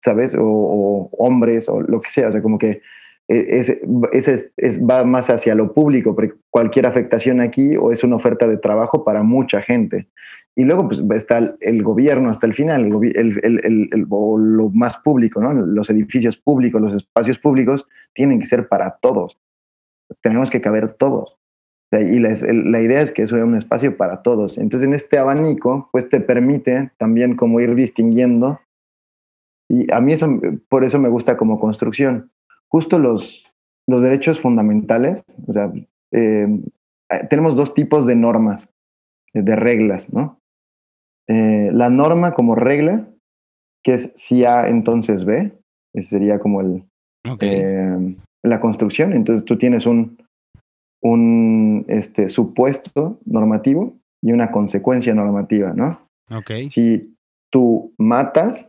¿sabes? 0.00 0.36
O, 0.38 1.08
hombres, 1.18 1.68
o 1.68 1.80
lo 1.80 2.00
que 2.00 2.10
sea. 2.10 2.28
O 2.28 2.32
sea, 2.32 2.42
como 2.42 2.58
que 2.58 2.80
e, 3.28 3.58
ese, 3.58 4.52
es, 4.56 4.82
va 4.82 5.04
más 5.04 5.30
hacia 5.30 5.54
lo 5.54 5.72
público, 5.72 6.14
porque 6.14 6.34
cualquier 6.50 6.86
afectación 6.86 7.40
aquí 7.40 7.76
o 7.76 7.92
es 7.92 8.04
una 8.04 8.16
oferta 8.16 8.46
de 8.48 8.58
trabajo 8.58 9.04
para 9.04 9.22
mucha 9.22 9.62
gente. 9.62 10.08
Y 10.56 10.64
luego 10.64 10.86
pues, 10.86 11.00
está 11.14 11.56
el, 11.60 11.82
gobierno 11.82 12.30
hasta 12.30 12.46
el 12.46 12.54
final, 12.54 12.88
o 14.08 14.38
lo 14.38 14.68
más 14.70 14.98
público. 14.98 15.40
Los 15.40 15.90
edificios 15.90 16.36
públicos, 16.36 16.80
los 16.80 16.94
espacios 16.94 17.38
públicos 17.38 17.86
tienen 18.14 18.38
que 18.38 18.46
ser 18.46 18.68
para 18.68 18.98
todos 19.00 19.44
tenemos 20.22 20.50
que 20.50 20.60
caber 20.60 20.94
todos. 20.94 21.38
Y 21.92 22.18
la, 22.18 22.80
idea 22.80 23.02
es 23.02 23.12
que 23.12 23.22
eso 23.22 23.36
sea 23.36 23.44
un 23.44 23.56
espacio 23.56 23.96
para 23.96 24.22
todos. 24.22 24.58
Entonces, 24.58 24.88
en 24.88 24.94
este 24.94 25.16
abanico, 25.16 25.88
pues 25.92 26.08
te 26.08 26.20
permite 26.20 26.90
también 26.98 27.36
como 27.36 27.60
ir 27.60 27.76
distinguiendo. 27.76 28.60
Y 29.68 29.92
a 29.92 30.00
mí 30.00 30.12
eso, 30.12 30.40
por 30.68 30.84
eso 30.84 30.98
me 30.98 31.08
gusta 31.08 31.36
como 31.36 31.60
construcción. 31.60 32.32
Justo 32.74 32.98
los, 32.98 33.46
los 33.88 34.02
derechos 34.02 34.40
fundamentales, 34.40 35.24
o 35.46 35.52
sea, 35.52 35.72
eh, 36.12 36.60
tenemos 37.30 37.54
dos 37.54 37.72
tipos 37.72 38.04
de 38.04 38.16
normas, 38.16 38.68
de 39.32 39.54
reglas, 39.54 40.12
¿no? 40.12 40.40
Eh, 41.28 41.70
la 41.72 41.88
norma 41.88 42.34
como 42.34 42.56
regla, 42.56 43.06
que 43.84 43.94
es 43.94 44.12
si 44.16 44.44
A, 44.44 44.66
entonces 44.66 45.24
B, 45.24 45.52
ese 45.94 46.08
sería 46.08 46.40
como 46.40 46.62
el, 46.62 46.82
eh, 47.42 48.16
la 48.42 48.60
construcción. 48.60 49.12
Entonces 49.12 49.44
tú 49.44 49.56
tienes 49.56 49.86
un, 49.86 50.18
un 51.00 51.84
este, 51.86 52.28
supuesto 52.28 53.20
normativo 53.24 53.94
y 54.20 54.32
una 54.32 54.50
consecuencia 54.50 55.14
normativa, 55.14 55.72
¿no? 55.74 56.00
Ok. 56.36 56.68
Si 56.70 57.14
tú 57.52 57.94
matas, 58.00 58.68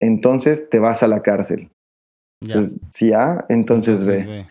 entonces 0.00 0.70
te 0.70 0.78
vas 0.78 1.02
a 1.02 1.08
la 1.08 1.20
cárcel. 1.20 1.68
Entonces, 2.40 2.78
si 2.90 3.12
A, 3.12 3.44
entonces, 3.48 4.06
B. 4.06 4.46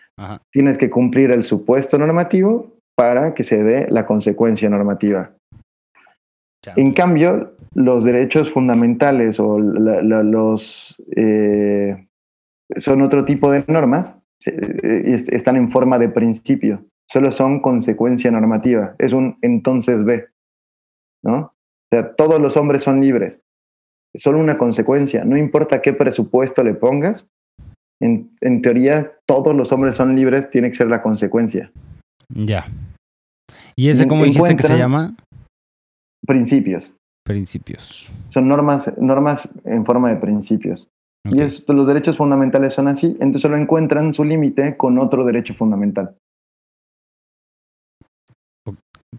Tienes 0.52 0.78
que 0.78 0.90
cumplir 0.90 1.30
el 1.30 1.42
supuesto 1.42 1.98
normativo 1.98 2.74
para 2.94 3.34
que 3.34 3.42
se 3.42 3.62
dé 3.62 3.86
la 3.90 4.06
consecuencia 4.06 4.68
normativa. 4.68 5.32
En 6.76 6.92
cambio, 6.92 7.54
los 7.74 8.04
derechos 8.04 8.52
fundamentales 8.52 9.40
o 9.40 9.58
los 9.58 10.94
eh, 11.16 12.06
son 12.76 13.02
otro 13.02 13.24
tipo 13.24 13.50
de 13.50 13.64
normas 13.66 14.14
eh, 14.46 15.16
están 15.32 15.56
en 15.56 15.70
forma 15.70 15.98
de 15.98 16.08
principio, 16.08 16.84
solo 17.10 17.32
son 17.32 17.60
consecuencia 17.60 18.30
normativa, 18.30 18.94
es 18.98 19.12
un 19.12 19.38
entonces 19.42 20.04
B, 20.04 20.28
¿no? 21.22 21.38
O 21.38 21.54
sea, 21.90 22.14
todos 22.14 22.40
los 22.40 22.56
hombres 22.56 22.82
son 22.82 23.00
libres, 23.00 23.40
es 24.14 24.22
solo 24.22 24.38
una 24.38 24.58
consecuencia, 24.58 25.24
no 25.24 25.36
importa 25.36 25.82
qué 25.82 25.92
presupuesto 25.92 26.62
le 26.62 26.74
pongas, 26.74 27.26
en, 28.00 28.30
en 28.40 28.62
teoría 28.62 29.12
todos 29.26 29.54
los 29.54 29.72
hombres 29.72 29.96
son 29.96 30.16
libres, 30.16 30.50
tiene 30.50 30.68
que 30.68 30.76
ser 30.76 30.88
la 30.88 31.02
consecuencia. 31.02 31.70
Ya. 32.28 32.66
¿Y 33.76 33.88
ese 33.88 34.06
cómo 34.06 34.24
dijiste 34.24 34.56
que 34.56 34.62
se 34.62 34.76
llama? 34.76 35.14
Principios. 36.26 36.90
Principios. 37.24 38.10
Son 38.28 38.48
normas, 38.48 38.92
normas 38.98 39.48
en 39.64 39.84
forma 39.84 40.10
de 40.10 40.16
principios. 40.16 40.88
Y 41.24 41.36
los 41.38 41.86
derechos 41.86 42.16
fundamentales 42.16 42.72
son 42.72 42.88
así, 42.88 43.08
entonces 43.20 43.42
solo 43.42 43.56
encuentran 43.56 44.14
su 44.14 44.24
límite 44.24 44.76
con 44.76 44.98
otro 44.98 45.24
derecho 45.24 45.54
fundamental. 45.54 46.16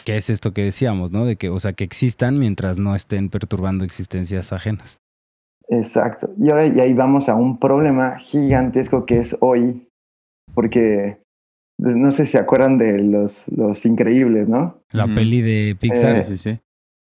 ¿Qué 0.03 0.17
es 0.17 0.29
esto 0.29 0.51
que 0.53 0.63
decíamos, 0.63 1.11
no? 1.11 1.25
De 1.25 1.35
que, 1.35 1.49
o 1.49 1.59
sea, 1.59 1.73
que 1.73 1.83
existan 1.83 2.39
mientras 2.39 2.79
no 2.79 2.95
estén 2.95 3.29
perturbando 3.29 3.85
existencias 3.85 4.51
ajenas. 4.51 4.97
Exacto. 5.71 6.29
Y 6.37 6.49
ahora 6.49 6.67
y 6.67 6.79
ahí 6.79 6.93
vamos 6.93 7.29
a 7.29 7.35
un 7.35 7.57
problema 7.57 8.19
gigantesco 8.19 9.05
que 9.05 9.19
es 9.19 9.37
hoy, 9.39 9.87
porque 10.53 11.17
pues, 11.81 11.95
no 11.95 12.11
sé 12.11 12.25
si 12.25 12.33
se 12.33 12.37
acuerdan 12.37 12.77
de 12.77 12.99
los, 12.99 13.47
los 13.47 13.85
increíbles, 13.85 14.49
¿no? 14.49 14.81
La 14.91 15.07
peli 15.07 15.41
de 15.41 15.75
Pixar. 15.79 16.17
Eh, 16.17 16.23
sí, 16.23 16.37
sí, 16.37 16.51
sí. 16.51 16.59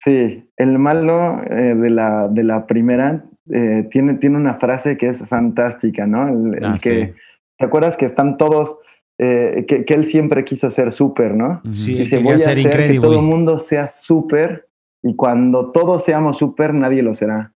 Sí, 0.03 0.49
el 0.57 0.77
malo 0.79 1.41
eh, 1.43 1.75
de, 1.75 1.89
la, 1.89 2.27
de 2.27 2.43
la 2.43 2.65
primera 2.67 3.25
eh, 3.51 3.87
tiene, 3.91 4.15
tiene 4.15 4.37
una 4.37 4.55
frase 4.55 4.97
que 4.97 5.09
es 5.09 5.19
fantástica, 5.27 6.07
¿no? 6.07 6.27
El, 6.27 6.59
ah, 6.63 6.77
que, 6.81 7.13
¿Te 7.57 7.65
acuerdas 7.65 7.95
que 7.95 8.05
están 8.05 8.37
todos, 8.37 8.77
eh, 9.19 9.65
que, 9.67 9.85
que, 9.85 9.93
él 9.93 10.05
siempre 10.05 10.43
quiso 10.43 10.69
ser 10.71 10.91
súper, 10.91 11.35
¿no? 11.35 11.61
Sí, 11.71 11.95
Dice, 11.95 12.17
voy 12.17 12.33
a 12.33 12.35
hacer 12.35 12.57
que 12.57 12.99
todo 12.99 13.19
el 13.19 13.25
mundo 13.25 13.59
sea 13.59 13.87
súper 13.87 14.67
y 15.03 15.15
cuando 15.15 15.71
todos 15.71 16.03
seamos 16.03 16.37
súper, 16.37 16.73
nadie 16.73 17.03
lo 17.03 17.13
será. 17.13 17.53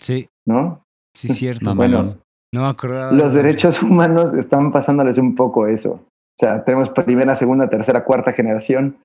Sí. 0.00 0.28
¿No? 0.46 0.84
Sí, 1.14 1.28
cierto. 1.28 1.74
bueno, 1.74 2.16
no 2.52 2.76
Los 3.12 3.34
derechos 3.34 3.82
humanos 3.82 4.34
están 4.34 4.72
pasándoles 4.72 5.18
un 5.18 5.34
poco 5.34 5.66
eso. 5.66 5.92
O 5.92 6.38
sea, 6.38 6.64
tenemos 6.64 6.90
primera, 6.90 7.34
segunda, 7.34 7.68
tercera, 7.68 8.04
cuarta 8.04 8.32
generación 8.32 8.98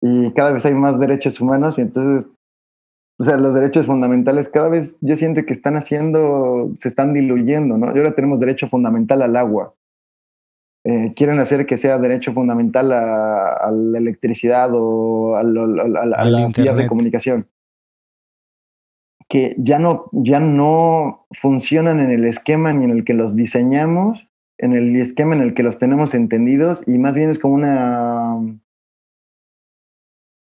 y 0.00 0.32
cada 0.32 0.52
vez 0.52 0.64
hay 0.64 0.74
más 0.74 0.98
derechos 0.98 1.40
humanos 1.40 1.78
y 1.78 1.82
entonces 1.82 2.28
o 3.20 3.24
sea, 3.24 3.36
los 3.36 3.54
derechos 3.54 3.86
fundamentales 3.86 4.48
cada 4.48 4.68
vez 4.68 4.96
yo 5.00 5.16
siento 5.16 5.44
que 5.44 5.52
están 5.52 5.76
haciendo, 5.76 6.70
se 6.78 6.88
están 6.88 7.14
diluyendo, 7.14 7.76
¿no? 7.76 7.86
Y 7.94 7.98
ahora 7.98 8.14
tenemos 8.14 8.38
derecho 8.38 8.68
fundamental 8.68 9.22
al 9.22 9.36
agua. 9.36 9.74
Eh, 10.84 11.12
quieren 11.16 11.40
hacer 11.40 11.66
que 11.66 11.78
sea 11.78 11.98
derecho 11.98 12.32
fundamental 12.32 12.92
a, 12.92 13.70
la 13.72 13.98
electricidad 13.98 14.70
o 14.72 15.34
a, 15.34 15.42
las 15.42 16.52
vías 16.54 16.76
de 16.76 16.86
comunicación. 16.86 17.46
Que 19.30 19.54
ya 19.58 19.78
no, 19.78 20.08
ya 20.12 20.40
no 20.40 21.26
funcionan 21.32 22.00
en 22.00 22.10
el 22.10 22.24
esquema 22.24 22.72
ni 22.72 22.84
en 22.84 22.90
el 22.90 23.04
que 23.04 23.14
los 23.14 23.36
diseñamos, 23.36 24.26
en 24.58 24.72
el 24.72 24.96
esquema 24.96 25.34
en 25.34 25.42
el 25.42 25.54
que 25.54 25.62
los 25.62 25.78
tenemos 25.78 26.14
entendidos, 26.14 26.86
y 26.86 26.98
más 26.98 27.14
bien 27.14 27.30
es 27.30 27.38
como 27.38 27.54
una 27.54 28.38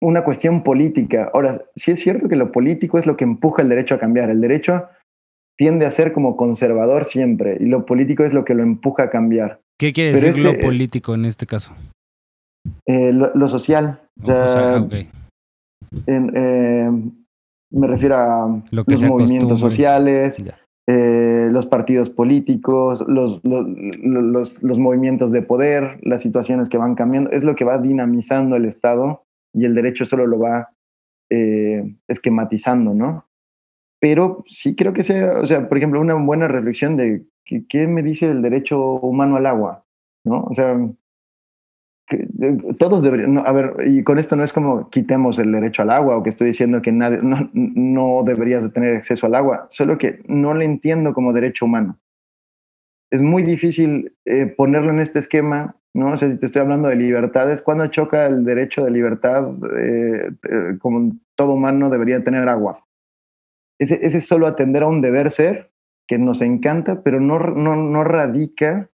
una 0.00 0.24
cuestión 0.24 0.62
política. 0.62 1.30
Ahora, 1.32 1.62
sí 1.74 1.90
es 1.90 2.00
cierto 2.00 2.28
que 2.28 2.36
lo 2.36 2.52
político 2.52 2.98
es 2.98 3.06
lo 3.06 3.16
que 3.16 3.24
empuja 3.24 3.62
el 3.62 3.68
derecho 3.68 3.94
a 3.94 3.98
cambiar. 3.98 4.30
El 4.30 4.40
derecho 4.40 4.86
tiende 5.56 5.86
a 5.86 5.90
ser 5.90 6.12
como 6.12 6.36
conservador 6.36 7.06
siempre 7.06 7.56
y 7.58 7.66
lo 7.66 7.86
político 7.86 8.24
es 8.24 8.32
lo 8.32 8.44
que 8.44 8.54
lo 8.54 8.62
empuja 8.62 9.04
a 9.04 9.10
cambiar. 9.10 9.60
¿Qué 9.78 9.92
quiere 9.92 10.12
decir 10.12 10.38
lo 10.38 10.50
este, 10.50 10.64
político 10.64 11.14
en 11.14 11.24
este 11.24 11.46
caso? 11.46 11.74
Eh, 12.86 13.12
lo, 13.12 13.48
social. 13.48 14.00
Eh, 16.06 16.90
me 17.70 17.86
refiero 17.86 18.16
a 18.16 18.62
los 18.70 19.04
movimientos 19.04 19.60
sociales, 19.60 20.42
eh, 20.88 21.48
los 21.50 21.66
partidos 21.66 22.10
políticos, 22.10 23.04
los, 23.08 23.40
los, 23.44 24.62
los 24.62 24.78
movimientos 24.78 25.32
de 25.32 25.42
poder, 25.42 25.98
las 26.02 26.22
situaciones 26.22 26.68
que 26.68 26.78
van 26.78 26.94
cambiando. 26.94 27.30
Es 27.30 27.42
lo 27.42 27.56
que 27.56 27.64
va 27.64 27.78
dinamizando 27.78 28.56
el 28.56 28.66
Estado 28.66 29.24
y 29.52 29.64
el 29.64 29.74
derecho 29.74 30.04
solo 30.04 30.26
lo 30.26 30.38
va 30.38 30.70
eh, 31.30 31.96
esquematizando, 32.06 32.94
¿no? 32.94 33.26
Pero 34.00 34.44
sí 34.46 34.76
creo 34.76 34.92
que 34.92 35.02
sea, 35.02 35.40
o 35.40 35.46
sea, 35.46 35.68
por 35.68 35.78
ejemplo, 35.78 36.00
una 36.00 36.14
buena 36.14 36.46
reflexión 36.46 36.96
de 36.96 37.24
qué 37.44 37.88
me 37.88 38.02
dice 38.02 38.30
el 38.30 38.42
derecho 38.42 38.80
humano 38.80 39.36
al 39.36 39.46
agua, 39.46 39.84
¿no? 40.24 40.44
O 40.44 40.54
sea, 40.54 40.78
todos 42.78 43.02
deberían, 43.02 43.38
a 43.38 43.52
ver, 43.52 43.74
y 43.86 44.04
con 44.04 44.18
esto 44.18 44.36
no 44.36 44.44
es 44.44 44.52
como 44.52 44.90
quitemos 44.90 45.38
el 45.38 45.50
derecho 45.50 45.82
al 45.82 45.90
agua 45.90 46.16
o 46.16 46.22
que 46.22 46.28
estoy 46.28 46.48
diciendo 46.48 46.80
que 46.80 46.92
nadie, 46.92 47.18
no, 47.22 47.50
no 47.52 48.22
deberías 48.24 48.62
de 48.62 48.70
tener 48.70 48.96
acceso 48.96 49.26
al 49.26 49.34
agua, 49.34 49.66
solo 49.70 49.98
que 49.98 50.20
no 50.26 50.54
le 50.54 50.64
entiendo 50.64 51.12
como 51.12 51.32
derecho 51.32 51.64
humano. 51.64 51.98
Es 53.10 53.22
muy 53.22 53.42
difícil 53.42 54.14
eh, 54.24 54.46
ponerlo 54.46 54.90
en 54.90 55.00
este 55.00 55.18
esquema, 55.18 55.76
¿no? 55.94 56.12
O 56.12 56.16
sea, 56.16 56.30
si 56.30 56.38
te 56.38 56.46
estoy 56.46 56.62
hablando 56.62 56.88
de 56.88 56.96
libertades, 56.96 57.62
cuando 57.62 57.86
choca 57.88 58.26
el 58.26 58.44
derecho 58.44 58.84
de 58.84 58.90
libertad, 58.90 59.48
eh, 59.78 60.30
eh, 60.48 60.78
como 60.78 61.12
todo 61.34 61.52
humano 61.52 61.90
debería 61.90 62.22
tener 62.22 62.48
agua. 62.48 62.84
Ese, 63.78 63.98
ese 64.02 64.18
es 64.18 64.26
solo 64.26 64.46
atender 64.46 64.82
a 64.82 64.88
un 64.88 65.00
deber 65.00 65.30
ser 65.30 65.70
que 66.08 66.18
nos 66.18 66.40
encanta, 66.40 67.02
pero 67.02 67.20
no, 67.20 67.38
no, 67.38 67.76
no 67.76 68.04
radica 68.04 68.90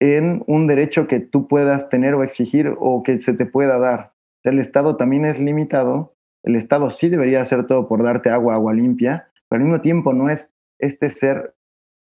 en 0.00 0.42
un 0.46 0.66
derecho 0.66 1.06
que 1.06 1.20
tú 1.20 1.46
puedas 1.46 1.88
tener 1.88 2.14
o 2.14 2.24
exigir 2.24 2.74
o 2.78 3.02
que 3.02 3.20
se 3.20 3.34
te 3.34 3.46
pueda 3.46 3.78
dar. 3.78 4.12
El 4.42 4.58
Estado 4.58 4.96
también 4.96 5.26
es 5.26 5.38
limitado, 5.38 6.14
el 6.42 6.56
Estado 6.56 6.90
sí 6.90 7.08
debería 7.08 7.42
hacer 7.42 7.66
todo 7.66 7.86
por 7.86 8.02
darte 8.02 8.30
agua, 8.30 8.54
agua 8.54 8.72
limpia, 8.72 9.28
pero 9.48 9.60
al 9.60 9.68
mismo 9.68 9.82
tiempo 9.82 10.12
no 10.12 10.30
es 10.30 10.50
este 10.78 11.10
ser 11.10 11.54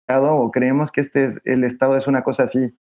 o 0.08 0.52
creemos 0.52 0.92
que 0.92 1.02
este 1.02 1.26
es, 1.26 1.42
el 1.46 1.64
Estado 1.64 1.98
es 1.98 2.08
una 2.08 2.24
cosa 2.24 2.44
así 2.44 2.76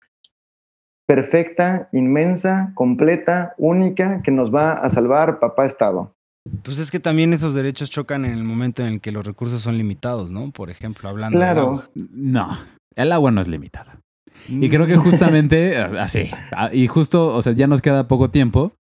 perfecta, 1.06 1.88
inmensa, 1.92 2.72
completa, 2.74 3.54
única, 3.58 4.22
que 4.22 4.30
nos 4.30 4.54
va 4.54 4.74
a 4.74 4.88
salvar 4.90 5.40
papá 5.40 5.66
Estado. 5.66 6.14
Pues 6.62 6.78
es 6.78 6.90
que 6.90 7.00
también 7.00 7.32
esos 7.32 7.52
derechos 7.52 7.90
chocan 7.90 8.24
en 8.24 8.32
el 8.32 8.44
momento 8.44 8.82
en 8.82 8.88
el 8.94 9.00
que 9.00 9.10
los 9.10 9.26
recursos 9.26 9.60
son 9.60 9.76
limitados, 9.76 10.30
¿no? 10.30 10.52
Por 10.52 10.70
ejemplo, 10.70 11.08
hablando 11.08 11.36
claro. 11.36 11.82
No, 11.94 12.48
el 12.94 13.12
agua 13.12 13.32
no 13.32 13.40
es 13.40 13.48
limitada. 13.48 13.98
Y 14.48 14.68
creo 14.68 14.86
que 14.86 14.96
justamente 14.96 15.76
así. 15.98 16.30
Y 16.72 16.86
justo, 16.86 17.28
o 17.28 17.42
sea, 17.42 17.52
ya 17.52 17.66
nos 17.66 17.82
queda 17.82 18.08
poco 18.08 18.30
tiempo. 18.30 18.72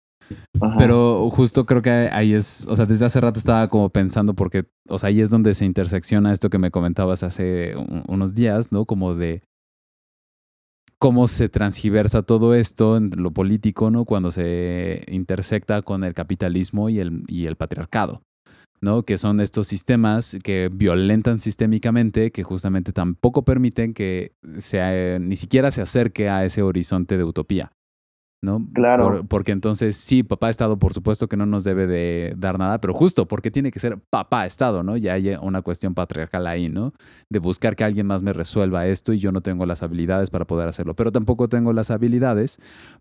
Pero 0.77 1.31
justo 1.31 1.65
creo 1.65 1.81
que 1.81 2.11
ahí 2.13 2.35
es, 2.35 2.67
o 2.69 2.77
sea, 2.77 2.85
desde 2.85 3.07
hace 3.07 3.21
rato 3.21 3.39
estaba 3.39 3.69
como 3.69 3.89
pensando 3.89 4.35
porque, 4.35 4.67
o 4.89 4.99
sea, 4.99 5.09
ahí 5.09 5.23
es 5.23 5.31
donde 5.31 5.55
se 5.55 5.65
intersecciona 5.65 6.33
esto 6.33 6.51
que 6.51 6.59
me 6.59 6.71
comentabas 6.71 7.23
hace 7.23 7.75
unos 8.09 8.35
días, 8.35 8.71
¿no? 8.71 8.85
Como 8.85 9.15
de 9.15 9.43
cómo 10.99 11.29
se 11.29 11.49
transgiversa 11.49 12.23
todo 12.23 12.55
esto 12.55 12.97
en 12.97 13.11
lo 13.17 13.31
político, 13.31 13.91
¿no? 13.91 14.05
Cuando 14.05 14.31
se 14.31 15.05
intersecta 15.09 15.83
con 15.83 16.05
el 16.05 16.13
capitalismo 16.13 16.89
y 16.89 16.99
el, 16.99 17.23
y 17.29 17.47
el 17.47 17.57
patriarcado. 17.57 18.23
¿No? 18.81 19.03
Que 19.03 19.18
son 19.18 19.41
estos 19.41 19.68
sistemas 19.68 20.37
que 20.43 20.70
violentan 20.72 21.41
sistémicamente, 21.41 22.31
que 22.31 22.43
justamente 22.43 22.93
tampoco 22.93 23.45
permiten 23.45 23.95
que 23.95 24.33
sea, 24.59 25.18
ni 25.18 25.37
siquiera 25.37 25.70
se 25.70 25.83
acerque 25.83 26.29
a 26.29 26.45
ese 26.45 26.62
horizonte 26.62 27.16
de 27.16 27.24
utopía. 27.24 27.72
¿no? 28.41 28.64
Claro. 28.72 29.24
porque 29.29 29.53
entonces, 29.53 29.97
sí, 29.97 30.22
papá 30.22 30.49
Estado, 30.49 30.79
por 30.79 30.93
supuesto 30.93 31.29
que 31.29 31.37
no 31.37 31.47
nos 31.47 31.64
debe 31.64 31.87
de 31.87 32.35
dar 32.37 32.59
nada, 32.59 32.81
pero 32.81 32.95
justo 32.95 33.26
porque 33.26 33.51
tiene 33.51 33.70
que 33.72 33.81
ser 33.81 33.99
papá 34.11 34.47
Estado, 34.47 34.83
¿no? 34.83 34.97
Ya 34.97 35.14
hay 35.14 35.35
una 35.43 35.62
cuestión 35.62 35.95
patriarcal 35.95 36.47
ahí, 36.47 36.68
¿no? 36.68 36.93
De 37.31 37.41
buscar 37.41 37.74
que 37.74 37.85
alguien 37.85 38.07
más 38.07 38.22
me 38.22 38.33
resuelva 38.33 38.87
esto 38.87 39.12
y 39.12 39.18
yo 39.18 39.33
no 39.33 39.41
tengo 39.41 39.66
las 39.66 39.83
habilidades 39.83 40.31
para 40.31 40.47
poder 40.47 40.68
hacerlo. 40.68 40.95
Pero 40.95 41.11
tampoco 41.11 41.49
tengo 41.49 41.72
las 41.72 41.91
habilidades 41.91 42.59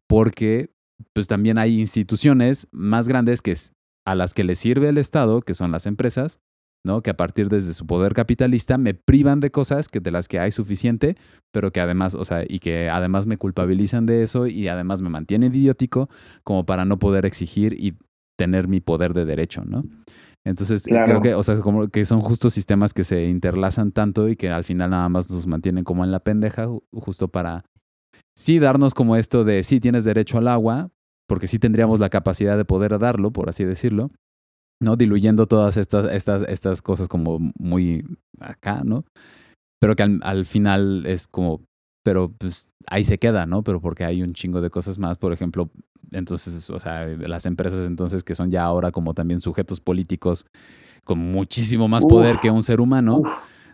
porque, 0.07 0.71
pues 1.13 1.27
también 1.27 1.59
hay 1.59 1.79
instituciones 1.79 2.67
más 2.71 3.07
grandes 3.07 3.41
que 3.41 3.51
a 4.07 4.15
las 4.15 4.33
que 4.33 4.45
le 4.45 4.55
sirve 4.55 4.87
el 4.87 4.97
Estado, 4.97 5.41
que 5.41 5.53
son 5.53 5.73
las 5.73 5.85
empresas, 5.85 6.39
¿no? 6.85 7.01
Que 7.01 7.09
a 7.09 7.17
partir 7.17 7.49
desde 7.49 7.73
su 7.73 7.85
poder 7.85 8.13
capitalista 8.13 8.77
me 8.77 8.93
privan 8.93 9.41
de 9.41 9.51
cosas 9.51 9.89
que 9.89 9.99
de 9.99 10.11
las 10.11 10.29
que 10.29 10.39
hay 10.39 10.53
suficiente, 10.53 11.17
pero 11.51 11.71
que 11.71 11.81
además, 11.81 12.15
o 12.15 12.23
sea, 12.23 12.45
y 12.47 12.59
que 12.59 12.89
además 12.89 13.27
me 13.27 13.37
culpabilizan 13.37 14.05
de 14.05 14.23
eso 14.23 14.47
y 14.47 14.69
además 14.69 15.01
me 15.01 15.09
mantienen 15.09 15.53
idiótico 15.53 16.07
como 16.45 16.65
para 16.65 16.85
no 16.85 16.97
poder 16.99 17.25
exigir 17.25 17.75
y 17.77 17.95
tener 18.37 18.69
mi 18.69 18.79
poder 18.79 19.13
de 19.13 19.25
derecho, 19.25 19.65
¿no? 19.65 19.81
Entonces, 20.45 20.83
creo 20.85 21.19
que, 21.19 21.33
o 21.33 21.43
sea, 21.43 21.59
como 21.59 21.89
que 21.89 22.05
son 22.05 22.21
justos 22.21 22.53
sistemas 22.53 22.93
que 22.93 23.03
se 23.03 23.27
interlazan 23.27 23.91
tanto 23.91 24.29
y 24.29 24.37
que 24.37 24.47
al 24.47 24.63
final 24.63 24.91
nada 24.91 25.09
más 25.09 25.29
nos 25.29 25.47
mantienen 25.47 25.83
como 25.83 26.05
en 26.05 26.11
la 26.11 26.21
pendeja, 26.21 26.67
justo 26.93 27.27
para 27.27 27.65
sí 28.37 28.57
darnos 28.57 28.93
como 28.93 29.17
esto 29.17 29.43
de 29.43 29.63
sí 29.63 29.81
tienes 29.81 30.05
derecho 30.05 30.37
al 30.37 30.47
agua, 30.47 30.91
porque 31.27 31.47
sí 31.47 31.59
tendríamos 31.59 31.99
la 31.99 32.09
capacidad 32.09 32.57
de 32.57 32.65
poder 32.65 32.97
darlo, 32.99 33.31
por 33.31 33.49
así 33.49 33.63
decirlo, 33.63 34.11
¿no? 34.81 34.95
Diluyendo 34.95 35.45
todas 35.45 35.77
estas, 35.77 36.11
estas, 36.11 36.43
estas 36.47 36.81
cosas 36.81 37.07
como 37.07 37.39
muy 37.57 38.03
acá, 38.39 38.81
¿no? 38.83 39.05
Pero 39.79 39.95
que 39.95 40.03
al, 40.03 40.45
final 40.45 41.05
es 41.05 41.27
como, 41.27 41.61
pero 42.03 42.31
pues 42.37 42.69
ahí 42.87 43.03
se 43.03 43.17
queda, 43.17 43.45
¿no? 43.45 43.63
Pero 43.63 43.81
porque 43.81 44.05
hay 44.05 44.23
un 44.23 44.33
chingo 44.33 44.61
de 44.61 44.69
cosas 44.69 44.97
más, 44.97 45.17
por 45.17 45.33
ejemplo, 45.33 45.69
entonces, 46.11 46.69
o 46.69 46.79
sea, 46.79 47.05
las 47.05 47.45
empresas 47.45 47.85
entonces 47.85 48.23
que 48.23 48.33
son 48.33 48.49
ya 48.49 48.63
ahora 48.63 48.91
como 48.91 49.13
también 49.13 49.41
sujetos 49.41 49.81
políticos 49.81 50.45
con 51.03 51.19
muchísimo 51.19 51.87
más 51.87 52.05
poder 52.05 52.39
que 52.39 52.49
un 52.49 52.63
ser 52.63 52.81
humano. 52.81 53.21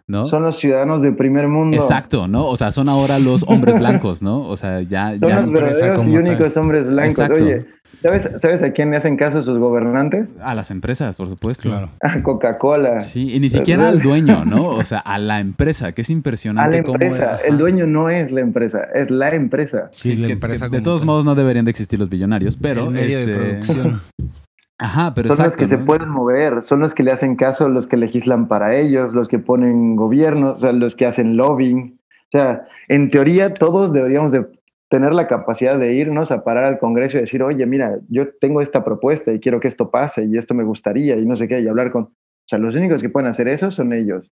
¿No? 0.08 0.26
Son 0.26 0.44
los 0.44 0.58
ciudadanos 0.58 1.02
del 1.02 1.16
primer 1.16 1.48
mundo. 1.48 1.78
Exacto, 1.78 2.28
¿no? 2.28 2.46
O 2.46 2.58
sea, 2.58 2.72
son 2.72 2.90
ahora 2.90 3.20
los 3.20 3.44
hombres 3.48 3.78
blancos, 3.78 4.22
¿no? 4.22 4.48
O 4.48 4.58
sea, 4.58 4.82
ya... 4.82 5.12
Son 5.12 5.30
ya 5.30 5.42
los 5.42 5.52
verdaderos 5.52 6.08
y 6.08 6.18
únicos 6.18 6.58
hombres 6.58 6.86
blancos. 6.86 7.30
Oye, 7.30 7.66
¿sabes, 8.02 8.30
¿sabes 8.38 8.64
a 8.64 8.72
quién 8.72 8.92
le 8.92 8.98
hacen 8.98 9.16
caso 9.16 9.42
sus 9.44 9.58
gobernantes? 9.58 10.34
A 10.42 10.56
las 10.56 10.72
empresas, 10.72 11.16
por 11.16 11.30
supuesto. 11.30 11.70
Claro. 11.70 11.90
A 12.02 12.22
Coca-Cola. 12.22 13.00
Sí, 13.00 13.34
y 13.34 13.40
ni 13.40 13.50
siquiera 13.50 13.88
al 13.88 14.02
dueño, 14.02 14.44
¿no? 14.46 14.68
O 14.68 14.84
sea, 14.84 15.00
a 15.00 15.18
la 15.18 15.40
empresa, 15.40 15.94
que 15.94 16.02
es 16.02 16.10
impresionante. 16.10 16.68
A 16.68 16.72
la 16.72 16.78
empresa. 16.78 17.40
el 17.46 17.58
dueño 17.58 17.88
no 17.88 18.10
es 18.10 18.32
la 18.32 18.42
empresa, 18.42 18.84
es 18.94 19.10
la 19.10 19.30
empresa. 19.34 19.90
Sí, 19.92 20.16
la 20.16 20.28
empresa. 20.28 20.68
de 20.68 20.82
todos 20.82 21.06
modos 21.06 21.26
no 21.26 21.36
deberían 21.36 21.66
de 21.66 21.72
existir 21.72 22.00
los 22.00 22.10
billonarios, 22.10 22.58
pero... 22.58 22.94
este... 22.94 23.62
Ajá, 24.80 25.14
pero 25.14 25.32
son 25.32 25.46
los 25.46 25.56
que 25.56 25.68
se 25.68 25.78
pueden 25.78 26.10
mover, 26.10 26.64
son 26.64 26.80
los 26.80 26.94
que 26.94 27.04
le 27.04 27.12
hacen 27.12 27.36
caso, 27.36 27.70
los 27.70 27.88
que 27.88 27.98
legislan 27.98 28.48
para 28.48 28.76
ellos, 28.76 29.14
los 29.14 29.28
que 29.28 29.40
ponen 29.40 29.96
gobiernos, 29.96 30.58
o 30.58 30.62
sea, 30.62 30.72
los 30.74 30.96
que 30.96 31.06
hacen 31.06 31.38
lobbying. 31.38 32.00
O 32.34 32.38
sea, 32.38 32.66
en 32.88 33.10
teoría 33.10 33.54
todos 33.54 33.94
deberíamos 33.94 34.32
de 34.32 34.48
tener 34.90 35.14
la 35.14 35.28
capacidad 35.28 35.78
de 35.80 35.94
irnos 35.94 36.32
a 36.32 36.44
parar 36.44 36.66
al 36.66 36.80
Congreso 36.80 37.18
y 37.18 37.22
decir, 37.22 37.42
oye, 37.44 37.66
mira, 37.66 37.98
yo 38.10 38.28
tengo 38.40 38.62
esta 38.62 38.84
propuesta 38.84 39.32
y 39.32 39.40
quiero 39.40 39.60
que 39.60 39.68
esto 39.68 39.90
pase 39.90 40.26
y 40.26 40.38
esto 40.38 40.54
me 40.54 40.64
gustaría 40.64 41.16
y 41.16 41.26
no 41.26 41.36
sé 41.36 41.48
qué, 41.48 41.60
y 41.60 41.68
hablar 41.68 41.92
con... 41.92 42.04
O 42.04 42.48
sea, 42.48 42.60
los 42.60 42.76
únicos 42.76 43.02
que 43.02 43.10
pueden 43.10 43.30
hacer 43.30 43.48
eso 43.48 43.72
son 43.72 43.94
ellos. 43.94 44.30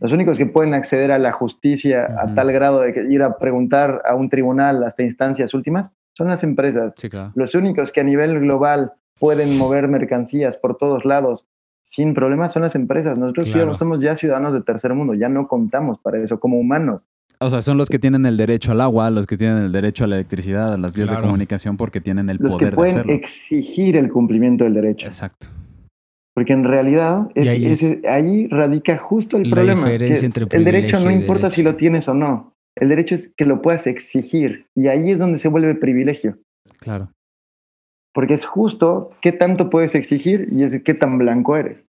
Los 0.00 0.12
únicos 0.12 0.38
que 0.38 0.46
pueden 0.46 0.74
acceder 0.74 1.10
a 1.10 1.18
la 1.18 1.32
justicia 1.32 2.06
a 2.20 2.34
tal 2.34 2.52
grado 2.52 2.80
de 2.80 2.92
que 2.92 3.02
ir 3.10 3.22
a 3.22 3.36
preguntar 3.36 4.02
a 4.08 4.14
un 4.14 4.28
tribunal 4.28 4.84
hasta 4.84 5.02
instancias 5.02 5.54
últimas 5.54 5.90
son 6.12 6.28
las 6.28 6.44
empresas. 6.44 6.94
Los 7.34 7.54
únicos 7.54 7.90
que 7.90 8.00
a 8.00 8.04
nivel 8.04 8.38
global 8.40 8.92
pueden 9.18 9.58
mover 9.58 9.88
mercancías 9.88 10.56
por 10.56 10.76
todos 10.76 11.04
lados 11.04 11.46
sin 11.88 12.12
problemas 12.12 12.52
son 12.52 12.62
las 12.62 12.74
empresas. 12.74 13.18
Nosotros 13.18 13.78
somos 13.78 14.00
ya 14.00 14.14
ciudadanos 14.14 14.52
de 14.52 14.60
tercer 14.60 14.92
mundo, 14.94 15.14
ya 15.14 15.28
no 15.28 15.48
contamos 15.48 15.98
para 15.98 16.22
eso 16.22 16.38
como 16.38 16.58
humanos. 16.58 17.02
O 17.40 17.50
sea, 17.50 17.62
son 17.62 17.78
los 17.78 17.88
que 17.88 17.98
tienen 17.98 18.26
el 18.26 18.36
derecho 18.36 18.72
al 18.72 18.80
agua, 18.80 19.10
los 19.10 19.26
que 19.26 19.36
tienen 19.36 19.58
el 19.58 19.72
derecho 19.72 20.04
a 20.04 20.06
la 20.06 20.16
electricidad, 20.16 20.74
a 20.74 20.76
las 20.76 20.92
vías 20.92 21.08
de 21.08 21.16
comunicación, 21.16 21.76
porque 21.76 22.00
tienen 22.00 22.28
el 22.28 22.38
poder 22.38 22.70
que 22.70 22.76
pueden 22.76 23.10
exigir 23.10 23.96
el 23.96 24.10
cumplimiento 24.10 24.64
del 24.64 24.74
derecho. 24.74 25.06
Exacto. 25.06 25.46
Porque 26.34 26.52
en 26.52 26.64
realidad 26.64 27.28
ahí, 28.08 28.48
radica 28.48 28.98
justo 28.98 29.36
el 29.36 29.48
problema. 29.48 29.90
el 29.90 30.64
derecho 30.64 31.00
no 31.00 31.10
importa 31.10 31.48
si 31.48 31.62
lo 31.62 31.76
tienes 31.76 32.08
o 32.08 32.14
no. 32.14 32.54
El 32.76 32.90
derecho 32.90 33.14
es 33.14 33.32
que 33.36 33.44
lo 33.44 33.62
puedas 33.62 33.86
exigir. 33.86 34.66
Y 34.74 34.88
ahí 34.88 35.10
es 35.10 35.18
donde 35.18 35.38
se 35.38 35.48
vuelve 35.48 35.74
privilegio. 35.74 36.38
Claro 36.80 37.10
porque 38.12 38.34
es 38.34 38.44
justo 38.44 39.10
qué 39.22 39.32
tanto 39.32 39.70
puedes 39.70 39.94
exigir 39.94 40.48
y 40.50 40.62
es 40.62 40.82
qué 40.82 40.94
tan 40.94 41.18
blanco 41.18 41.56
eres. 41.56 41.86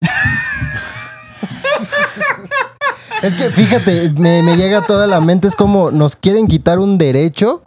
es 3.22 3.34
que 3.34 3.50
fíjate, 3.50 4.10
me, 4.10 4.56
llega 4.56 4.82
toda 4.82 5.06
la 5.06 5.20
mente, 5.20 5.48
es 5.48 5.56
como 5.56 5.90
nos 5.90 6.16
quieren 6.16 6.46
quitar 6.46 6.78
un 6.78 6.98
derecho 6.98 7.62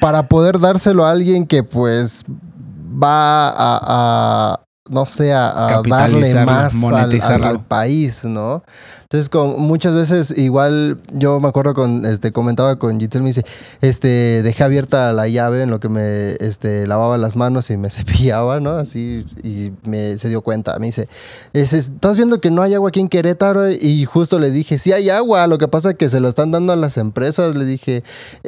para 0.00 0.28
poder 0.28 0.58
dárselo 0.58 1.04
a 1.04 1.10
alguien 1.10 1.46
que 1.46 1.62
pues 1.62 2.24
va 2.28 3.52
a, 3.56 4.63
no 4.90 5.06
sé, 5.06 5.32
a, 5.32 5.80
darle 5.88 6.34
más 6.44 6.74
al, 6.92 7.64
país, 7.64 8.22
¿no? 8.24 8.62
Entonces, 9.04 9.30
con, 9.30 9.58
muchas 9.58 9.94
veces, 9.94 10.36
igual, 10.36 10.98
yo 11.10 11.40
me 11.40 11.48
acuerdo 11.48 11.72
con, 11.72 12.04
este, 12.04 12.32
comentaba 12.32 12.78
con 12.78 13.00
Gitel, 13.00 13.22
me 13.22 13.28
dice, 13.28 13.44
este, 13.80 14.42
dejé 14.42 14.62
abierta 14.62 15.14
la 15.14 15.26
llave 15.26 15.62
en 15.62 15.70
lo 15.70 15.80
que 15.80 15.88
me, 15.88 16.32
este, 16.40 16.86
lavaba 16.86 17.16
las 17.16 17.34
manos 17.34 17.70
y 17.70 17.78
me 17.78 17.88
cepillaba, 17.90 18.60
¿no? 18.60 18.72
Así, 18.72 19.24
y 19.42 19.72
me, 19.88 20.18
se 20.18 20.28
dio 20.28 20.42
cuenta, 20.42 20.78
me 20.78 20.86
dice, 20.86 21.08
estás 21.54 22.18
viendo 22.18 22.42
que 22.42 22.50
no 22.50 22.60
hay 22.60 22.74
agua 22.74 22.90
aquí 22.90 23.00
en 23.00 23.08
Querétaro, 23.08 23.70
y 23.70 24.04
justo 24.04 24.38
le 24.38 24.50
dije, 24.50 24.78
sí 24.78 24.92
hay 24.92 25.08
agua, 25.08 25.46
lo 25.46 25.56
que 25.56 25.66
pasa 25.66 25.90
es 25.90 25.96
que 25.96 26.10
se 26.10 26.20
lo 26.20 26.28
están 26.28 26.50
dando 26.50 26.74
a 26.74 26.76
las 26.76 26.98
empresas, 26.98 27.56
le 27.56 27.64
dije, 27.64 28.04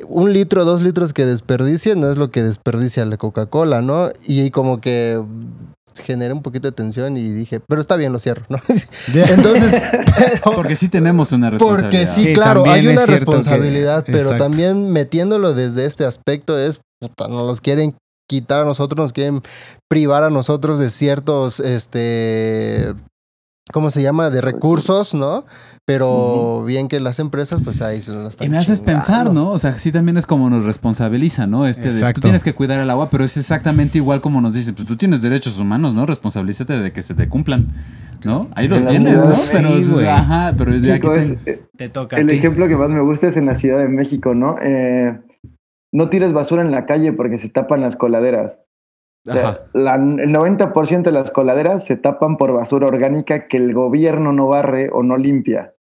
un 0.06 0.34
litro, 0.34 0.66
dos 0.66 0.82
litros 0.82 1.14
que 1.14 1.24
desperdicien 1.24 1.98
no 1.98 2.10
es 2.10 2.18
lo 2.18 2.30
que 2.30 2.42
desperdicia 2.42 3.06
la 3.06 3.16
Coca-Cola, 3.16 3.80
¿no? 3.80 4.10
Y 4.26 4.50
como 4.50 4.82
que 4.82 5.22
generé 6.02 6.32
un 6.32 6.42
poquito 6.42 6.68
de 6.68 6.72
tensión 6.72 7.16
y 7.16 7.30
dije, 7.30 7.60
pero 7.60 7.80
está 7.80 7.96
bien, 7.96 8.12
lo 8.12 8.18
cierro, 8.18 8.44
¿no? 8.48 8.58
Entonces, 9.14 9.80
porque 10.54 10.76
sí 10.76 10.88
tenemos 10.88 11.32
una 11.32 11.50
responsabilidad. 11.50 11.90
Porque 11.90 12.06
sí, 12.06 12.32
claro, 12.32 12.64
hay 12.66 12.86
una 12.86 13.06
responsabilidad, 13.06 14.04
pero 14.06 14.36
también 14.36 14.90
metiéndolo 14.90 15.54
desde 15.54 15.86
este 15.86 16.04
aspecto 16.04 16.58
es, 16.58 16.80
puta, 17.00 17.28
nos 17.28 17.46
los 17.46 17.60
quieren 17.60 17.96
quitar 18.28 18.60
a 18.60 18.64
nosotros, 18.64 18.98
nos 18.98 19.12
quieren 19.12 19.42
privar 19.88 20.24
a 20.24 20.30
nosotros 20.30 20.78
de 20.78 20.90
ciertos, 20.90 21.60
este, 21.60 22.94
¿cómo 23.72 23.90
se 23.90 24.02
llama? 24.02 24.30
De 24.30 24.40
recursos, 24.40 25.14
¿no? 25.14 25.44
Pero 25.84 26.64
bien 26.64 26.88
que 26.88 27.00
las 27.00 27.18
empresas, 27.18 27.60
pues 27.62 27.82
ahí 27.82 28.02
se 28.02 28.12
nos 28.12 28.26
están 28.26 28.46
Y 28.46 28.50
me 28.50 28.58
haces 28.58 28.80
pensar, 28.80 29.32
¿no? 29.32 29.50
O 29.50 29.58
sea, 29.58 29.72
sí 29.78 29.92
también 29.92 30.16
es 30.16 30.26
como 30.26 30.50
nos 30.50 30.64
responsabiliza, 30.64 31.46
¿no? 31.46 31.66
Este 31.66 31.92
de, 31.92 32.12
tú 32.12 32.20
tienes 32.20 32.42
que 32.42 32.54
cuidar 32.54 32.80
el 32.80 32.90
agua, 32.90 33.10
pero 33.10 33.24
es 33.24 33.36
exactamente 33.36 33.98
igual 33.98 34.20
como 34.20 34.40
nos 34.40 34.54
dice, 34.54 34.72
pues 34.72 34.86
tú 34.86 34.96
tienes 34.96 35.22
derechos 35.22 35.58
humanos, 35.58 35.94
¿no? 35.94 36.06
Responsabilízate 36.06 36.78
de 36.78 36.92
que 36.92 37.02
se 37.02 37.14
te 37.14 37.28
cumplan, 37.28 37.68
¿no? 38.24 38.48
Ahí 38.54 38.68
lo 38.68 38.82
tienes, 38.84 39.14
¿no? 39.14 39.34
Pero, 39.52 39.70
pues, 39.92 40.08
ajá, 40.08 40.54
pero 40.56 40.74
ya 40.76 40.98
que 40.98 41.08
te, 41.08 41.50
eh, 41.50 41.62
te, 41.76 41.88
toca. 41.88 42.16
El 42.16 42.30
ejemplo 42.30 42.68
que 42.68 42.76
más 42.76 42.88
me 42.88 43.00
gusta 43.00 43.28
es 43.28 43.36
en 43.36 43.46
la 43.46 43.56
Ciudad 43.56 43.78
de 43.78 43.88
México, 43.88 44.34
¿no? 44.34 44.56
Eh, 44.62 45.18
no 45.92 46.08
tires 46.08 46.32
basura 46.32 46.62
en 46.62 46.70
la 46.70 46.84
calle 46.86 47.12
porque 47.12 47.38
se 47.38 47.48
tapan 47.48 47.80
las 47.80 47.96
coladeras. 47.96 48.56
Ajá. 49.28 49.60
el 49.74 49.82
90% 49.82 51.02
de 51.02 51.12
las 51.12 51.30
coladeras 51.30 51.84
se 51.84 51.96
tapan 51.96 52.36
por 52.36 52.52
basura 52.52 52.86
orgánica 52.86 53.48
que 53.48 53.56
el 53.56 53.74
gobierno 53.74 54.32
no 54.32 54.48
barre 54.48 54.90
o 54.92 55.02
no 55.02 55.16
limpia. 55.16 55.74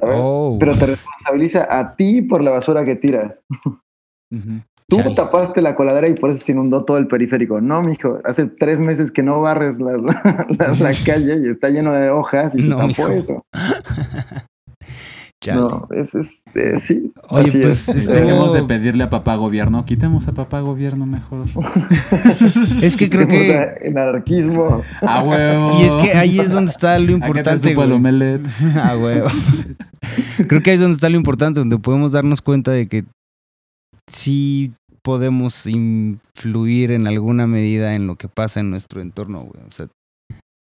Oh. 0.00 0.56
Pero 0.58 0.74
te 0.76 0.86
responsabiliza 0.86 1.66
a 1.70 1.96
ti 1.96 2.22
por 2.22 2.42
la 2.42 2.50
basura 2.50 2.84
que 2.84 2.96
tiras. 2.96 3.34
Tú 4.90 5.14
tapaste 5.14 5.60
la 5.60 5.74
coladera 5.74 6.08
y 6.08 6.14
por 6.14 6.30
eso 6.30 6.42
se 6.42 6.52
inundó 6.52 6.84
todo 6.84 6.96
el 6.96 7.08
periférico. 7.08 7.60
No, 7.60 7.82
mijo, 7.82 8.20
hace 8.24 8.46
tres 8.46 8.80
meses 8.80 9.12
que 9.12 9.22
no 9.22 9.42
barres 9.42 9.78
la, 9.80 9.92
la, 10.48 10.92
calle 11.06 11.42
y 11.44 11.50
está 11.50 11.68
lleno 11.68 11.92
de 11.92 12.08
hojas 12.08 12.54
y 12.54 12.62
se 12.62 12.70
tapó 12.70 13.08
eso. 13.08 13.42
No, 15.46 15.86
es, 15.94 16.16
es, 16.16 16.42
eh, 16.56 16.78
sí. 16.80 17.12
Oye, 17.28 17.52
pues 17.62 17.88
este, 17.88 18.12
dejemos 18.12 18.52
de 18.52 18.64
pedirle 18.64 19.04
a 19.04 19.10
papá 19.10 19.36
gobierno, 19.36 19.84
quitemos 19.84 20.26
a 20.26 20.32
papá 20.32 20.60
gobierno 20.60 21.06
mejor. 21.06 21.46
es 22.82 22.96
que 22.96 23.08
creo 23.08 23.28
que. 23.28 23.56
En 23.82 23.96
anarquismo. 23.96 24.82
A 25.00 25.22
huevo. 25.22 25.80
Y 25.80 25.84
es 25.84 25.94
que 25.94 26.12
ahí 26.12 26.40
es 26.40 26.50
donde 26.50 26.72
está 26.72 26.98
lo 26.98 27.12
importante. 27.12 27.72
A 28.82 28.96
huevo. 28.96 29.28
creo 30.48 30.62
que 30.62 30.70
ahí 30.70 30.74
es 30.74 30.80
donde 30.80 30.94
está 30.94 31.08
lo 31.08 31.16
importante, 31.16 31.60
donde 31.60 31.78
podemos 31.78 32.12
darnos 32.12 32.42
cuenta 32.42 32.72
de 32.72 32.88
que 32.88 33.04
sí 34.10 34.72
podemos 35.02 35.66
influir 35.66 36.90
en 36.90 37.06
alguna 37.06 37.46
medida 37.46 37.94
en 37.94 38.08
lo 38.08 38.16
que 38.16 38.28
pasa 38.28 38.58
en 38.58 38.70
nuestro 38.70 39.00
entorno, 39.00 39.42
güey. 39.42 39.64
O 39.66 39.70
sea, 39.70 39.86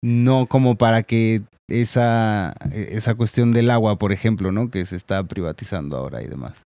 no 0.03 0.47
como 0.47 0.77
para 0.77 1.03
que 1.03 1.43
esa, 1.71 2.55
esa 2.73 3.15
cuestión 3.15 3.53
del 3.53 3.71
agua, 3.71 3.97
por 3.97 4.13
ejemplo, 4.13 4.53
¿no? 4.53 4.71
Que 4.71 4.85
se 4.85 4.97
está 4.97 5.25
privatizando 5.25 5.97
ahora 5.97 6.23
y 6.23 6.27
demás. 6.27 6.63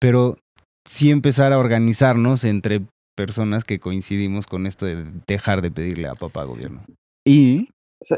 Pero 0.00 0.36
sí 0.84 1.10
empezar 1.10 1.52
a 1.52 1.58
organizarnos 1.58 2.44
entre 2.44 2.82
personas 3.16 3.64
que 3.64 3.78
coincidimos 3.78 4.46
con 4.46 4.66
esto 4.66 4.86
de 4.86 5.04
dejar 5.26 5.62
de 5.62 5.70
pedirle 5.70 6.08
a 6.08 6.14
papá 6.14 6.44
gobierno. 6.44 6.82
Y 7.24 7.68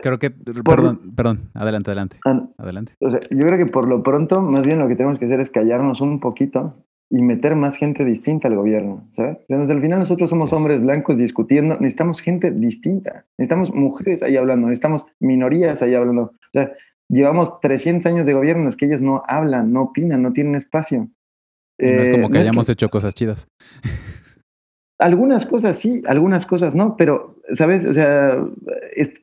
creo 0.03 0.19
que, 0.19 0.31
perdón, 0.31 1.15
perdón, 1.15 1.51
adelante, 1.55 1.91
adelante. 1.91 2.19
Ah, 2.25 2.49
adelante. 2.59 2.95
O 3.01 3.11
sea, 3.11 3.21
yo 3.31 3.41
creo 3.41 3.59
que 3.59 3.67
por 3.67 3.87
lo 3.89 4.03
pronto, 4.03 4.41
más 4.41 4.63
bien 4.67 4.79
lo 4.79 4.89
que 4.89 4.97
tenemos 4.97 5.19
que 5.19 5.27
hacer 5.27 5.41
es 5.41 5.51
callarnos 5.51 6.01
un 6.01 6.21
poquito 6.21 6.75
y 7.11 7.23
meter 7.23 7.55
más 7.55 7.77
gente 7.77 8.05
distinta 8.05 8.49
al 8.49 8.57
gobierno, 8.57 9.07
¿sabes? 9.13 9.39
al 9.49 9.81
final 9.81 10.01
nosotros 10.01 10.31
somos 10.31 10.53
hombres 10.53 10.81
blancos 10.81 11.19
discutiendo, 11.19 11.75
necesitamos 11.75 12.21
gente 12.21 12.51
distinta, 12.51 13.27
necesitamos 13.39 13.73
mujeres 13.73 14.23
ahí 14.23 14.37
hablando, 14.37 14.69
necesitamos 14.69 15.07
minorías 15.21 15.83
ahí 15.83 15.95
hablando. 15.95 16.23
O 16.23 16.51
sea, 16.53 16.73
llevamos 17.09 17.61
300 17.61 18.07
años 18.07 18.27
de 18.27 18.33
gobierno 18.33 18.63
en 18.63 18.67
los 18.67 18.77
que 18.77 18.87
ellos 18.87 19.01
no 19.01 19.23
hablan, 19.29 19.73
no 19.73 19.83
opinan, 19.83 20.23
no 20.23 20.33
tienen 20.33 20.55
espacio. 20.55 21.09
no 21.79 21.87
es 21.87 22.09
como 22.09 22.29
eh, 22.29 22.31
que 22.31 22.39
hayamos 22.39 22.69
hecho 22.69 22.89
cosas 22.89 23.15
chidas. 23.15 23.49
Algunas 24.99 25.45
cosas 25.45 25.79
sí, 25.79 26.03
algunas 26.07 26.47
cosas 26.47 26.75
no, 26.75 26.97
pero, 26.97 27.35
¿sabes? 27.53 27.85
O 27.85 27.93
sea, 27.93 28.39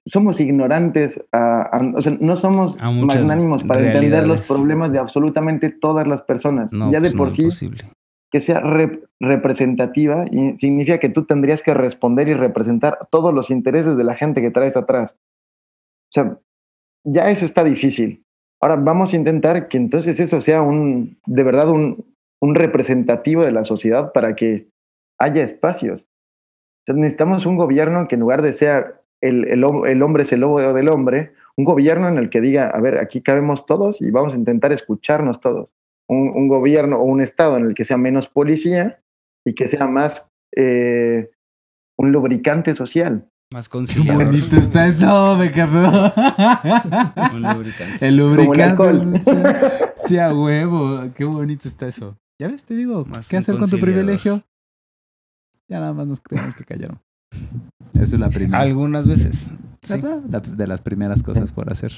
somos 0.06 0.40
ignorantes, 0.42 1.24
o 1.32 2.02
sea, 2.02 2.18
no 2.20 2.36
somos 2.36 2.78
magnánimos 2.82 3.64
para 3.64 3.86
entender 3.86 4.28
los 4.28 4.48
problemas 4.48 4.92
de 4.92 5.00
absolutamente 5.00 5.70
todas 5.70 6.08
las 6.08 6.22
personas. 6.22 6.72
ya 6.72 7.00
de 7.00 7.12
pues 7.12 7.16
por 7.16 7.32
sí, 7.32 7.50
que 8.32 8.40
sea 8.40 8.62
representativa 9.20 10.26
y 10.32 10.58
significa 10.58 11.00
que 11.00 11.10
tú 11.10 11.26
tendrías 11.26 11.62
que 11.62 11.74
responder 11.74 12.30
y 12.30 12.34
representar 12.34 13.08
todos 13.10 13.34
los 13.34 13.50
intereses 13.50 13.98
de 13.98 14.04
la 14.06 14.16
gente 14.16 14.42
que 14.42 14.52
traes 14.52 14.78
atrás. 14.78 15.18
O 16.10 16.14
sea, 16.14 16.38
ya 17.04 17.30
eso 17.30 17.46
está 17.46 17.64
difícil. 17.64 18.24
Ahora 18.62 18.78
vamos 18.78 19.14
a 19.14 19.18
intentar 19.18 19.68
que 19.68 19.78
entonces 19.78 20.20
eso 20.20 20.40
sea 20.40 20.62
un, 20.62 21.18
de 21.26 21.44
verdad, 21.44 21.70
un, 21.70 22.06
un 22.42 22.56
representativo 22.56 23.44
de 23.44 23.52
la 23.52 23.66
sociedad 23.66 24.12
para 24.14 24.36
que 24.36 24.68
haya 25.22 25.44
espacios. 25.44 26.06
necesitamos 26.88 27.46
un 27.46 27.58
gobierno 27.58 28.08
que 28.08 28.16
en 28.16 28.22
lugar 28.22 28.42
de 28.42 28.54
ser 28.54 29.02
el, 29.22 29.46
el, 29.46 29.64
hombre 30.04 30.24
es 30.24 30.34
el 30.34 30.42
lobo 30.42 30.60
del 30.74 30.90
hombre, 30.90 31.34
un 31.56 31.66
gobierno 31.66 32.10
en 32.10 32.18
el 32.18 32.30
que 32.30 32.42
diga, 32.42 32.70
a 32.70 32.80
ver, 32.82 32.98
aquí 32.98 33.22
cabemos 33.22 33.66
todos 33.66 34.02
y 34.02 34.10
vamos 34.10 34.34
a 34.34 34.38
intentar 34.38 34.72
escucharnos 34.72 35.40
todos. 35.40 35.70
Un, 36.08 36.50
gobierno 36.50 36.98
o 36.98 37.04
un 37.04 37.22
estado 37.22 37.56
en 37.56 37.68
el 37.68 37.74
que 37.74 37.86
sea 37.86 37.98
menos 37.98 38.28
policía 38.28 39.02
y 39.46 39.56
que 39.56 39.70
sea 39.70 39.88
más 39.88 40.28
eh, 40.58 41.32
un 41.98 42.12
lubricante 42.12 42.76
social. 42.76 43.30
Más 43.50 43.70
conciliador. 43.70 44.24
Qué 44.24 44.26
bonito 44.26 44.58
está 44.58 44.88
eso, 44.88 45.38
me 45.38 45.52
quedó. 45.52 46.14
Un 47.34 47.42
lubricante. 47.44 48.08
El 48.08 48.18
lubricante. 48.18 49.20
Sí, 49.96 50.18
a 50.18 50.34
huevo. 50.34 51.12
Qué 51.16 51.24
bonito 51.24 51.70
está 51.70 51.88
eso. 51.88 52.18
Ya 52.42 52.50
ves, 52.50 52.66
te 52.66 52.76
digo, 52.76 53.06
¿qué 53.30 53.38
hacer 53.38 53.56
con 53.58 53.70
tu 53.70 53.80
privilegio? 53.80 54.44
Ya 55.72 55.80
nada 55.80 55.94
más 55.94 56.06
nos 56.06 56.22
tenemos 56.22 56.54
que 56.54 56.66
callar. 56.66 56.98
Esa 57.94 58.16
es 58.16 58.20
la 58.20 58.28
primera. 58.28 58.60
Algunas 58.60 59.08
veces. 59.08 59.48
Sí. 59.82 60.02
de 60.58 60.68
las 60.68 60.82
primeras 60.82 61.24
cosas 61.24 61.54
por 61.54 61.72
hacer. 61.72 61.94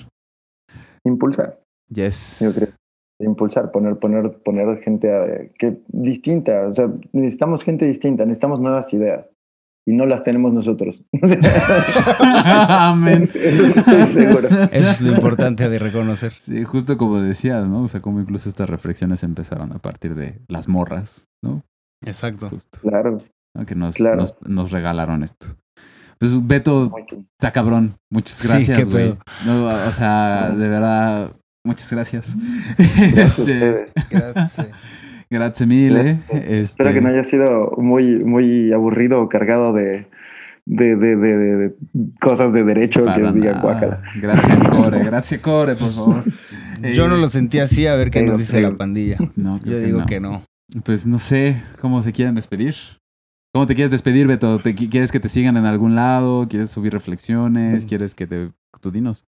Impulsar. 1.04 1.60
Yes. 1.90 2.40
Yo 2.42 2.54
creo. 2.54 2.70
Impulsar, 3.20 3.72
poner, 3.72 3.98
poner, 3.98 4.32
poner 4.44 4.80
gente 4.84 5.52
que, 5.58 5.82
distinta. 5.88 6.68
O 6.68 6.76
sea, 6.76 6.88
necesitamos 7.14 7.64
gente 7.64 7.86
distinta, 7.86 8.26
necesitamos 8.26 8.60
nuevas 8.60 8.94
ideas. 8.94 9.26
Y 9.88 9.94
no 9.94 10.06
las 10.06 10.24
tenemos 10.24 10.54
nosotros. 10.54 11.04
Amén. 12.20 13.28
Eso 13.34 14.70
es 14.72 15.02
lo 15.02 15.14
importante 15.14 15.68
de 15.68 15.80
reconocer. 15.80 16.32
Sí, 16.34 16.64
justo 16.64 16.98
como 16.98 17.20
decías, 17.20 17.68
¿no? 17.68 17.82
O 17.82 17.88
sea, 17.88 18.02
como 18.02 18.22
incluso 18.22 18.50
estas 18.50 18.70
reflexiones 18.70 19.24
empezaron 19.24 19.74
a 19.74 19.80
partir 19.80 20.14
de 20.14 20.40
las 20.48 20.70
morras, 20.70 21.28
¿no? 21.44 21.64
Exacto. 22.06 22.50
Justo. 22.50 22.78
Claro 22.82 23.18
que 23.68 23.76
nos, 23.76 23.96
nos, 24.42 24.72
regalaron 24.72 25.24
esto. 25.24 25.48
Pues 26.20 26.46
Beto, 26.46 26.92
está 27.38 27.52
cabrón. 27.52 27.96
Muchas 28.10 28.48
gracias, 28.48 28.90
güey. 28.90 29.16
o 29.48 29.92
sea, 29.92 30.50
de 30.52 30.68
verdad, 30.68 31.32
muchas 31.64 31.92
gracias. 31.92 32.36
Gracias. 33.14 33.92
gracias. 34.10 34.70
Gracias 35.30 35.68
mil, 35.68 35.98
eh. 35.98 36.20
Espero 36.32 36.92
que 36.92 36.98
este 36.98 37.02
no 37.02 37.10
haya 37.10 37.24
sido 37.24 37.72
muy, 37.78 38.24
muy 38.24 38.72
aburrido 38.72 39.20
o 39.20 39.30
cargado 39.30 39.74
de, 39.74 40.06
de, 40.66 40.96
de, 40.96 41.16
de, 41.16 41.76
cosas 42.22 42.54
de 42.54 42.64
derecho 42.64 43.04
que 43.04 43.32
digan 43.32 43.62
guácala. 43.62 44.04
Gracias, 44.22 44.60
Core. 44.70 45.04
Gracias, 45.04 45.42
Core, 45.42 45.76
por 45.76 45.90
favor. 45.90 46.24
Yo 46.94 47.08
no 47.08 47.18
lo 47.18 47.30
sentí 47.30 47.60
así, 47.60 47.88
a 47.88 47.96
ver 47.96 48.12
qué 48.12 48.22
nos 48.22 48.38
dice 48.38 48.62
la 48.62 48.76
pandilla. 48.78 49.18
No, 49.36 49.60
Yo 49.64 49.80
digo 49.80 50.06
que 50.06 50.20
no. 50.20 50.44
Pues 50.84 51.08
no 51.08 51.18
sé 51.18 51.64
cómo 51.82 52.04
se 52.04 52.14
quieren 52.14 52.36
despedir. 52.36 52.76
¿Cómo 53.54 53.68
te 53.68 53.76
quieres 53.76 53.92
despedir, 53.92 54.26
Beto? 54.26 54.58
¿Te, 54.58 54.74
¿Quieres 54.74 55.12
que 55.12 55.20
te 55.20 55.30
sigan 55.30 55.58
en 55.58 55.66
algún 55.66 55.94
lado? 55.94 56.48
¿Quieres 56.50 56.72
subir 56.72 56.92
reflexiones? 56.92 57.86
¿Quieres 57.86 58.16
que 58.16 58.26
te... 58.26 58.50
tú 58.82 58.90
dinos? 58.90 59.28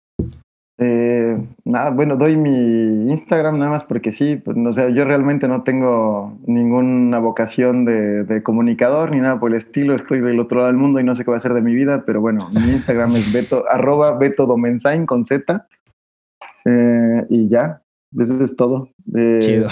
Eh, 0.77 1.39
nada, 1.65 1.89
bueno, 1.89 2.19
doy 2.19 2.37
mi 2.37 3.11
Instagram 3.11 3.59
nada 3.59 3.71
más 3.71 3.85
porque 3.85 4.13
sí, 4.13 4.37
pues, 4.37 4.59
o 4.59 4.75
sea, 4.75 4.91
yo 4.91 5.07
realmente 5.07 5.49
no 5.49 5.63
tengo 5.63 6.39
ninguna 6.47 7.19
vocación 7.19 7.87
de, 7.87 8.43
comunicador 8.43 9.11
ni 9.11 9.21
nada 9.21 9.41
por 9.41 9.53
el 9.53 9.57
estilo, 9.57 9.95
estoy 9.95 10.21
del 10.21 10.39
otro 10.39 10.59
lado 10.59 10.67
del 10.69 10.77
mundo 10.77 11.01
y 11.01 11.05
no 11.05 11.15
sé 11.15 11.25
qué 11.25 11.31
va 11.31 11.37
a 11.37 11.39
hacer 11.39 11.55
de 11.55 11.63
mi 11.63 11.75
vida, 11.75 12.05
pero 12.05 12.21
bueno, 12.21 12.47
mi 12.53 12.73
Instagram 12.73 13.11
es 13.17 13.33
beto, 13.33 13.65
arroba 13.71 14.19
beto 14.19 14.45
domensain 14.45 15.07
con 15.07 15.25
Z 15.25 15.67
eh, 16.67 17.27
y 17.31 17.49
ya, 17.49 17.81
eso 18.19 18.43
es 18.45 18.55
todo. 18.55 18.91
Eh, 19.15 19.39
Chido. 19.41 19.69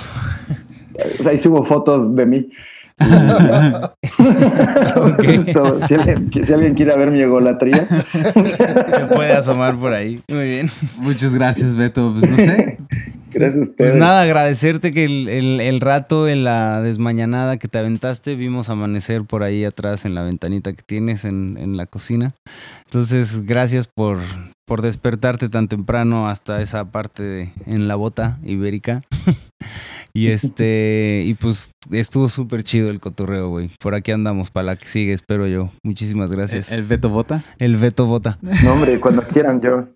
O 1.20 1.22
sea, 1.22 1.32
ahí 1.32 1.38
subo 1.38 1.64
fotos 1.64 2.14
de 2.14 2.24
mí. 2.24 2.50
si, 5.86 5.94
alguien, 5.94 6.74
quiere 6.74 6.96
ver 6.96 7.10
mi 7.10 7.20
egolatría, 7.20 7.86
se 8.88 9.00
puede 9.14 9.32
asomar 9.32 9.76
por 9.76 9.92
ahí. 9.92 10.20
Muy 10.28 10.48
bien. 10.48 10.70
Muchas 10.98 11.34
gracias, 11.34 11.76
Beto. 11.76 12.14
Pues 12.18 12.30
no 12.30 12.36
sé. 12.36 12.78
Gracias 13.30 13.68
a 13.68 13.72
Pues 13.76 13.94
nada, 13.94 14.22
agradecerte 14.22 14.92
que 14.92 15.04
el, 15.04 15.80
rato 15.80 16.28
en 16.28 16.44
la 16.44 16.82
desmañanada 16.82 17.58
que 17.58 17.68
te 17.68 17.78
aventaste, 17.78 18.34
vimos 18.34 18.68
amanecer 18.68 19.24
por 19.24 19.42
ahí 19.42 19.64
atrás 19.64 20.04
en 20.04 20.14
la 20.14 20.22
ventanita 20.22 20.72
que 20.72 20.82
tienes 20.82 21.24
en, 21.24 21.56
en 21.58 21.76
la 21.76 21.86
cocina. 21.86 22.32
Entonces, 22.86 23.42
gracias 23.42 23.86
por, 23.86 24.18
por 24.64 24.82
despertarte 24.82 25.48
tan 25.48 25.68
temprano 25.68 26.28
hasta 26.28 26.62
esa 26.62 26.90
parte 26.90 27.22
de, 27.22 27.52
en 27.66 27.86
la 27.86 27.96
bota 27.96 28.38
ibérica. 28.42 29.02
y 30.18 30.30
este, 30.32 31.22
y 31.24 31.34
pues 31.34 31.70
estuvo 31.92 32.28
súper 32.28 32.64
chido 32.64 32.90
el 32.90 32.98
cotorreo, 32.98 33.48
güey. 33.50 33.70
Por 33.80 33.94
aquí 33.94 34.10
andamos, 34.10 34.50
para 34.50 34.66
la 34.66 34.76
que 34.76 34.88
sigue, 34.88 35.12
espero 35.12 35.46
yo. 35.46 35.70
Muchísimas 35.84 36.32
gracias. 36.32 36.72
¿El, 36.72 36.84
Beto 36.84 37.08
Bota? 37.08 37.42
El 37.58 37.76
Beto 37.76 38.06
Bota. 38.06 38.38
No, 38.42 38.72
hombre, 38.72 38.98
cuando 38.98 39.22
quieran 39.22 39.60
yo. 39.60 39.88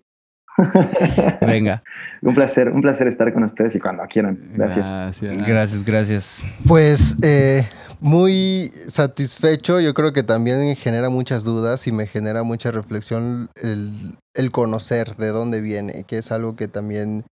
Venga. 1.41 1.81
un 2.21 2.35
placer, 2.35 2.69
un 2.69 2.81
placer 2.81 3.07
estar 3.07 3.33
con 3.33 3.43
ustedes 3.43 3.75
y 3.75 3.79
cuando 3.79 4.03
quieran. 4.03 4.39
Gracias. 4.53 5.21
Gracias, 5.21 5.83
gracias. 5.83 6.45
Pues 6.65 7.17
eh, 7.23 7.67
muy 8.03 8.73
satisfecho. 8.89 9.79
Yo 9.79 9.93
creo 9.93 10.11
que 10.11 10.23
también 10.23 10.75
genera 10.75 11.09
muchas 11.09 11.45
dudas 11.45 11.87
y 11.87 11.93
me 11.93 12.05
genera 12.05 12.43
mucha 12.43 12.69
reflexión 12.69 13.49
el, 13.55 13.91
el, 14.35 14.51
conocer 14.51 15.15
de 15.15 15.29
dónde 15.29 15.61
viene, 15.61 16.03
que 16.03 16.17
es 16.17 16.33
algo 16.33 16.57
que 16.57 16.67
también 16.67 17.23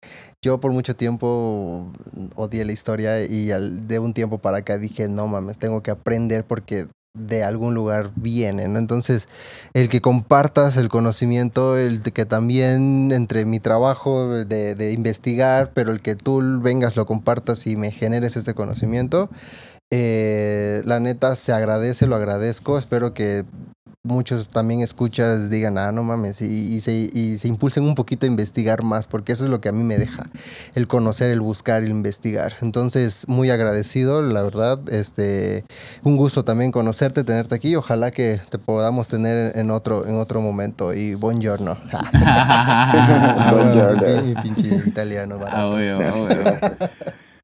yo 0.42 0.62
por 0.62 0.72
mucho 0.72 0.96
tiempo 0.96 1.92
odié 2.36 2.64
la 2.64 2.72
historia 2.72 3.22
y 3.22 3.48
de 3.48 4.00
un 4.00 4.14
tiempo 4.14 4.38
para 4.38 4.60
acá 4.60 4.78
dije, 4.78 5.10
no 5.10 5.28
mames, 5.28 5.58
tengo 5.58 5.84
que 5.84 5.92
aprender 5.92 6.46
porque 6.46 6.88
de 7.14 7.44
algún 7.44 7.74
lugar 7.74 8.12
viene. 8.16 8.64
Entonces, 8.64 9.28
el 9.74 9.90
que 9.90 10.00
compartas 10.00 10.78
el 10.78 10.88
conocimiento, 10.88 11.78
el 11.78 12.02
que 12.02 12.26
también 12.26 13.12
entre 13.12 13.44
mi 13.44 13.60
trabajo 13.60 14.30
de, 14.30 14.76
de, 14.76 14.94
investigar, 14.94 15.72
pero 15.74 15.92
el 15.92 16.02
que 16.02 16.16
tú 16.16 16.62
vengas, 16.62 16.96
lo 16.96 17.06
compartas 17.06 17.68
y 17.68 17.76
me 17.76 17.92
generes 17.92 18.38
este 18.38 18.54
conocimiento, 18.54 19.30
eh, 19.92 20.82
la 20.86 21.00
neta 21.00 21.36
se 21.36 21.52
agradece, 21.52 22.08
lo 22.08 22.16
agradezco, 22.16 22.78
espero 22.78 23.14
que 23.14 23.46
muchos 24.04 24.48
también 24.48 24.82
escuchas 24.82 25.50
digan, 25.50 25.78
ah, 25.78 25.92
no 25.92 26.02
mames, 26.02 26.42
y, 26.42 26.80
se, 26.80 27.10
y, 27.14 27.38
se, 27.38 27.48
impulsen 27.48 27.84
un 27.84 27.94
poquito 27.94 28.26
a 28.26 28.30
investigar 28.30 28.84
más, 28.84 29.06
porque 29.06 29.34
eso 29.34 29.44
es 29.44 29.50
lo 29.50 29.62
que 29.62 29.70
a 29.70 29.72
mí 29.72 29.84
me 29.84 29.98
deja, 29.98 30.24
el 30.76 30.88
conocer, 30.88 31.30
el 31.30 31.42
buscar, 31.42 31.84
el 31.84 31.90
investigar. 31.90 32.54
Entonces, 32.62 33.28
muy 33.28 33.52
agradecido, 33.52 34.22
la 34.22 34.42
verdad, 34.42 34.80
este, 34.90 35.66
un 36.04 36.18
gusto 36.18 36.44
también 36.44 36.72
conocerte, 36.72 37.24
tenerte 37.24 37.54
aquí, 37.54 37.76
ojalá 37.76 38.12
que 38.12 38.42
te 38.50 38.58
podamos 38.58 39.08
tener 39.08 39.56
en 39.58 39.70
otro, 39.70 40.08
en 40.08 40.16
otro 40.16 40.42
momento, 40.42 40.94
y 40.94 41.14
buongiorno. 41.14 41.78
buongiorno. 43.52 44.42
pinche 44.42 44.68
italiano 44.88 45.38
barato. 45.38 45.76
Ah, 45.76 46.90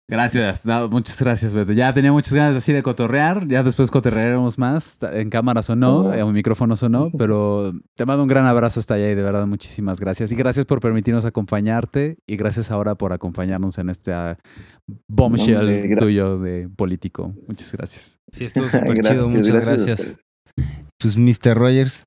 Gracias, 0.10 0.66
muchas 0.90 1.22
gracias, 1.22 1.54
Beto. 1.54 1.74
Ya 1.74 1.94
tenía 1.94 2.14
muchas 2.14 2.34
ganas 2.34 2.56
así 2.56 2.72
de 2.72 2.82
cotorrear, 2.82 3.46
ya 3.46 3.62
después 3.62 3.92
cotorrearemos 3.92 4.58
más, 4.58 5.00
en 5.02 5.30
cámaras 5.30 5.70
o 5.70 5.76
no, 5.76 6.14
en 6.14 6.32
micrófonos 6.32 6.82
o 6.84 6.90
no, 6.90 7.12
pero 7.18 7.74
te 7.94 8.06
mando 8.06 8.24
un 8.24 8.30
gran 8.30 8.46
abrazo 8.46 8.80
hasta 8.80 8.94
allá 8.94 9.12
y 9.12 9.16
de 9.16 9.22
verdad 9.22 9.46
muchísimas 9.48 10.00
gracias. 10.00 10.32
Y 10.32 10.36
gracias 10.36 10.66
por 10.66 10.80
permitirnos 10.80 11.26
acompañarte 11.26 12.18
y 12.26 12.38
gracias 12.38 12.72
ahora 12.72 12.96
por 12.96 13.12
acompañarnos 13.12 13.78
en 13.80 13.90
este 13.90 14.14
ah, 14.14 14.38
bombshell 15.08 15.98
tuyo 15.98 16.40
de 16.40 16.70
político. 16.70 17.36
Muchas 17.46 17.74
gracias. 17.74 18.20
Sí, 18.32 18.46
estuvo 18.46 18.70
súper 18.70 19.02
chido, 19.02 19.28
muchas 19.28 19.60
gracias. 19.60 20.18
Pues 21.00 21.16
Mr. 21.16 21.56
Rogers. 21.56 22.04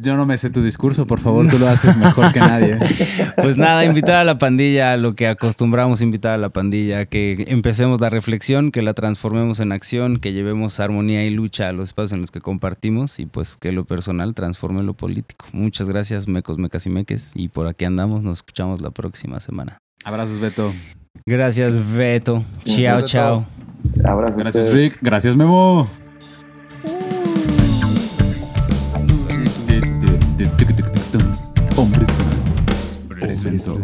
Yo 0.00 0.16
no 0.16 0.26
me 0.26 0.36
sé 0.36 0.50
tu 0.50 0.62
discurso, 0.62 1.06
por 1.06 1.20
favor, 1.20 1.48
tú 1.48 1.58
lo 1.58 1.68
haces 1.68 1.96
mejor 1.96 2.32
que 2.32 2.40
nadie. 2.40 2.78
Pues 3.36 3.56
nada, 3.56 3.84
invitar 3.84 4.16
a 4.16 4.24
la 4.24 4.38
pandilla, 4.38 4.96
lo 4.96 5.14
que 5.14 5.28
acostumbramos 5.28 6.00
invitar 6.00 6.32
a 6.32 6.38
la 6.38 6.48
pandilla, 6.48 7.06
que 7.06 7.44
empecemos 7.48 8.00
la 8.00 8.10
reflexión, 8.10 8.72
que 8.72 8.82
la 8.82 8.94
transformemos 8.94 9.60
en 9.60 9.72
acción, 9.72 10.18
que 10.18 10.32
llevemos 10.32 10.80
armonía 10.80 11.24
y 11.24 11.30
lucha 11.30 11.68
a 11.68 11.72
los 11.72 11.90
espacios 11.90 12.12
en 12.12 12.20
los 12.20 12.30
que 12.30 12.40
compartimos 12.40 13.20
y 13.20 13.26
pues 13.26 13.56
que 13.56 13.72
lo 13.72 13.84
personal 13.84 14.34
transforme 14.34 14.82
lo 14.82 14.94
político. 14.94 15.46
Muchas 15.52 15.88
gracias, 15.88 16.26
mecos, 16.28 16.58
mecas 16.58 16.86
y 16.86 16.90
meques, 16.90 17.32
y 17.34 17.48
por 17.48 17.66
aquí 17.66 17.84
andamos, 17.84 18.22
nos 18.22 18.38
escuchamos 18.38 18.80
la 18.80 18.90
próxima 18.90 19.38
semana. 19.40 19.78
Abrazos, 20.04 20.38
Beto. 20.40 20.72
Gracias, 21.24 21.78
Beto. 21.94 22.44
Chao, 22.64 23.02
chao. 23.02 23.46
Abrazos. 24.04 24.36
Gracias, 24.36 24.72
Rick. 24.72 24.98
Gracias, 25.00 25.36
Memo. 25.36 25.88
Hombres 31.76 32.08
blancos. 32.08 32.98
Presentó. 33.08 33.78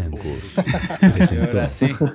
Presentó. 1.51 2.15